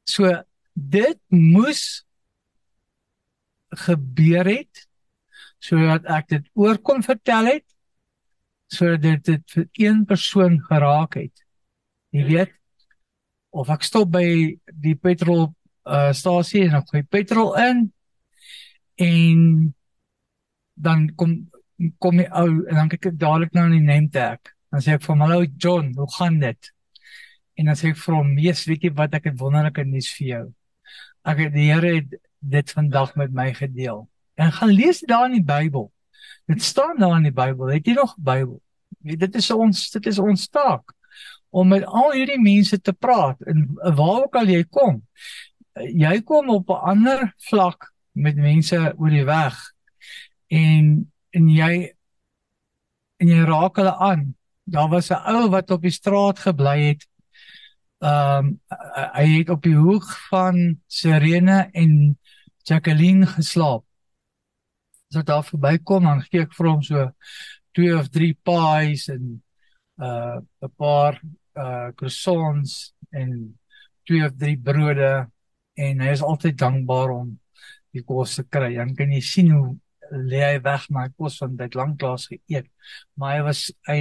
So 0.09 0.31
dit 0.75 1.19
moes 1.29 2.03
gebeur 3.73 4.49
het 4.49 4.87
sodat 5.63 6.09
ek 6.11 6.29
dit 6.33 6.49
oor 6.59 6.81
kon 6.83 7.05
vertel 7.07 7.49
het 7.55 7.67
sodat 8.73 9.05
dit 9.05 9.25
dit 9.29 9.55
vir 9.55 9.67
een 9.85 10.05
persoon 10.09 10.57
geraak 10.65 11.19
het. 11.21 11.45
Jy 12.13 12.25
weet 12.29 12.55
of 13.53 13.69
ek 13.73 13.85
stop 13.85 14.15
by 14.15 14.27
die 14.85 14.97
petrol 14.97 15.51
uh 15.83 16.13
stasie 16.17 16.65
en 16.69 16.79
ek 16.79 16.93
gooi 16.93 17.03
petrol 17.05 17.53
in 17.61 17.83
en 19.03 19.41
dan 20.79 21.09
kom 21.19 21.35
kom 22.01 22.21
die 22.21 22.29
ou 22.31 22.63
en 22.65 22.79
dan 22.79 22.91
kyk 22.93 23.11
ek 23.11 23.19
dadelik 23.21 23.57
nou 23.57 23.67
in 23.69 23.79
die 23.81 23.87
name 23.87 24.11
tag. 24.15 24.41
Dan 24.73 24.81
sê 24.81 24.95
ek 24.95 25.03
vir 25.03 25.13
hom, 25.13 25.25
"Hallo 25.27 25.45
John, 25.59 25.93
hoe 25.97 26.11
gaan 26.17 26.39
dit?" 26.41 26.73
En 27.55 27.69
dan 27.69 27.77
sê 27.77 27.91
ek 27.93 27.97
vir 27.97 28.15
hom, 28.15 28.35
"Mees, 28.35 28.65
weet 28.67 28.83
jy 28.83 28.93
wat 28.95 29.15
ek 29.15 29.25
het 29.25 29.39
wonderlike 29.39 29.85
nuus 29.85 30.13
vir 30.17 30.27
jou. 30.27 30.55
Ek 31.25 31.39
het 31.39 31.53
die 31.53 31.73
Here 31.73 31.95
het 31.95 32.15
dit 32.41 32.71
vandag 32.71 33.15
met 33.17 33.33
my 33.33 33.53
gedeel." 33.55 34.09
En 34.35 34.53
gaan 34.53 34.69
lees 34.69 35.01
daar 35.01 35.27
in 35.27 35.33
die 35.43 35.45
Bybel. 35.45 35.93
Dit 36.47 36.63
staan 36.63 36.99
daar 36.99 37.17
in 37.17 37.23
die 37.23 37.33
Bybel. 37.33 37.67
Het 37.67 37.87
jy 37.87 37.95
nog 37.95 38.17
'n 38.17 38.23
Bybel? 38.23 38.61
Dit 39.03 39.35
is 39.35 39.51
ons 39.51 39.91
dit 39.91 40.07
is 40.07 40.19
ons 40.19 40.49
taak 40.49 40.93
om 41.51 41.69
met 41.69 41.85
al 41.85 42.13
hierdie 42.13 42.41
mense 42.41 42.81
te 42.81 42.93
praat 42.93 43.41
en 43.41 43.67
waar 43.75 44.25
ook 44.25 44.37
al 44.41 44.49
jy 44.49 44.65
kom. 44.65 45.03
Jy 45.77 46.21
kom 46.23 46.49
op 46.49 46.71
'n 46.71 46.85
ander 46.93 47.35
vlak 47.49 47.93
met 48.13 48.37
mense 48.37 48.77
oor 48.97 49.11
die 49.11 49.25
weg 49.25 49.57
en 50.49 51.13
en 51.31 51.49
jy 51.49 51.93
en 53.21 53.29
jy 53.29 53.45
raak 53.45 53.77
hulle 53.77 53.95
aan. 53.97 54.35
Daar 54.65 54.89
was 54.89 55.11
'n 55.11 55.25
ou 55.27 55.49
wat 55.51 55.71
op 55.71 55.83
die 55.83 55.91
straat 55.91 56.39
gebly 56.39 56.79
het. 56.89 57.07
Ehm 58.03 58.47
um, 58.47 58.61
hy 59.15 59.27
het 59.31 59.51
op 59.55 59.63
die 59.63 59.77
hoek 59.79 60.09
van 60.31 60.57
Sirene 60.91 61.69
en 61.73 61.93
Jacqueline 62.67 63.27
geslaap. 63.31 63.85
As 65.11 65.21
ek 65.21 65.29
daar 65.29 65.45
verbykom, 65.47 66.09
dan 66.09 66.25
gee 66.27 66.43
ek 66.43 66.57
vir 66.57 66.71
hom 66.71 66.83
so 66.83 67.05
twee 67.77 67.95
of 67.95 68.11
drie 68.11 68.33
pies 68.35 69.07
en 69.13 69.37
uh 70.03 70.41
'n 70.41 70.73
paar 70.83 71.21
uh 71.55 71.93
croissants 71.95 72.93
en 73.13 73.31
twee 74.09 74.27
of 74.27 74.35
drie 74.35 74.59
brode 74.59 75.31
en 75.79 76.01
hy 76.01 76.11
is 76.11 76.27
altyd 76.27 76.59
dankbaar 76.59 77.15
om 77.21 77.33
die 77.95 78.03
kos 78.03 78.35
te 78.35 78.43
kry. 78.43 78.75
Dan 78.75 78.97
kan 78.99 79.13
jy 79.15 79.21
sien 79.23 79.51
hoe 79.55 79.77
lê 80.11 80.43
hy 80.43 80.61
weg 80.65 80.91
hy 80.91 81.09
kos 81.17 81.39
van 81.39 81.57
dit 81.57 81.75
lanklaas 81.75 82.27
geëet. 82.33 82.67
Maar 83.15 83.37
hy 83.37 83.43
was 83.47 83.69
hy 83.87 84.01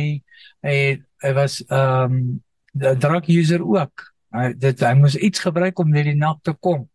hy 0.65 0.77
hy 1.21 1.33
was 1.37 1.61
ehm 1.69 2.15
um, 2.15 2.41
drug 2.73 3.27
user 3.27 3.63
ook. 3.63 4.11
Hy 4.31 4.51
dit 4.55 4.83
hy 4.85 4.93
moes 4.95 5.15
iets 5.15 5.43
gebruik 5.43 5.79
om 5.79 5.89
net 5.91 6.07
die 6.07 6.15
nag 6.15 6.39
te 6.45 6.53
kom. 6.53 6.85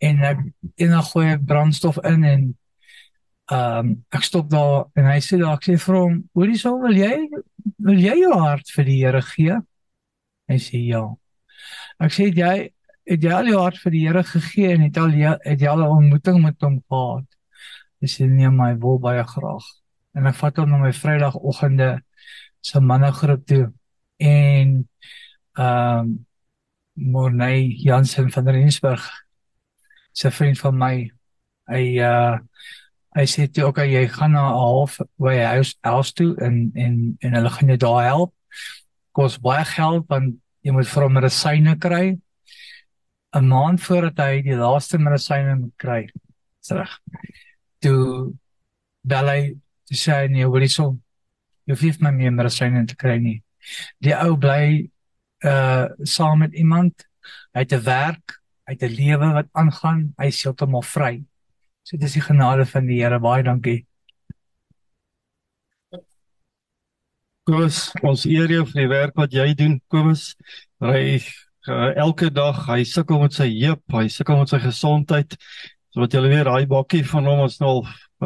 En 0.00 0.22
ek 0.24 0.40
en 0.76 0.94
dan 0.94 1.04
gooi 1.10 1.26
ek 1.34 1.44
brandstof 1.48 2.00
in 2.04 2.24
en 2.24 2.46
ehm 3.46 3.78
um, 3.78 3.90
ek 4.10 4.24
stop 4.26 4.48
daar 4.50 4.88
en 4.98 5.06
hy 5.06 5.20
sê 5.22 5.38
daar 5.38 5.54
ek 5.60 5.68
sê 5.68 5.76
vir 5.78 5.94
hom, 5.94 6.14
"Hoorie 6.34 6.58
sou 6.58 6.80
wil 6.82 6.96
jy 6.96 7.28
wil 7.78 8.00
jy 8.00 8.16
jou 8.22 8.32
hart 8.40 8.70
vir 8.74 8.84
die 8.84 8.98
Here 9.04 9.22
gee?" 9.22 9.60
Hy 10.48 10.58
sê 10.58 10.80
ja. 10.86 11.04
Ek 12.00 12.12
sê 12.12 12.30
jy 12.34 12.70
het 13.06 13.22
jy 13.22 13.32
al 13.32 13.46
jou 13.46 13.60
hart 13.60 13.78
vir 13.78 13.92
die 13.92 14.02
Here 14.06 14.22
gegee 14.24 14.74
en 14.74 14.82
het 14.82 14.98
al 14.98 15.14
jy 15.14 15.36
het 15.44 15.60
jy 15.60 15.68
al 15.68 15.84
'n 15.84 15.96
ontmoeting 15.98 16.42
met 16.42 16.60
hom 16.60 16.82
gehad? 16.88 17.26
Hy 18.00 18.08
sê 18.08 18.26
nee, 18.28 18.50
my 18.50 18.74
wil 18.74 18.98
baie 18.98 19.24
graag. 19.24 19.64
En 20.14 20.26
ek 20.26 20.34
vat 20.34 20.56
hom 20.56 20.70
na 20.70 20.78
my 20.78 20.92
Vrydagoggende 20.92 22.02
se 22.60 22.80
mannegroep 22.80 23.46
toe 23.46 23.72
en 24.16 24.88
ehm 25.58 25.98
um, 25.98 26.26
Morney 26.96 27.74
Jansen 27.76 28.30
van 28.32 28.48
Rensburg 28.48 29.26
se 30.12 30.30
vriend 30.30 30.58
van 30.58 30.76
my 30.78 30.94
hy 31.68 31.82
uh 32.00 32.38
hy 33.16 33.24
sê 33.24 33.46
toe 33.48 33.64
okay 33.68 33.88
jy 33.88 34.04
gaan 34.12 34.32
na 34.36 34.44
'n 34.48 34.56
half 34.60 34.98
by 35.18 35.36
huis 35.56 35.76
huis 35.80 36.12
toe 36.12 36.36
en 36.46 36.72
en 36.74 37.16
en 37.20 37.36
hulle 37.38 37.50
gaan 37.50 37.68
jou 37.68 37.76
daar 37.76 38.04
help. 38.04 38.32
Kos 39.12 39.38
baie 39.40 39.64
geld 39.64 40.04
want 40.08 40.36
jy 40.62 40.72
moet 40.72 40.88
vir 40.88 41.02
hom 41.02 41.12
medisyne 41.12 41.76
kry. 41.78 42.18
'n 43.36 43.48
Maand 43.48 43.80
voordat 43.80 44.18
hy 44.18 44.42
die 44.42 44.56
laaste 44.56 44.98
medisyne 44.98 45.56
moet 45.56 45.76
kry. 45.76 46.02
Reg. 46.70 46.92
Toe 47.80 48.32
bel 49.02 49.28
hy 49.28 49.42
te 49.86 49.94
sê 49.94 50.28
nee, 50.28 50.44
hoor 50.44 50.60
hierso. 50.60 50.98
Jy 51.66 51.74
hoef 51.74 52.00
my 52.00 52.10
meer 52.10 52.32
medisyne 52.32 52.86
te 52.86 52.96
kry 52.96 53.18
nie. 53.18 53.42
Die 54.04 54.14
ou 54.14 54.36
bly 54.36 54.90
uh 55.44 55.86
saam 56.02 56.38
met 56.44 56.54
iemand. 56.54 57.06
Hy 57.52 57.64
het 57.64 57.72
'n 57.72 57.82
werk, 57.84 58.40
hy 58.66 58.72
het 58.72 58.82
'n 58.82 58.94
lewe 58.94 59.32
wat 59.32 59.48
aangaan. 59.52 60.14
Hy 60.18 60.26
is 60.26 60.42
heeltemal 60.42 60.82
vry. 60.82 61.24
So 61.82 61.96
dis 61.96 62.12
die 62.12 62.22
genade 62.22 62.66
van 62.66 62.86
die 62.86 63.02
Here. 63.02 63.18
Baie 63.18 63.42
dankie. 63.42 63.86
Kobus, 67.46 67.92
ons 68.02 68.24
eer 68.26 68.50
jou 68.50 68.64
vir 68.66 68.80
die 68.80 68.88
werk 68.88 69.14
wat 69.14 69.32
jy 69.32 69.54
doen. 69.54 69.76
Kobus, 69.86 70.34
hy 70.82 71.20
uh, 71.68 71.92
elke 71.94 72.30
dag, 72.34 72.66
hy 72.66 72.82
sukkel 72.82 73.20
met 73.22 73.36
sy 73.36 73.46
heup, 73.60 73.84
hy 73.94 74.08
sukkel 74.10 74.40
met 74.40 74.50
sy 74.50 74.58
gesondheid. 74.64 75.36
So 75.94 76.02
wat 76.02 76.16
julle 76.16 76.32
weer 76.32 76.50
daai 76.50 76.66
bakkie 76.66 77.04
van 77.06 77.24
hom 77.30 77.44
ons 77.44 77.60
nou 77.62 77.76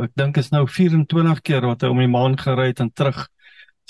ek 0.00 0.14
dink 0.16 0.38
is 0.40 0.48
nou 0.54 0.64
24 0.70 1.42
keer 1.44 1.66
wat 1.68 1.84
hy 1.84 1.90
om 1.92 2.00
die 2.00 2.08
maan 2.10 2.38
gery 2.40 2.70
het 2.70 2.80
en 2.80 2.88
terug. 2.96 3.26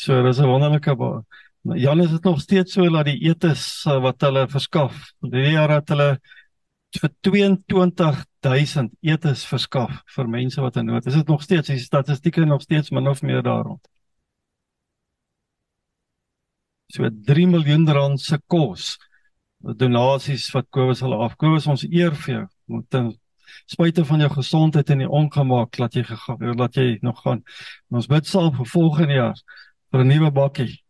So 0.00 0.22
dis 0.24 0.38
'n 0.40 0.48
wonderlike 0.48 0.94
ba 0.96 1.22
Jan 1.62 2.00
is 2.00 2.10
dit 2.10 2.24
nog 2.24 2.40
steeds 2.40 2.72
so 2.72 2.88
dat 2.88 3.04
die 3.04 3.18
etes 3.28 3.84
uh, 3.86 4.00
wat 4.00 4.20
hulle 4.24 4.46
verskaf. 4.48 5.12
Die 5.20 5.52
jaar 5.52 5.68
het 5.74 5.88
hulle 5.92 6.18
vir 6.96 7.10
22000 7.20 8.94
etes 9.04 9.44
verskaf 9.44 10.00
vir 10.14 10.28
mense 10.28 10.60
wat 10.60 10.76
in 10.80 10.88
nood 10.88 11.06
is. 11.06 11.18
Dit 11.20 11.28
nog 11.28 11.42
steeds 11.42 11.68
die 11.68 11.78
statistieke 11.78 12.44
nog 12.48 12.62
steeds 12.62 12.90
min 12.90 13.08
of 13.08 13.20
meer 13.22 13.42
daar 13.42 13.64
rond? 13.68 13.88
So 16.88 17.10
3 17.12 17.46
miljoen 17.46 17.84
rand 17.92 18.20
se 18.20 18.40
kos 18.46 18.96
donasies 19.60 20.48
wat 20.56 20.70
Kobus 20.70 21.04
hulle 21.04 21.20
af. 21.20 21.36
Kobus 21.36 21.68
ons 21.68 21.84
eer 21.84 22.16
vir 22.24 22.34
jou. 22.34 22.46
Moet 22.72 23.02
spite 23.66 24.04
van 24.04 24.20
jou 24.24 24.30
gesondheid 24.32 24.90
en 24.90 25.04
die 25.04 25.08
ongemaak 25.10 25.76
laat 25.78 25.94
jy 25.94 26.04
laat 26.56 26.76
jy 26.76 26.98
nog 27.02 27.20
gaan. 27.20 27.44
En 27.90 28.00
ons 28.00 28.08
bid 28.08 28.26
saam 28.26 28.54
vir 28.56 28.66
volgende 28.66 29.20
jaar 29.20 29.42
vir 29.90 30.04
'n 30.04 30.08
nuwe 30.08 30.30
bakkie. 30.30 30.82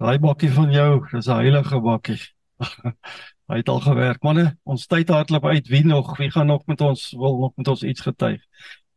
Daai 0.00 0.18
bakkie 0.18 0.50
van 0.50 0.72
jou, 0.72 1.06
dis 1.12 1.28
'n 1.28 1.40
heilige 1.40 1.80
bakkie. 1.80 2.20
Hy 3.50 3.56
het 3.56 3.68
al 3.68 3.80
gewerk. 3.80 4.22
Manne, 4.22 4.56
ons 4.64 4.86
tyd 4.86 5.08
hardloop 5.08 5.44
uit. 5.44 5.68
Wie 5.68 5.84
nog? 5.84 6.16
Wie 6.18 6.30
gaan 6.30 6.46
nog 6.46 6.66
met 6.66 6.80
ons 6.80 7.10
wil 7.10 7.38
nog 7.38 7.52
met 7.56 7.68
ons 7.68 7.82
iets 7.82 8.00
getuig? 8.00 8.40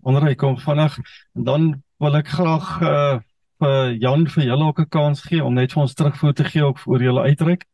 Onderry 0.01 0.35
kom 0.35 0.57
vinnig 0.57 0.97
en 1.33 1.43
dan 1.43 1.83
wil 1.97 2.15
ek 2.15 2.27
graag 2.27 2.81
uh 2.81 3.19
vir 3.63 3.93
Jan 3.95 4.27
vir 4.27 4.43
julle 4.43 4.65
ook 4.65 4.79
'n 4.79 4.89
kans 4.89 5.21
gee 5.21 5.43
om 5.43 5.53
net 5.53 5.71
vir 5.71 5.81
ons 5.81 5.93
terugvoer 5.93 6.33
te 6.33 6.43
gee 6.43 6.63
ook 6.63 6.79
oor 6.85 7.01
julle 7.01 7.21
uitreik. 7.21 7.65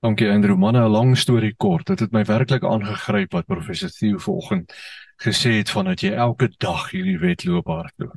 Dankie 0.00 0.30
Andrew. 0.30 0.56
Manne, 0.56 0.80
'n 0.80 0.90
lang 0.90 1.16
storie 1.18 1.54
kort. 1.56 1.86
Dit 1.86 2.00
het 2.00 2.12
my 2.12 2.24
werklik 2.24 2.64
aangegryp 2.64 3.32
wat 3.32 3.46
professor 3.46 3.90
Theo 3.90 4.18
vanoggend 4.18 4.72
gesê 5.22 5.58
het 5.58 5.70
van 5.70 5.84
dat 5.84 6.00
jy 6.00 6.12
elke 6.12 6.48
dag 6.58 6.90
hierdie 6.90 7.18
wedloop 7.18 7.66
hardloop. 7.66 8.16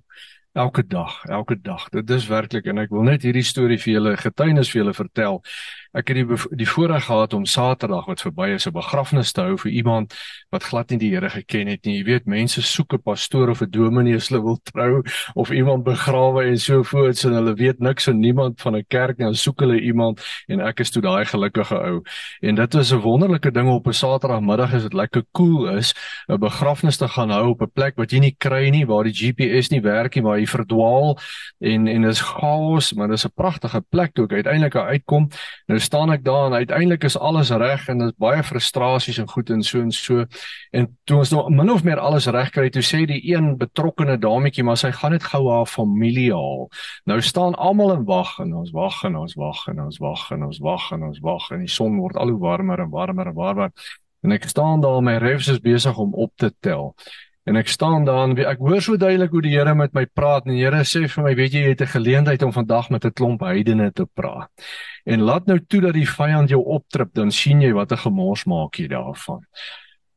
Elke 0.53 0.85
dag, 0.85 1.23
elke 1.25 1.61
dag. 1.61 1.89
Dit 1.89 2.09
is 2.13 2.27
werklik 2.29 2.67
en 2.69 2.77
ek 2.77 2.91
wil 2.93 3.07
net 3.07 3.23
hierdie 3.25 3.41
storie 3.45 3.79
vir 3.81 3.95
julle 3.95 4.11
getuienis 4.21 4.69
vir 4.69 4.83
julle 4.83 4.93
vertel. 4.93 5.39
Ek 5.93 6.07
het 6.09 6.17
die 6.17 6.37
die 6.57 6.65
voorreg 6.65 7.05
gehad 7.05 7.33
om 7.37 7.45
Saterdag 7.45 8.07
wat 8.09 8.21
verby 8.25 8.47
is 8.55 8.65
'n 8.65 8.73
begrafnis 8.73 9.31
te 9.31 9.41
hou 9.41 9.57
vir 9.57 9.71
iemand 9.71 10.13
wat 10.49 10.63
glad 10.63 10.89
nie 10.89 10.97
die 10.97 11.11
Here 11.13 11.29
geken 11.29 11.67
het 11.67 11.85
nie. 11.85 11.97
Jy 11.97 12.03
weet, 12.03 12.25
mense 12.25 12.61
soek 12.61 12.93
'n 12.93 13.01
pastoor 13.01 13.49
of 13.49 13.61
'n 13.61 13.69
dominee 13.69 14.15
as 14.15 14.29
hulle 14.29 14.41
wil 14.41 14.57
trou 14.63 15.03
of 15.35 15.51
iemand 15.51 15.83
begrawe 15.83 16.45
en 16.49 16.57
so 16.57 16.83
voort 16.83 17.23
en 17.23 17.33
hulle 17.33 17.53
weet 17.55 17.79
niks 17.79 18.05
van 18.05 18.19
niemand 18.19 18.61
van 18.61 18.75
'n 18.75 18.85
kerk 18.87 19.17
nie. 19.17 19.25
Dan 19.25 19.35
soek 19.35 19.59
hulle 19.59 19.79
iemand 19.79 20.19
en 20.47 20.59
ek 20.61 20.79
is 20.79 20.89
toe 20.89 21.01
daai 21.01 21.25
gelukkige 21.25 21.75
ou. 21.75 22.01
En 22.41 22.55
dit 22.55 22.73
was 22.73 22.91
'n 22.91 23.01
wonderlike 23.01 23.51
ding 23.51 23.69
op 23.69 23.87
'n 23.87 23.93
Saterdagmiddag 23.93 24.73
as 24.73 24.81
dit 24.83 24.93
lekker 24.93 25.23
cool 25.31 25.77
is, 25.77 25.93
'n 26.27 26.39
begrafnis 26.39 26.97
te 26.97 27.07
gaan 27.07 27.29
hou 27.29 27.49
op 27.49 27.61
'n 27.61 27.71
plek 27.73 27.97
wat 27.97 28.11
jy 28.11 28.19
nie 28.19 28.35
kry 28.37 28.69
nie, 28.69 28.85
waar 28.85 29.03
die 29.03 29.13
GPS 29.13 29.69
nie 29.69 29.81
werk 29.81 30.15
nie, 30.15 30.23
waar 30.23 30.39
jy 30.39 30.47
verdwaal 30.47 31.17
en 31.59 31.87
en 31.87 32.01
dis 32.01 32.21
chaos, 32.21 32.93
maar 32.93 33.07
dis 33.07 33.25
'n 33.25 33.31
pragtige 33.35 33.81
plek 33.89 34.13
toe 34.13 34.25
ek 34.25 34.31
uiteindelik 34.31 34.75
uitkom. 34.75 35.29
Nou 35.67 35.79
staan 35.83 36.11
ek 36.13 36.23
daar 36.25 36.47
en 36.47 36.53
uiteindelik 36.57 37.03
is 37.07 37.17
alles 37.17 37.51
reg 37.51 37.87
en 37.91 38.01
daar's 38.01 38.15
baie 38.21 38.43
frustrasies 38.43 39.19
en 39.21 39.29
goed 39.29 39.49
en 39.53 39.63
so 39.63 39.81
en 39.81 39.91
so. 39.91 40.25
En 40.71 40.87
toe 41.03 41.17
ons 41.21 41.33
nou 41.35 41.43
min 41.53 41.71
of 41.73 41.83
meer 41.83 41.99
alles 41.99 42.27
reg 42.31 42.51
kry, 42.55 42.69
toe 42.73 42.83
sê 42.85 43.03
die 43.09 43.21
een 43.29 43.53
betrokkene 43.59 44.17
dametjie, 44.21 44.63
maar 44.63 44.79
sy 44.79 44.91
gaan 44.95 45.15
net 45.15 45.27
gou 45.33 45.43
haar 45.51 45.67
familie 45.69 46.31
haal. 46.33 46.69
Nou 47.09 47.19
staan 47.21 47.55
almal 47.55 47.93
in 47.97 48.07
wag 48.09 48.37
en 48.43 48.55
ons 48.63 48.71
wag 48.75 49.03
en 49.03 49.19
ons 49.19 49.35
wag 49.39 49.67
en 49.71 49.83
ons 49.87 49.99
wag 49.99 50.31
en 50.31 50.47
ons 50.49 50.63
wag 50.63 50.87
en 50.95 51.09
ons 51.09 51.19
wag 51.27 51.51
en 51.51 51.67
die 51.67 51.71
son 51.71 51.99
word 51.99 52.17
al 52.17 52.33
hoe 52.33 52.39
warmer 52.39 52.79
en 52.79 52.89
warmer 52.93 53.29
en 53.29 53.37
warmer. 53.37 53.75
En 54.23 54.31
ek 54.31 54.47
staan 54.47 54.81
daar, 54.81 55.01
my 55.03 55.17
refs 55.19 55.51
is 55.51 55.59
besig 55.59 55.97
om 55.99 56.13
op 56.15 56.31
te 56.39 56.53
tel. 56.63 56.93
En 57.43 57.59
ek 57.59 57.67
staan 57.67 58.05
daar 58.07 58.29
en 58.29 58.37
ek 58.39 58.61
hoor 58.63 58.81
so 58.81 58.97
duidelik 58.97 59.33
hoe 59.35 59.41
die 59.43 59.51
Here 59.57 59.73
met 59.75 59.93
my 59.93 60.05
praat 60.05 60.45
en 60.47 60.53
die 60.55 60.61
Here 60.63 60.83
sê 60.87 61.03
vir 61.11 61.25
my, 61.25 61.33
weet 61.35 61.53
jy, 61.53 61.63
jy 61.65 61.73
het 61.73 61.81
'n 61.81 61.95
geleentheid 61.95 62.43
om 62.43 62.53
vandag 62.55 62.89
met 62.89 63.05
'n 63.05 63.11
klomp 63.11 63.41
heidene 63.41 63.91
te 63.91 64.05
praat. 64.05 64.49
En 65.05 65.21
laat 65.21 65.45
nou 65.45 65.59
toe 65.59 65.81
dat 65.81 65.93
die 65.93 66.07
vyand 66.07 66.49
jou 66.49 66.63
optrip, 66.63 67.13
dan 67.13 67.31
sien 67.31 67.61
jy 67.61 67.73
wat 67.73 67.91
'n 67.91 67.97
gemors 67.97 68.45
maak 68.45 68.75
jy 68.79 68.87
daarvan. 68.87 69.41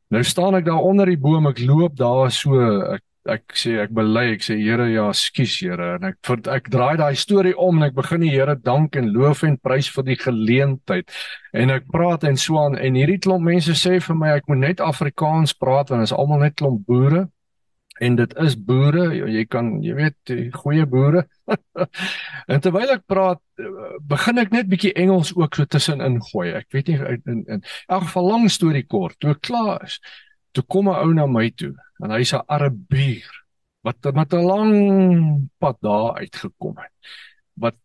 Nou 0.09 0.23
staan 0.23 0.55
ek 0.55 0.65
daar 0.65 0.79
onder 0.79 1.05
die 1.05 1.19
boom, 1.19 1.47
ek 1.47 1.59
loop 1.59 1.95
daar 1.97 2.31
so 2.31 2.55
ek 2.93 3.03
ek 3.31 3.55
sê 3.59 3.75
ek 3.83 3.93
bely, 3.95 4.23
ek 4.35 4.43
sê 4.45 4.57
Here, 4.59 4.87
ja, 4.91 5.07
skus 5.15 5.57
Here. 5.61 5.93
En 5.97 6.07
ek 6.09 6.17
vir 6.27 6.41
ek 6.55 6.69
draai 6.73 6.97
daai 6.99 7.15
storie 7.19 7.55
om 7.59 7.79
en 7.79 7.87
ek 7.87 7.95
begin 7.97 8.23
die 8.25 8.33
Here 8.33 8.55
dank 8.55 8.97
en 8.99 9.11
loof 9.13 9.43
en 9.47 9.57
prys 9.61 9.89
vir 9.93 10.07
die 10.09 10.17
geleentheid. 10.21 11.15
En 11.53 11.73
ek 11.73 11.87
praat 11.93 12.27
en 12.27 12.37
so 12.39 12.59
aan 12.61 12.77
en 12.79 12.99
hierdie 12.99 13.19
klomp 13.23 13.45
mense 13.47 13.75
sê 13.79 13.97
vir 14.03 14.19
my 14.19 14.35
ek 14.37 14.47
moet 14.51 14.63
net 14.63 14.83
Afrikaans 14.83 15.55
praat 15.57 15.91
want 15.93 16.07
is 16.07 16.15
almal 16.15 16.43
net 16.45 16.57
klomp 16.59 16.85
boere. 16.87 17.27
En 18.03 18.13
dit 18.19 18.33
is 18.43 18.53
boere 18.67 19.07
jy 19.15 19.43
kan 19.49 19.71
jy 19.81 19.95
weet 19.97 20.35
goeie 20.59 20.85
boere. 20.85 21.25
En 22.51 22.61
terwyl 22.63 22.93
ek 22.93 23.07
praat 23.09 23.41
begin 24.07 24.39
ek 24.39 24.53
net 24.53 24.69
bietjie 24.71 24.93
Engels 24.95 25.33
ook 25.35 25.57
so 25.57 25.65
tussenin 25.65 26.21
gooi. 26.29 26.51
Ek 26.55 26.69
weet 26.75 26.93
nie 26.93 26.99
in 27.25 27.43
in 27.57 27.65
elk 27.89 28.07
geval 28.07 28.31
lang 28.31 28.47
storie 28.51 28.85
kort. 28.87 29.17
Toe 29.19 29.33
ek 29.33 29.43
klaar 29.49 29.83
is 29.87 29.97
toe 30.53 30.63
kom 30.63 30.87
'n 30.89 30.95
ou 31.03 31.13
na 31.13 31.25
my 31.27 31.49
toe 31.49 31.73
en 32.03 32.11
hy's 32.11 32.33
'n 32.33 32.45
Arabier 32.47 33.31
wat 33.81 34.13
met 34.13 34.33
'n 34.33 34.43
lang 34.43 34.73
pad 35.57 35.77
daar 35.81 36.17
uitgekom 36.17 36.77
het 36.77 36.93
wat 37.53 37.75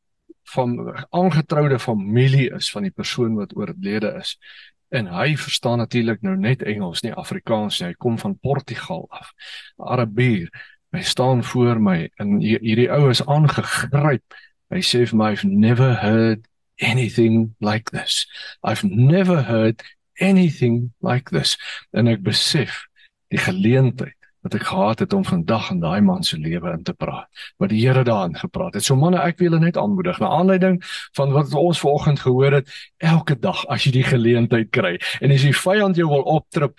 van 0.42 0.70
aangetroude 1.10 1.78
familie 1.78 2.50
is 2.54 2.70
van 2.70 2.82
die 2.82 2.90
persoon 2.90 3.34
wat 3.34 3.56
oorlede 3.56 4.14
is. 4.20 4.38
En 4.88 5.06
hy 5.06 5.36
verstaan 5.36 5.78
natuurlik 5.78 6.20
nou 6.22 6.36
net 6.36 6.62
Engels 6.62 7.00
nie 7.00 7.14
Afrikaans 7.14 7.80
nie. 7.80 7.88
Hy 7.88 7.94
kom 7.94 8.18
van 8.18 8.38
Portugal 8.38 9.06
af. 9.10 9.32
Arabier 9.76 10.50
hy 10.92 11.00
staan 11.00 11.44
voor 11.44 11.80
my 11.80 12.10
en 12.20 12.36
hierdie 12.40 12.90
ou 12.92 13.08
is 13.10 13.24
aangegryp. 13.24 14.34
Hy 14.68 14.80
sê 14.84 15.06
vir 15.08 15.16
my 15.16 15.30
I've 15.32 15.48
never 15.48 15.94
heard 16.02 16.44
anything 16.80 17.54
like 17.60 17.90
this. 17.90 18.26
I've 18.62 18.84
never 18.84 19.42
heard 19.42 19.82
anything 20.20 20.92
like 21.00 21.30
this. 21.32 21.56
En 21.92 22.08
ek 22.12 22.20
besef 22.26 22.84
die 23.33 23.41
geleentheid 23.41 24.18
wat 24.43 24.57
ek 24.59 24.64
gehad 24.66 24.99
het 24.99 25.12
om 25.14 25.24
vandag 25.24 25.68
in 25.70 25.80
daai 25.80 26.01
man 26.03 26.24
se 26.26 26.37
lewe 26.39 26.72
in 26.74 26.83
te 26.83 26.95
praat. 26.99 27.28
Wat 27.62 27.70
die 27.70 27.78
Here 27.78 28.03
daarin 28.05 28.35
gepraat 28.35 28.74
het. 28.74 28.85
So 28.85 28.97
manne, 28.99 29.20
ek 29.22 29.39
wil 29.39 29.49
julle 29.49 29.61
net 29.62 29.78
aanmoedig 29.78 30.18
na 30.18 30.33
aanleiding 30.35 30.80
van 31.16 31.30
wat 31.35 31.55
ons 31.55 31.83
vanoggend 31.83 32.24
gehoor 32.24 32.59
het, 32.59 32.72
elke 32.99 33.39
dag 33.39 33.62
as 33.70 33.87
jy 33.87 33.95
die 34.01 34.09
geleentheid 34.09 34.72
kry 34.74 34.97
en 35.20 35.35
as 35.35 35.47
die 35.47 35.55
vyand 35.55 36.01
jou 36.01 36.09
wil 36.11 36.26
optrip, 36.26 36.74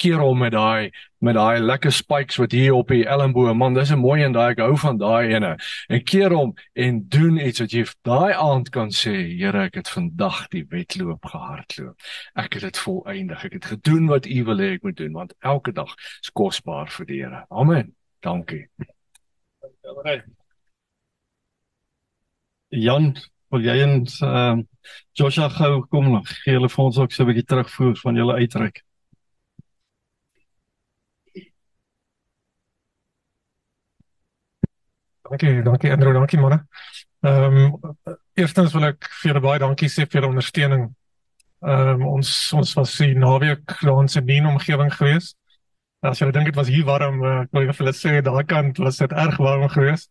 keer 0.00 0.22
hom 0.22 0.38
met 0.40 0.52
daai 0.52 0.90
met 1.20 1.36
daai 1.36 1.60
lekker 1.60 1.92
spikes 1.92 2.38
wat 2.40 2.54
hier 2.56 2.74
op 2.74 2.88
die 2.88 3.04
elmboog 3.04 3.52
man 3.56 3.74
dis 3.76 3.92
'n 3.92 4.00
mooi 4.00 4.22
en 4.24 4.32
daai 4.32 4.50
ek 4.52 4.62
hou 4.64 4.76
van 4.76 4.96
daai 4.98 5.34
ene. 5.34 5.52
En 5.88 6.04
keer 6.04 6.32
hom 6.32 6.54
en 6.74 7.02
doen 7.08 7.36
iets 7.36 7.60
wat 7.60 7.72
jy 7.72 7.84
daai 8.02 8.32
aand 8.32 8.70
kan 8.70 8.90
sê 8.90 9.14
Here 9.40 9.62
ek 9.64 9.74
het 9.74 9.88
vandag 9.88 10.48
die 10.48 10.64
wedloop 10.68 11.24
gehardloop. 11.24 11.96
Ek 12.34 12.52
het 12.54 12.62
dit 12.62 12.78
volëindig. 12.78 13.44
Ek 13.44 13.52
het 13.52 13.64
gedoen 13.64 14.06
wat 14.06 14.26
u 14.26 14.44
wil 14.44 14.58
hê 14.58 14.72
ek 14.74 14.82
moet 14.82 14.96
doen 14.96 15.12
want 15.12 15.34
elke 15.40 15.72
dag 15.72 15.94
is 16.22 16.30
kosbaar 16.32 16.88
vir 16.88 17.06
die 17.06 17.22
Here. 17.22 17.44
Amen. 17.50 17.94
Dankie. 18.20 18.68
Jan 22.68 23.16
wil 23.50 23.60
jy 23.60 23.80
eens 23.82 24.20
uh, 24.22 24.56
Joshua 25.12 25.48
gou 25.48 25.86
kom 25.90 26.10
nog 26.12 26.28
gee 26.44 26.54
hulle 26.54 26.68
vir 26.68 26.84
ons 26.84 26.98
ook 26.98 27.12
so 27.12 27.22
'n 27.22 27.26
bietjie 27.26 27.44
terugvoer 27.44 27.96
van 27.96 28.16
julle 28.16 28.34
uitreik 28.38 28.82
Dankie, 35.30 35.62
dankie 35.62 35.92
Andrew, 35.92 36.12
dankie 36.12 36.38
manne. 36.38 36.66
Ehm 37.20 37.56
um, 37.56 37.96
eerstens 38.34 38.72
wil 38.74 38.88
ek 38.88 39.06
vir 39.20 39.28
julle 39.28 39.42
baie 39.44 39.60
dankie 39.62 39.86
sê 39.92 40.02
vir 40.02 40.18
julle 40.18 40.30
ondersteuning. 40.32 40.88
Ehm 41.62 42.00
um, 42.00 42.06
ons 42.16 42.30
ons 42.58 42.72
was 42.74 42.94
hier 42.98 43.14
naweek 43.14 43.76
daar 43.78 44.00
in 44.02 44.10
Sydney 44.10 44.40
omgewing 44.42 44.90
geweest. 44.96 45.36
As 46.02 46.18
jy 46.18 46.32
dink 46.34 46.50
dit 46.50 46.58
was 46.58 46.72
hier 46.72 46.82
warm, 46.88 47.22
uh, 47.22 47.36
ek 47.44 47.54
wil 47.54 47.70
vir 47.70 47.78
julle 47.84 47.94
sê 47.94 48.16
daai 48.26 48.42
kant 48.42 48.82
was 48.82 48.98
dit 48.98 49.14
erg 49.24 49.38
warm 49.38 49.68
geweest. 49.70 50.10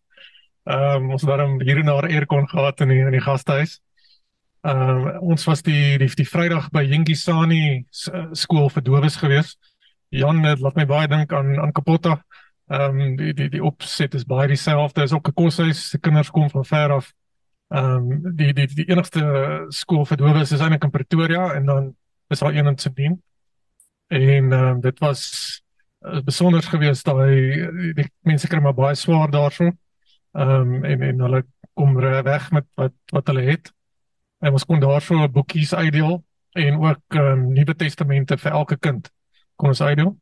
Ehm 0.71 1.03
um, 1.03 1.11
ons 1.17 1.27
het 1.27 1.33
daarom 1.33 1.59
hier 1.67 1.83
en 1.83 1.91
daar 1.91 2.07
aircon 2.07 2.47
gehad 2.47 2.87
in 2.87 2.95
die 2.95 3.03
in 3.03 3.11
die 3.17 3.25
gastehuis. 3.27 3.75
Ehm 4.63 5.03
um, 5.03 5.31
ons 5.35 5.43
was 5.51 5.67
die 5.67 5.97
die, 5.99 6.13
die 6.15 6.29
Vrydag 6.31 6.71
by 6.71 6.85
Jingisani 6.87 7.83
skool 7.91 8.71
vir 8.71 8.87
dowes 8.87 9.19
geweest. 9.19 9.59
Jan 10.15 10.45
het 10.47 10.63
laat 10.63 10.79
my 10.79 10.87
baie 10.87 11.11
dink 11.11 11.35
aan 11.35 11.57
aan 11.59 11.75
Kapota. 11.75 12.21
Ehm 12.21 12.39
um, 12.69 13.15
die 13.17 13.33
die 13.33 13.49
die 13.49 13.63
opset 13.63 14.13
is 14.13 14.25
baie 14.25 14.47
dieselfde. 14.47 15.03
Is 15.03 15.13
ook 15.13 15.27
'n 15.27 15.33
koshuis. 15.33 15.89
Die 15.89 15.99
kinders 15.99 16.31
kom 16.31 16.49
van 16.49 16.65
ver 16.65 16.91
af. 16.91 17.13
Ehm 17.67 18.11
um, 18.11 18.35
die 18.35 18.53
die 18.53 18.67
die 18.67 18.89
enigste 18.89 19.65
skool 19.69 20.05
vir 20.05 20.17
dowes 20.17 20.51
is 20.51 20.59
eintlik 20.59 20.83
in 20.83 20.89
Pretoria 20.89 21.53
en 21.53 21.65
dan 21.65 21.95
is 22.27 22.39
daar 22.39 22.53
een 22.53 22.67
in 22.67 22.77
Sydney. 22.77 23.17
En 24.07 24.51
ehm 24.51 24.53
um, 24.53 24.81
dit 24.81 24.99
was 24.99 25.21
uh, 26.01 26.21
besonder 26.21 26.63
geweest 26.63 27.05
daai 27.05 27.69
die, 27.71 27.93
die 27.93 28.09
mense 28.19 28.47
kry 28.47 28.59
maar 28.59 28.73
baie 28.73 28.95
swaar 28.95 29.29
daarso. 29.31 29.71
Ehm 30.31 30.49
um, 30.49 30.83
en 30.83 31.01
en 31.01 31.19
hulle 31.19 31.45
kom 31.73 31.95
weg 32.23 32.51
met 32.51 32.65
wat 32.75 32.93
wat 33.05 33.27
hulle 33.27 33.41
het. 33.41 33.73
En 34.39 34.51
ons 34.51 34.65
kon 34.65 34.79
daarso 34.79 35.29
boekies 35.29 35.73
uitdeel 35.73 36.23
en 36.51 36.79
ook 36.79 37.01
ehm 37.07 37.25
um, 37.25 37.53
Nuwe 37.53 37.75
Testamente 37.75 38.37
vir 38.37 38.51
elke 38.51 38.77
kind 38.77 39.11
kon 39.55 39.69
ons 39.69 39.81
uitdeel. 39.81 40.17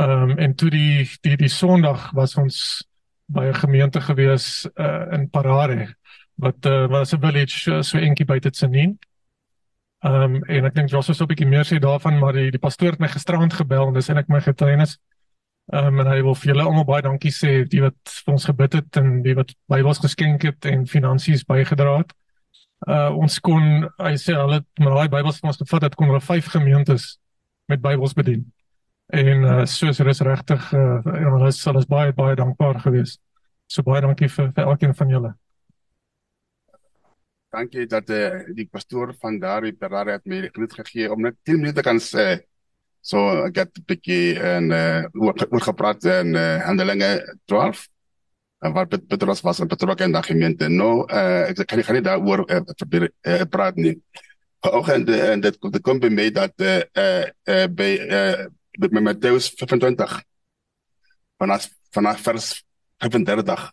Ehm 0.00 0.30
um, 0.30 0.38
en 0.38 0.54
toe 0.54 0.70
die 0.70 1.10
die 1.20 1.36
die 1.36 1.48
Sondag 1.48 2.10
was 2.16 2.34
ons 2.34 2.88
by 3.26 3.44
'n 3.44 3.54
gemeente 3.54 4.00
gewees 4.00 4.68
uh, 4.74 5.12
in 5.12 5.30
Parare 5.30 5.94
wat 6.34 6.66
uh, 6.66 6.86
was 6.86 7.12
'n 7.12 7.20
village 7.20 7.70
uh, 7.70 7.82
so 7.82 7.98
eentjie 7.98 8.24
buite 8.24 8.50
Tsenin. 8.50 8.98
Ehm 9.98 10.14
um, 10.14 10.44
en 10.44 10.64
ek 10.64 10.74
dink 10.74 10.88
Joshua 10.88 11.14
sou 11.14 11.24
'n 11.24 11.28
bietjie 11.28 11.48
meer 11.48 11.64
sê 11.64 11.78
daarvan 11.78 12.18
maar 12.18 12.32
die 12.32 12.50
die 12.50 12.58
pastoor 12.58 12.90
het 12.90 12.98
my 13.00 13.08
gisterand 13.08 13.52
gebel 13.52 13.86
en 13.86 13.92
dis 13.92 14.08
en 14.08 14.16
ek 14.16 14.28
my 14.28 14.40
getuienis. 14.40 14.98
Ehm 15.72 15.86
um, 15.86 16.00
en 16.00 16.06
hy 16.06 16.22
wil 16.22 16.34
vir 16.34 16.48
julle 16.48 16.64
almal 16.64 16.84
baie 16.84 17.02
dankie 17.02 17.32
sê 17.32 17.68
die 17.68 17.80
wat 17.80 18.00
vir 18.24 18.32
ons 18.32 18.44
gebid 18.44 18.72
het 18.72 18.96
en 18.96 19.22
die 19.22 19.34
wat 19.34 19.52
Bybels 19.68 19.98
geskenk 19.98 20.42
het 20.42 20.64
en 20.64 20.86
finansies 20.86 21.44
bygedra 21.44 21.98
het. 21.98 22.12
Uh 22.88 23.10
ons 23.16 23.38
kon 23.40 23.84
hy 23.98 24.14
sê 24.16 24.32
hulle 24.32 24.64
met 24.78 24.88
daai 24.96 25.08
Bybels 25.08 25.40
wat 25.40 25.50
ons 25.52 25.60
gevat 25.60 25.82
het 25.82 25.94
kon 25.94 26.06
hulle 26.06 26.20
vyf 26.20 26.46
gemeentes 26.56 27.18
met 27.68 27.80
Bybels 27.82 28.14
bedien 28.14 28.48
en 29.10 29.44
uh, 29.44 29.64
soos 29.66 29.98
is 30.00 30.22
regtig 30.26 30.72
uh, 30.72 31.00
hulle 31.04 31.48
is 31.48 31.60
hulle 31.66 31.82
is 31.82 31.88
baie 31.90 32.12
baie 32.14 32.36
dankbaar 32.38 32.80
geweest. 32.84 33.20
So 33.70 33.82
baie 33.86 34.02
dankie 34.02 34.28
vir 34.28 34.52
vir 34.56 34.68
elkeen 34.68 34.94
van 34.94 35.14
julle. 35.14 35.32
Dankie 37.50 37.86
dat 37.90 38.10
uh, 38.14 38.44
die 38.54 38.68
pastoor 38.70 39.14
van 39.22 39.40
daardie 39.42 39.74
Ferrari 39.78 40.14
het 40.14 40.26
my 40.30 40.44
groet 40.54 40.74
gegee 40.82 41.10
om 41.10 41.22
net 41.26 41.38
10 41.42 41.58
minute 41.62 41.82
kan 41.82 41.98
sê. 41.98 42.44
So 43.02 43.46
ek 43.46 43.56
het 43.56 43.78
'n 43.78 43.86
bietjie 43.86 44.38
en 44.38 44.70
uh 44.70 45.04
oor 45.14 45.64
gepraat 45.64 46.04
in 46.04 46.34
uh, 46.34 46.60
Handelinge 46.66 47.10
12 47.46 47.88
en 48.60 48.72
wat 48.72 48.88
Petrus 49.08 49.40
was 49.40 49.60
en 49.60 49.68
Petrus 49.68 50.00
en 50.00 50.12
daai 50.12 50.22
gemeente. 50.22 50.68
Nou 50.68 51.06
uh 51.08 51.48
ek 51.48 51.66
kan 51.66 51.78
nie 51.78 51.84
gaan 51.84 51.96
nie 51.96 52.04
daaroor 52.04 52.44
uh, 52.50 52.60
uh, 52.60 53.42
praat 53.50 53.76
nie. 53.76 53.96
Ook 54.60 54.88
en, 54.88 55.08
en 55.08 55.40
dit 55.40 55.80
kom 55.82 55.98
by 55.98 56.08
my 56.08 56.30
dat 56.30 56.52
uh 56.60 56.82
uh 57.48 57.66
by 57.68 57.90
uh 58.06 58.46
met 58.80 59.02
Matteus 59.02 59.50
25 59.60 60.22
vanaf 61.38 61.68
vanaf 61.92 62.20
vers 62.24 62.64
35 62.98 63.72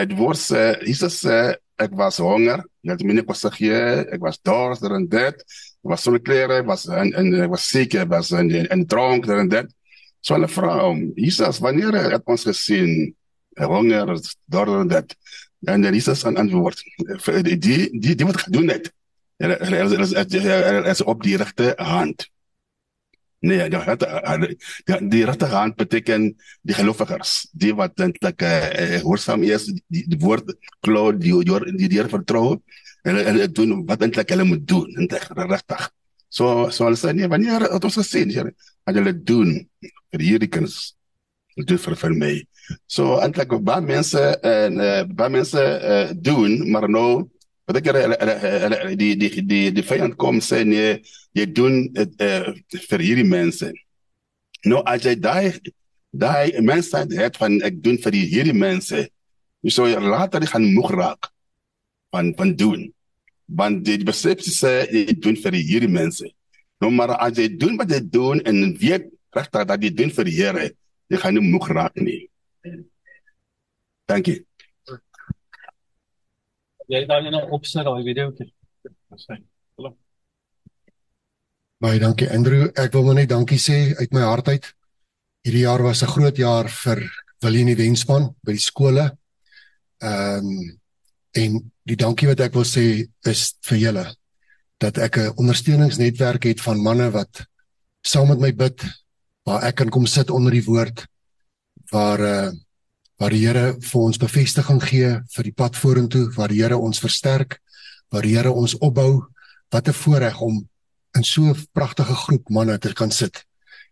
het 0.00 0.14
word 0.18 0.38
sê 0.38 0.62
Jesus 0.82 1.20
sê 1.22 1.54
ek 1.78 1.94
was 1.98 2.18
honger 2.22 2.62
net 2.86 3.02
my 3.02 3.16
nie 3.16 3.24
kos 3.26 3.44
gee. 3.56 3.78
Ek 4.12 4.20
was 4.22 4.38
dors 4.44 4.82
en 4.84 5.06
dit. 5.10 5.40
Ek 5.84 5.90
was 5.90 6.04
sonder 6.04 6.22
klere 6.22 6.60
was 6.66 6.86
en 6.88 7.12
en 7.16 7.32
ek 7.46 7.52
was 7.54 7.66
siek 7.70 7.96
ek 8.02 8.10
was 8.12 8.32
in 8.36 8.52
en 8.64 8.84
dronk 8.86 9.28
en 9.28 9.48
dit. 9.48 9.70
So 10.20 10.36
'n 10.36 10.48
vrou 10.48 11.12
Jesus 11.16 11.60
wanneer 11.60 11.94
het 12.12 12.22
ons 12.26 12.44
gesien 12.44 13.14
honger 13.56 14.06
dors 14.48 14.80
en 14.82 14.88
dit? 14.88 15.16
En 15.66 15.80
dan 15.80 15.94
Jesus 15.94 16.24
aan 16.24 16.36
antwoord 16.36 16.82
die 17.42 17.58
die 17.58 18.14
die, 18.16 18.26
wat 18.26 18.44
gedoen 18.46 18.68
het. 18.68 18.92
Er 19.38 20.86
is 20.86 21.02
op 21.02 21.22
die 21.22 21.36
regte 21.36 21.74
hand 21.76 22.28
Nee, 23.44 23.66
die 23.68 23.80
regte 23.80 24.08
die, 24.40 24.98
die 25.12 25.24
regte 25.28 25.48
hand 25.52 25.76
beteken 25.76 26.30
die 26.64 26.76
gelowiges, 26.76 27.34
die 27.52 27.74
wat 27.76 28.00
eintlik 28.00 28.40
eh 28.42 28.54
uh, 28.54 29.00
gehoorsaam 29.02 29.44
is, 29.44 29.66
die, 29.92 30.04
die 30.08 30.20
woord 30.20 30.54
glo, 30.86 31.12
die 31.12 31.34
die 31.44 31.88
die 31.88 31.98
Here 31.98 32.08
vertrou 32.08 32.62
en 33.04 33.20
hulle 33.20 33.48
doen 33.52 33.84
wat 33.88 34.02
eintlik 34.02 34.32
hulle 34.32 34.46
moet 34.48 34.64
doen, 34.66 34.88
eintlik 34.96 35.28
regtig. 35.36 35.90
So 36.28 36.70
so 36.70 36.88
hulle 36.88 36.96
sê 36.96 37.12
nee, 37.12 37.28
wanneer 37.28 37.68
het 37.68 37.84
ons 37.84 38.00
gesien, 38.00 38.32
Here, 38.32 38.54
wat 38.86 38.96
hulle 38.96 39.12
doen 39.12 39.52
vir 39.82 40.24
hierdie 40.24 40.48
kinders, 40.48 40.94
hulle 41.54 41.68
doen 41.68 41.82
vir 41.84 42.00
vir 42.00 42.16
my. 42.24 42.34
So 42.88 43.18
eintlik 43.20 43.52
baie 43.60 43.84
mense 43.84 44.24
en 44.40 44.80
uh, 44.80 45.02
baie 45.04 45.36
mense 45.36 45.60
uh, 45.60 46.08
doen, 46.16 46.62
maar 46.72 46.88
nou 46.88 47.28
wat 47.64 47.78
ek 47.80 47.88
die 49.00 49.14
die 49.14 49.14
die 49.16 49.42
die 49.42 49.70
die 49.72 49.86
vyand 49.86 50.16
kom 50.20 50.40
sê 50.44 50.64
nee 50.68 50.98
jy 51.34 51.46
doen 51.50 51.88
dit 51.94 52.20
uh, 52.22 52.52
vir 52.90 53.02
hierdie 53.02 53.26
mense. 53.26 53.70
Nou 54.68 54.82
as 54.86 55.06
jy 55.06 55.16
daai 55.18 55.56
daai 56.14 56.60
mense 56.62 57.00
het 57.18 57.38
van 57.40 57.58
ek 57.66 57.80
doen 57.82 57.98
vir 58.04 58.14
die 58.14 58.26
hierdie 58.30 58.54
mense, 58.56 59.06
jy 59.64 59.72
sou 59.72 59.88
later 59.88 60.44
gaan 60.46 60.68
moeg 60.76 60.92
raak 60.94 61.30
van 62.14 62.30
van 62.38 62.54
doen. 62.54 62.86
Want 63.48 63.82
die 63.84 63.98
persepsie 64.06 64.54
sê 64.54 64.74
jy 64.92 65.16
doen 65.18 65.36
vir 65.40 65.58
die 65.58 65.64
hierdie 65.72 65.92
mense. 65.92 66.28
Nou 66.80 66.92
maar 66.94 67.16
as 67.18 67.40
jy 67.40 67.48
doen 67.56 67.76
wat 67.80 67.90
jy 67.90 68.00
doen 68.04 68.40
en 68.44 68.76
weet 68.78 69.10
regtig 69.34 69.66
dat 69.66 69.82
jy 69.82 69.90
doen 69.90 70.12
vir 70.14 70.28
die 70.28 70.36
Here, 70.38 70.70
jy 71.10 71.18
gaan 71.20 71.34
nie 71.34 71.50
moeg 71.50 71.68
raak 71.74 71.96
nie. 71.98 72.28
Jy 76.92 77.04
dan 77.08 77.30
nou 77.32 77.42
opsit 77.56 77.84
daai 77.86 78.04
video 78.04 78.32
toe. 78.36 78.48
Baie 81.80 82.00
dankie 82.00 82.28
Andrew. 82.32 82.68
Ek 82.76 82.92
wil 82.92 83.06
maar 83.08 83.18
net 83.20 83.30
dankie 83.32 83.60
sê 83.60 83.94
uit 83.98 84.12
my 84.12 84.24
hart 84.24 84.48
uit. 84.52 84.70
Hierdie 85.44 85.64
jaar 85.64 85.82
was 85.82 86.02
'n 86.02 86.12
groot 86.12 86.36
jaar 86.36 86.68
vir 86.68 87.04
Willie 87.40 87.60
en 87.60 87.72
die 87.72 87.82
wenspan 87.82 88.34
by 88.42 88.52
die 88.52 88.66
skole. 88.70 89.16
Ehm 90.00 90.44
um, 90.44 90.80
en 91.34 91.72
die 91.82 91.96
dankie 91.96 92.28
wat 92.28 92.40
ek 92.40 92.54
wil 92.54 92.64
sê 92.64 93.08
is 93.26 93.54
vir 93.66 93.78
julle 93.78 94.04
dat 94.78 94.98
ek 94.98 95.18
'n 95.18 95.34
ondersteuningsnetwerk 95.36 96.44
het 96.44 96.60
van 96.60 96.82
manne 96.82 97.10
wat 97.10 97.46
saam 98.02 98.28
met 98.28 98.38
my 98.38 98.52
bid 98.52 98.84
waar 99.44 99.64
ek 99.64 99.74
kan 99.74 99.90
kom 99.90 100.06
sit 100.06 100.30
onder 100.30 100.52
die 100.52 100.64
woord 100.64 101.06
waar 101.90 102.20
uh 102.20 102.52
waar 103.18 103.30
die 103.30 103.44
Here 103.46 103.74
vir 103.80 104.00
ons 104.00 104.18
bevestiging 104.18 104.80
gee 104.82 105.10
vir 105.36 105.44
die 105.44 105.54
pad 105.54 105.76
vorentoe, 105.76 106.28
waar 106.36 106.48
die 106.48 106.62
Here 106.62 106.78
ons 106.78 107.00
versterk, 107.02 107.60
waar 108.10 108.22
die 108.22 108.34
Here 108.36 108.52
ons 108.52 108.76
opbou. 108.78 109.26
Wat 109.70 109.88
'n 109.88 109.92
voorreg 109.92 110.40
om 110.40 110.68
in 111.16 111.24
so 111.24 111.42
'n 111.42 111.66
pragtige 111.72 112.14
groep 112.14 112.48
manne 112.48 112.78
te 112.78 112.92
kan 112.92 113.10
sit 113.10 113.44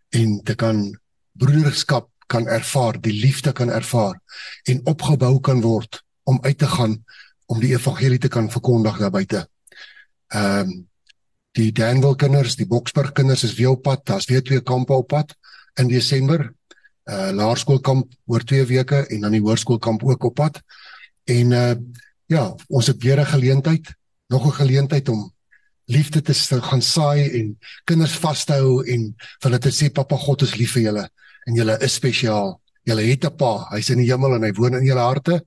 en 0.09 0.43
te 0.43 0.55
kan 0.55 0.99
broederskap 1.33 2.09
kan 2.27 2.47
ervaar, 2.47 3.01
die 3.01 3.13
liefde 3.13 3.51
kan 3.51 3.69
ervaar 3.69 4.19
en 4.63 4.85
opgebou 4.85 5.39
kan 5.39 5.61
word 5.61 6.03
om 6.23 6.39
uit 6.41 6.57
te 6.57 6.67
gaan 6.67 7.03
om 7.45 7.59
die 7.59 7.73
evangelie 7.73 8.19
te 8.19 8.27
kan 8.27 8.51
verkondig 8.51 8.97
daar 8.97 9.11
buite. 9.11 9.47
Ehm 10.27 10.59
um, 10.59 10.87
die 11.53 11.71
Danville 11.71 12.15
kinders, 12.15 12.55
die 12.55 12.65
Boksburg 12.65 13.11
kinders 13.13 13.43
is 13.43 13.53
weer 13.53 13.69
op 13.69 13.83
pad. 13.85 14.05
Daar's 14.05 14.25
weer 14.25 14.41
twee 14.43 14.61
kampe 14.61 14.93
op 14.93 15.07
pad 15.07 15.35
in 15.77 15.87
Desember. 15.87 16.53
Uh 17.03 17.31
laerskoolkamp 17.35 18.13
oor 18.25 18.43
2 18.43 18.65
weke 18.65 19.07
en 19.07 19.21
dan 19.21 19.31
die 19.31 19.41
hoërskoolkamp 19.41 20.03
ook 20.03 20.23
op 20.23 20.35
pad. 20.35 20.61
En 21.23 21.51
uh 21.51 21.75
ja, 22.25 22.55
ons 22.67 22.87
het 22.87 23.03
weer 23.03 23.19
'n 23.19 23.25
geleentheid, 23.25 23.95
nog 24.27 24.45
'n 24.45 24.51
geleentheid 24.51 25.09
om 25.09 25.33
liefde 25.85 26.21
te 26.21 26.33
gaan 26.61 26.81
saai 26.81 27.29
en 27.39 27.59
kinders 27.83 28.15
vashou 28.17 28.85
en 28.87 29.15
vir 29.17 29.49
hulle 29.49 29.59
te 29.59 29.71
sê 29.71 29.91
pappa 29.91 30.17
God 30.17 30.41
is 30.41 30.55
lief 30.55 30.71
vir 30.71 30.83
julle 30.83 31.09
en 31.45 31.55
julle 31.55 31.77
is 31.79 31.93
spesiaal. 31.93 32.61
Julle 32.83 33.01
het 33.01 33.25
'n 33.25 33.35
pa, 33.35 33.67
hy's 33.71 33.89
in 33.89 33.97
die 33.97 34.11
hemel 34.11 34.35
en 34.35 34.43
hy 34.43 34.51
woon 34.51 34.75
in 34.75 34.85
julle 34.85 34.99
harte. 34.99 35.45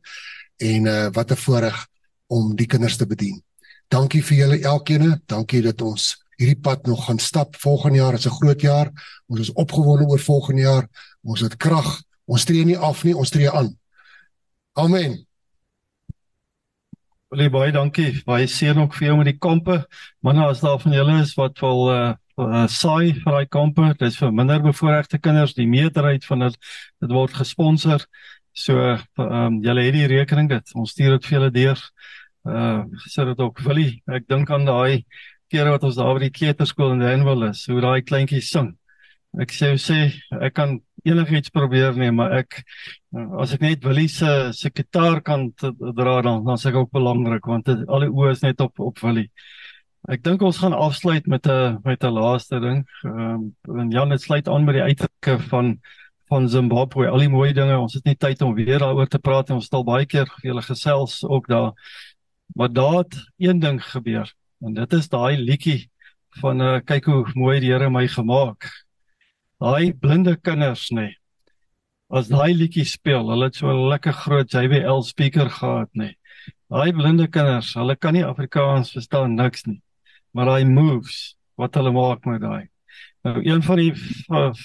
En 0.57 0.87
uh 0.87 1.09
wat 1.13 1.31
'n 1.31 1.37
voorreg 1.37 1.87
om 2.27 2.57
die 2.57 2.67
kinders 2.67 2.97
te 2.97 3.07
bedien. 3.07 3.43
Dankie 3.89 4.23
vir 4.23 4.37
julle 4.37 4.59
elkeen. 4.61 5.23
Dankie 5.27 5.63
dat 5.63 5.83
ons 5.83 6.17
hierdie 6.37 6.61
pad 6.61 6.87
nog 6.87 7.05
gaan 7.07 7.19
stap. 7.19 7.57
Volgende 7.57 7.99
jaar 7.99 8.15
is 8.15 8.27
'n 8.27 8.39
groot 8.41 8.61
jaar. 8.61 8.91
Ons 9.27 9.41
is 9.41 9.53
opgewonde 9.53 10.07
oor 10.07 10.19
volgende 10.19 10.61
jaar. 10.61 10.89
Ons 11.27 11.43
het 11.43 11.57
krag. 11.59 11.89
Ons 12.27 12.47
tree 12.47 12.65
nie 12.67 12.79
af 12.79 13.03
nie, 13.07 13.15
ons 13.15 13.31
tree 13.31 13.51
aan. 13.51 13.73
Amen. 14.79 15.19
Baie 17.33 17.51
baie 17.51 17.73
dankie. 17.75 18.13
Baie 18.27 18.47
seën 18.47 18.79
ook 18.79 18.95
vir 18.95 19.09
jou 19.09 19.17
met 19.19 19.31
die 19.33 19.39
kampe. 19.39 19.81
Manne, 20.23 20.47
as 20.47 20.63
daar 20.63 20.79
van 20.83 20.95
julle 20.95 21.19
is 21.25 21.35
wat 21.39 21.59
wil 21.65 21.91
uh, 21.91 22.15
uh 22.39 22.67
saai 22.71 23.17
vir 23.17 23.33
daai 23.33 23.49
kampe, 23.51 23.89
dis 23.99 24.19
vir 24.21 24.31
minder 24.33 24.63
bevoorregte 24.63 25.19
kinders. 25.19 25.57
Die 25.59 25.67
meerderheid 25.67 26.27
van 26.29 26.47
dit 26.47 26.59
dit 27.03 27.15
word 27.15 27.35
gesponsor. 27.35 28.07
So 28.57 28.79
ehm 28.79 29.03
um, 29.19 29.59
julle 29.65 29.89
het 29.89 29.99
die 29.99 30.07
rekening 30.15 30.51
dit. 30.55 30.75
Ons 30.79 30.95
stuur 30.95 31.17
dit 31.17 31.27
vir 31.27 31.39
julle 31.39 31.51
deur. 31.59 31.83
Uh 32.47 32.85
sê 33.11 33.27
dit 33.27 33.43
ook 33.43 33.61
Willie. 33.67 34.03
Ek 34.07 34.29
dink 34.31 34.51
aan 34.51 34.69
daai 34.69 35.05
kere 35.51 35.75
wat 35.75 35.85
ons 35.87 35.99
daar 35.99 36.15
by 36.15 36.27
die 36.29 36.35
kleuterskool 36.35 36.95
in 36.95 37.03
Danville 37.03 37.51
is, 37.51 37.67
hoe 37.71 37.83
daai 37.83 38.03
kleintjies 38.07 38.51
sing. 38.51 38.75
Ek 39.37 39.53
sê 39.53 39.75
sê 39.77 39.99
ek 40.41 40.55
kan 40.57 40.79
enigiets 41.05 41.53
probeer 41.53 41.97
nie, 41.99 42.11
maar 42.11 42.33
ek 42.39 42.63
as 43.41 43.53
ek 43.55 43.61
net 43.61 43.85
Willie 43.85 44.09
se 44.09 44.53
se 44.57 44.71
gitaar 44.73 45.21
kan 45.25 45.51
dra 45.61 46.23
dan 46.25 46.45
dan 46.47 46.61
sê 46.61 46.71
ek 46.73 46.81
ook 46.81 46.93
belangrik 46.97 47.47
want 47.47 47.67
dit, 47.69 47.85
al 47.89 48.07
die 48.07 48.13
oë 48.13 48.33
is 48.33 48.43
net 48.43 48.61
op 48.65 48.81
op 48.81 49.03
Willie. 49.05 49.29
Ek 50.09 50.23
dink 50.23 50.43
ons 50.47 50.59
gaan 50.63 50.73
afsluit 50.73 51.27
met 51.27 51.47
'n 51.47 51.81
met 51.85 52.05
'n 52.05 52.15
laaste 52.15 52.61
ding. 52.61 52.85
Ehm 53.05 53.53
um, 53.69 53.81
en 53.81 53.91
Jan 53.91 54.11
het 54.11 54.23
sluit 54.23 54.49
aan 54.49 54.65
met 54.65 54.75
die 54.75 54.83
uitdrukke 54.89 55.39
van 55.51 55.79
van 56.29 56.49
Zimbabwe, 56.49 57.09
al 57.09 57.19
die 57.19 57.29
mooi 57.29 57.53
dinge. 57.53 57.79
Ons 57.79 57.95
het 57.95 58.05
nie 58.05 58.17
tyd 58.17 58.43
om 58.43 58.55
weer 58.55 58.79
daaroor 58.79 59.07
te 59.07 59.19
praat 59.19 59.49
en 59.51 59.61
ons 59.61 59.67
stel 59.67 59.85
baie 59.85 60.07
keer 60.07 60.27
julle 60.43 60.63
gesels 60.63 61.25
ook 61.25 61.47
daar. 61.49 61.73
Maar 62.55 62.73
daar 62.73 62.99
het 62.99 63.15
een 63.39 63.59
ding 63.59 63.83
gebeur 63.85 64.33
en 64.61 64.75
dit 64.75 64.93
is 64.93 65.09
daai 65.09 65.37
liedjie 65.37 65.91
van 66.41 66.61
uh, 66.61 66.79
kyk 66.85 67.05
hoe 67.05 67.25
mooi 67.35 67.61
die 67.61 67.73
Here 67.73 67.91
my 67.91 68.07
gemaak. 68.09 68.86
Daai 69.63 69.93
blinde 69.97 70.37
kinders 70.37 70.91
nê. 70.93 71.07
Nee, 71.07 71.17
as 72.19 72.29
daai 72.29 72.53
liedjie 72.55 72.85
speel, 72.85 73.31
hulle 73.33 73.49
het 73.49 73.57
so 73.57 73.71
'n 73.73 73.89
lekker 73.89 74.13
groot 74.13 74.53
JBL 74.53 75.01
speaker 75.03 75.49
gehad 75.51 75.91
nê. 75.95 76.13
Nee. 76.13 76.17
Daai 76.71 76.93
blinde 76.93 77.27
kinders, 77.29 77.75
hulle 77.75 77.97
kan 77.97 78.15
nie 78.15 78.25
Afrikaans 78.25 78.93
verstaan 78.93 79.35
niks 79.35 79.65
nie. 79.67 79.81
Maar 80.33 80.47
daai 80.47 80.65
moves 80.65 81.37
wat 81.57 81.75
hulle 81.75 81.93
maak 81.93 82.27
met 82.27 82.41
daai 82.41 82.69
Nou 83.27 83.41
een 83.43 83.63
van 83.63 83.77
die 83.77 83.93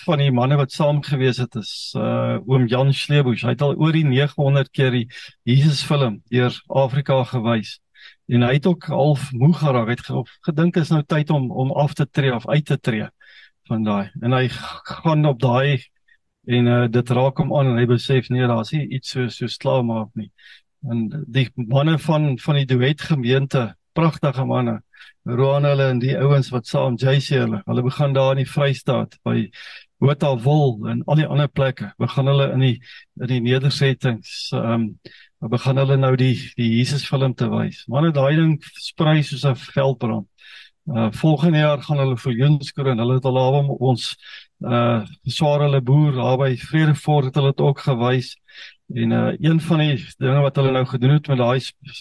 van 0.06 0.18
die 0.18 0.32
manne 0.32 0.56
wat 0.56 0.72
saam 0.72 1.00
gewees 1.04 1.38
het 1.42 1.56
is 1.56 1.94
uh 1.98 2.38
oom 2.46 2.68
Jan 2.68 2.94
Sleebush. 2.94 3.42
Hy 3.42 3.56
het 3.56 3.62
al 3.66 3.74
oor 3.76 3.96
die 3.96 4.06
900 4.06 4.70
keer 4.70 4.92
die 4.92 5.08
Jesus 5.44 5.82
film 5.84 6.22
deur 6.30 6.54
Afrika 6.68 7.24
gewys. 7.24 7.80
En 8.28 8.44
hy 8.46 8.54
het 8.60 8.68
ook 8.70 8.86
half 8.92 9.32
moeg 9.32 9.58
geraak. 9.64 9.90
Hy 9.90 9.96
het 9.98 10.30
gedink 10.50 10.78
is 10.78 10.92
nou 10.94 11.02
tyd 11.04 11.30
om 11.30 11.50
om 11.52 11.72
af 11.72 11.94
te 11.98 12.06
tree 12.06 12.36
of 12.36 12.48
uit 12.48 12.66
te 12.66 12.78
tree 12.80 13.08
van 13.70 13.84
daai. 13.84 14.12
En 14.22 14.34
hy 14.34 14.48
gaan 14.50 15.26
op 15.26 15.40
daai 15.40 15.84
en 16.46 16.68
uh 16.68 16.88
dit 16.90 17.10
raak 17.10 17.38
hom 17.38 17.54
aan 17.58 17.74
en 17.74 17.78
hy 17.78 17.86
besef 17.86 18.30
nee, 18.30 18.48
daar's 18.48 18.74
iets 18.74 19.14
so 19.14 19.28
so 19.30 19.48
slaam 19.48 19.92
maak 19.92 20.10
nie. 20.16 20.32
En 20.90 21.10
die 21.28 21.50
manne 21.56 22.00
van 22.00 22.38
van 22.40 22.56
die 22.56 22.66
duet 22.66 23.02
gemeente, 23.02 23.76
pragtige 23.94 24.46
manne 24.46 24.82
Roan 25.24 25.66
hulle 25.70 25.88
en 25.94 26.00
die 26.02 26.16
ouens 26.18 26.50
wat 26.50 26.66
saam 26.66 26.96
JC 26.98 27.38
hulle, 27.38 27.62
hulle 27.68 27.84
begin 27.86 28.14
daar 28.18 28.34
in 28.34 28.42
die 28.42 28.50
Vrystaat 28.50 29.20
by 29.26 29.52
Botawil 30.02 30.88
en 30.90 31.04
al 31.06 31.20
die 31.22 31.28
ander 31.30 31.50
plekke. 31.50 31.92
Begin 32.02 32.30
hulle 32.32 32.48
in 32.56 32.64
die 32.66 32.78
in 33.22 33.30
die 33.30 33.42
nedersettings 33.46 34.50
ehm 34.58 34.88
um, 34.88 35.52
begin 35.52 35.78
hulle 35.82 35.98
nou 35.98 36.16
die 36.18 36.34
die 36.58 36.70
Jesus 36.78 37.06
film 37.10 37.36
te 37.38 37.50
wys. 37.50 37.84
Manne 37.90 38.12
daai 38.14 38.36
ding 38.38 38.58
sprei 38.82 39.22
soos 39.26 39.46
'n 39.46 39.56
veldbrand. 39.58 40.28
Uh 40.86 41.12
volgende 41.12 41.58
jaar 41.58 41.82
gaan 41.84 41.98
hulle 41.98 42.18
vir 42.18 42.34
Joenskroon. 42.34 42.98
Hulle 42.98 43.14
het 43.20 43.26
al 43.26 43.38
daar 43.38 43.70
ons 43.78 44.16
uh 44.60 45.04
swaar 45.24 45.66
hulle 45.68 45.82
boer 45.82 46.16
daar 46.18 46.38
by 46.42 46.56
Vredefort 46.58 47.30
het 47.30 47.36
hulle 47.36 47.54
dit 47.54 47.62
ook 47.62 47.80
gewys. 47.80 48.36
En 48.94 49.12
uh 49.12 49.34
een 49.40 49.62
van 49.62 49.84
die 49.84 49.96
dinge 50.18 50.42
wat 50.42 50.56
hulle 50.56 50.72
nou 50.72 50.86
gedoen 50.86 51.14
het 51.20 51.28
met 51.28 51.38
daai 51.38 51.60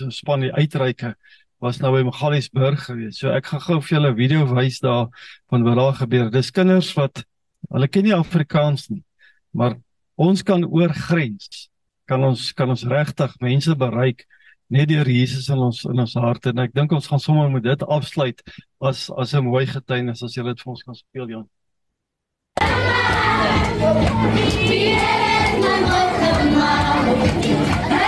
span 0.09 0.41
die 0.41 0.53
uitreike 0.53 1.15
was 1.61 1.81
nou 1.81 1.93
by 1.93 2.03
Magaliesburg 2.09 2.85
gewees. 2.85 3.19
So 3.19 3.29
ek 3.31 3.47
gaan 3.47 3.61
gou 3.61 3.81
vir 3.81 3.97
julle 3.99 4.13
'n 4.13 4.17
video 4.17 4.47
wys 4.55 4.81
daar 4.81 5.09
van 5.51 5.63
wat 5.63 5.77
daar 5.77 5.95
gebeur. 5.95 6.31
Dis 6.31 6.51
kinders 6.51 6.95
wat 6.97 7.25
hulle 7.71 7.89
ken 7.89 8.05
nie 8.05 8.15
Afrikaans 8.15 8.89
nie, 8.89 9.05
maar 9.53 9.77
ons 10.17 10.43
kan 10.43 10.65
oor 10.65 10.89
grens 10.89 11.71
kan 12.11 12.25
ons 12.27 12.51
kan 12.59 12.71
ons 12.73 12.87
regtig 12.91 13.37
mense 13.41 13.77
bereik 13.79 14.27
net 14.71 14.89
deur 14.89 15.09
Jesus 15.11 15.49
in 15.51 15.59
ons 15.59 15.85
in 15.85 15.99
ons 15.99 16.15
harte 16.15 16.53
en 16.53 16.63
ek 16.65 16.75
dink 16.75 16.93
ons 16.95 17.09
gaan 17.11 17.23
sommer 17.23 17.51
met 17.51 17.65
dit 17.67 17.87
afsluit 17.99 18.43
as 18.91 19.09
as 19.19 19.35
'n 19.35 19.45
mooi 19.45 19.67
getuienis 19.67 20.23
as 20.23 20.37
jy 20.37 20.45
dit 20.47 20.63
vir 20.63 20.71
ons 20.71 20.83
kan 20.83 20.95
speel 20.95 21.29
Jan. 21.29 21.49
Die 24.71 24.95
het 24.95 25.55
my 25.63 25.77
nooit 25.89 26.17
gemaak. 26.39 28.00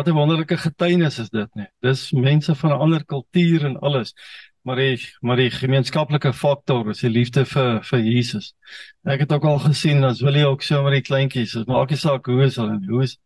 Wat 0.00 0.08
'n 0.08 0.16
wonderlike 0.16 0.56
getuienis 0.56 1.18
is 1.18 1.28
dit, 1.28 1.48
nee. 1.54 1.68
Dis 1.80 2.10
mense 2.12 2.54
van 2.54 2.70
'n 2.70 2.80
ander 2.80 3.04
kultuur 3.04 3.64
en 3.64 3.78
alles. 3.78 4.14
Maar 4.62 4.76
die 4.76 4.98
maar 5.20 5.36
die 5.36 5.50
gemeenskaplike 5.50 6.32
faktor 6.32 6.88
is 6.90 7.00
die 7.00 7.10
liefde 7.10 7.44
vir 7.44 7.82
vir 7.82 8.00
Jesus. 8.00 8.54
Ek 9.04 9.20
het 9.20 9.32
ook 9.32 9.44
al 9.44 9.58
gesien 9.58 10.04
as 10.04 10.20
wil 10.20 10.34
jy 10.34 10.44
ook 10.44 10.62
so 10.62 10.82
met 10.82 10.92
die 10.92 11.06
kleintjies, 11.08 11.52
dit 11.52 11.66
maak 11.66 11.90
nie 11.90 11.98
saak 11.98 12.26
hoe 12.26 12.42
is 12.44 12.56
hulle 12.56 12.80
hoe 12.88 13.02
is 13.02 13.18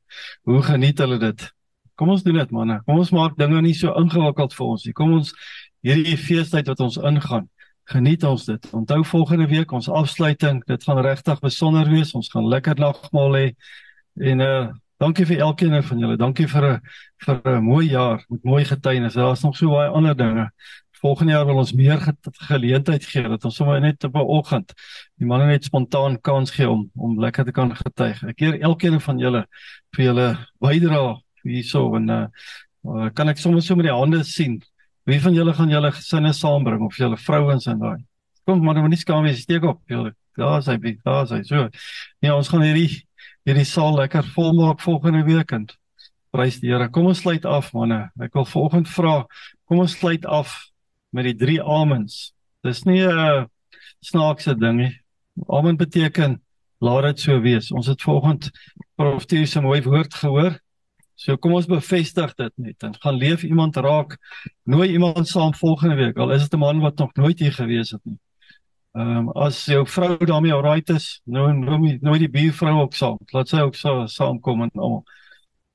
hoe 0.44 0.62
geniet 0.62 0.98
hulle 0.98 1.18
dit. 1.18 1.52
Kom 1.94 2.08
ons 2.10 2.22
doen 2.22 2.34
dit 2.34 2.50
manne. 2.50 2.80
Kom 2.86 2.98
ons 2.98 3.10
maak 3.10 3.36
dinge 3.38 3.60
nie 3.62 3.74
so 3.74 3.94
ingewikkeld 3.94 4.54
vir 4.54 4.66
ons 4.66 4.84
nie. 4.84 4.92
Kom 4.92 5.12
ons 5.12 5.34
hierdie 5.82 6.16
feestyd 6.16 6.66
wat 6.66 6.80
ons 6.80 6.96
ingaan, 6.96 7.48
geniet 7.84 8.24
ons 8.24 8.44
dit. 8.44 8.70
Onthou 8.72 9.04
volgende 9.04 9.46
week 9.46 9.72
ons 9.72 9.88
afsluiting, 9.88 10.64
dit 10.66 10.84
gaan 10.84 10.98
regtig 10.98 11.40
besonder 11.40 11.90
wees. 11.90 12.14
Ons 12.14 12.28
gaan 12.28 12.48
lekker 12.48 12.78
nagmaal 12.78 13.34
hê 13.34 13.46
en 14.20 14.40
uh 14.40 14.72
dankie 14.98 15.26
vir 15.26 15.38
elkeen 15.38 15.82
van 15.82 15.98
julle. 15.98 16.16
Dankie 16.16 16.46
vir 16.48 16.64
'n 16.64 16.80
vir 17.24 17.40
'n 17.44 17.64
mooi 17.64 17.86
jaar 17.88 18.24
met 18.28 18.44
mooi 18.44 18.64
getuienis. 18.64 19.14
Daar's 19.14 19.42
nog 19.42 19.56
so 19.56 19.70
baie 19.70 19.88
ander 19.88 20.16
dinge. 20.16 20.50
Volgende 21.00 21.32
jaar 21.32 21.46
wil 21.46 21.56
ons 21.56 21.72
meer 21.72 22.00
ge 22.00 22.12
geleentheid 22.48 23.04
gee 23.04 23.28
dat 23.28 23.44
ons 23.44 23.56
sommer 23.56 23.80
net 23.80 24.04
op 24.04 24.14
'n 24.14 24.20
oggend 24.20 24.72
die 25.18 25.26
manne 25.26 25.46
net 25.46 25.64
spontaan 25.64 26.20
kans 26.20 26.50
gee 26.50 26.68
om 26.68 26.90
om 26.96 27.20
lekker 27.20 27.44
te 27.44 27.52
kan 27.52 27.76
getuig. 27.76 28.24
Ek 28.24 28.40
eer 28.40 28.60
elkeen 28.60 29.00
van 29.00 29.18
julle 29.18 29.46
vir 29.96 30.04
julle 30.04 30.38
bydrae 30.60 31.20
hierso 31.42 31.94
en 31.96 32.08
uh, 32.10 33.10
kan 33.14 33.28
ek 33.28 33.38
sommer 33.38 33.62
so 33.62 33.76
met 33.76 33.86
die 33.86 33.92
hande 33.92 34.24
sien 34.24 34.62
Wie 35.04 35.20
van 35.20 35.34
julle 35.36 35.52
gaan 35.52 35.68
julle 35.68 35.90
gesinne 35.92 36.32
saambring 36.32 36.80
of 36.86 36.96
julle 36.96 37.16
vrouens 37.20 37.66
en 37.68 37.80
daai? 37.80 38.04
Kom 38.48 38.62
maar, 38.64 38.78
moenie 38.80 38.96
skaam 38.96 39.26
wees, 39.28 39.42
steek 39.44 39.64
op. 39.68 39.82
Julle, 39.88 40.14
daar 40.36 40.62
is 40.62 40.68
hy, 40.70 40.94
daar 41.04 41.26
is 41.26 41.34
hy. 41.34 41.40
So. 41.44 41.66
Ja, 42.24 42.36
ons 42.36 42.48
gaan 42.48 42.64
hierdie 42.64 43.04
hierdie 43.44 43.66
saal 43.68 43.98
lekker 43.98 44.24
volmaak 44.34 44.80
volgende 44.80 45.24
week 45.26 45.52
en 45.52 45.66
prys 46.34 46.60
die 46.62 46.70
Here. 46.72 46.88
Kom 46.90 47.10
ons 47.10 47.20
sluit 47.20 47.44
af 47.44 47.72
manne. 47.76 48.08
Ek 48.22 48.32
wil 48.34 48.46
vanoggend 48.48 48.88
vra, 48.90 49.18
kom 49.68 49.82
ons 49.84 49.96
sluit 49.98 50.24
af 50.24 50.56
met 51.14 51.28
die 51.28 51.36
drie 51.38 51.60
amens. 51.60 52.32
Dis 52.64 52.84
nie 52.88 53.04
'n 53.04 53.48
snaakse 54.00 54.54
ding 54.58 54.76
nie. 54.78 54.92
Amen 55.48 55.76
beteken 55.76 56.40
laat 56.80 57.04
dit 57.04 57.20
so 57.20 57.40
wees. 57.40 57.70
Ons 57.70 57.86
het 57.86 58.02
vanoggend 58.02 58.50
profeties 58.96 59.52
se 59.52 59.60
mooi 59.60 59.82
woord 59.82 60.14
gehoor. 60.14 60.58
So 61.14 61.36
kom 61.36 61.52
ons 61.54 61.66
bevestig 61.66 62.34
dit 62.34 62.52
net 62.56 62.82
en 62.82 62.94
gaan 62.94 63.14
leef 63.14 63.44
iemand 63.44 63.76
raak. 63.76 64.18
Nooi 64.64 64.88
iemand 64.90 65.28
saam 65.28 65.54
volgende 65.54 65.96
week 65.96 66.16
al 66.18 66.32
is 66.32 66.42
dit 66.42 66.54
'n 66.54 66.58
man 66.58 66.80
wat 66.80 66.98
nog 66.98 67.14
nooit 67.14 67.38
hier 67.38 67.52
gewees 67.52 67.90
het 67.90 68.04
nie. 68.04 68.18
Ehm 68.94 69.16
um, 69.16 69.30
as 69.34 69.64
jou 69.66 69.82
vrou 69.86 70.16
daarmee 70.26 70.54
alright 70.54 70.90
is, 70.90 71.20
nou 71.24 71.48
nooi 71.52 71.98
nooi 72.00 72.18
die 72.22 72.30
buurvrou 72.30 72.76
ook 72.84 72.94
saam. 72.94 73.18
Laat 73.34 73.50
sy 73.50 73.62
ook 73.66 73.74
so 73.74 74.06
saamkom 74.06 74.62
en 74.62 74.70
almal. 74.74 75.02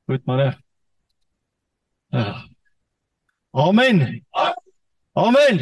Goed 0.07 0.25
manne. 0.25 0.53
Uh. 2.15 2.43
Amen. 3.51 4.25
Amen. 5.13 5.59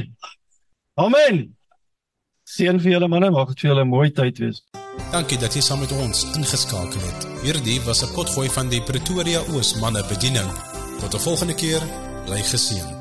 Amen. 0.94 1.40
Seën 2.48 2.80
vir 2.80 2.92
julle 2.92 3.10
manne, 3.10 3.32
mag 3.34 3.50
dit 3.50 3.66
vir 3.66 3.72
julle 3.72 3.86
'n 3.86 3.90
mooi 3.90 4.12
tyd 4.12 4.38
wees. 4.38 4.62
Dankie 5.12 5.40
dat 5.42 5.56
jy 5.56 5.62
saam 5.62 5.80
met 5.80 5.92
ons 5.92 6.24
ingeskakel 6.38 7.02
het. 7.10 7.28
Hierdie 7.42 7.82
was 7.90 8.04
'n 8.04 8.14
potgooi 8.14 8.50
van 8.50 8.70
die 8.70 8.82
Pretoria 8.82 9.42
Oos 9.54 9.74
manne 9.82 10.04
bediening. 10.14 10.50
Tot 11.02 11.14
'n 11.14 11.26
volgende 11.26 11.56
keer, 11.56 11.82
bly 12.26 12.42
geseën. 12.54 12.97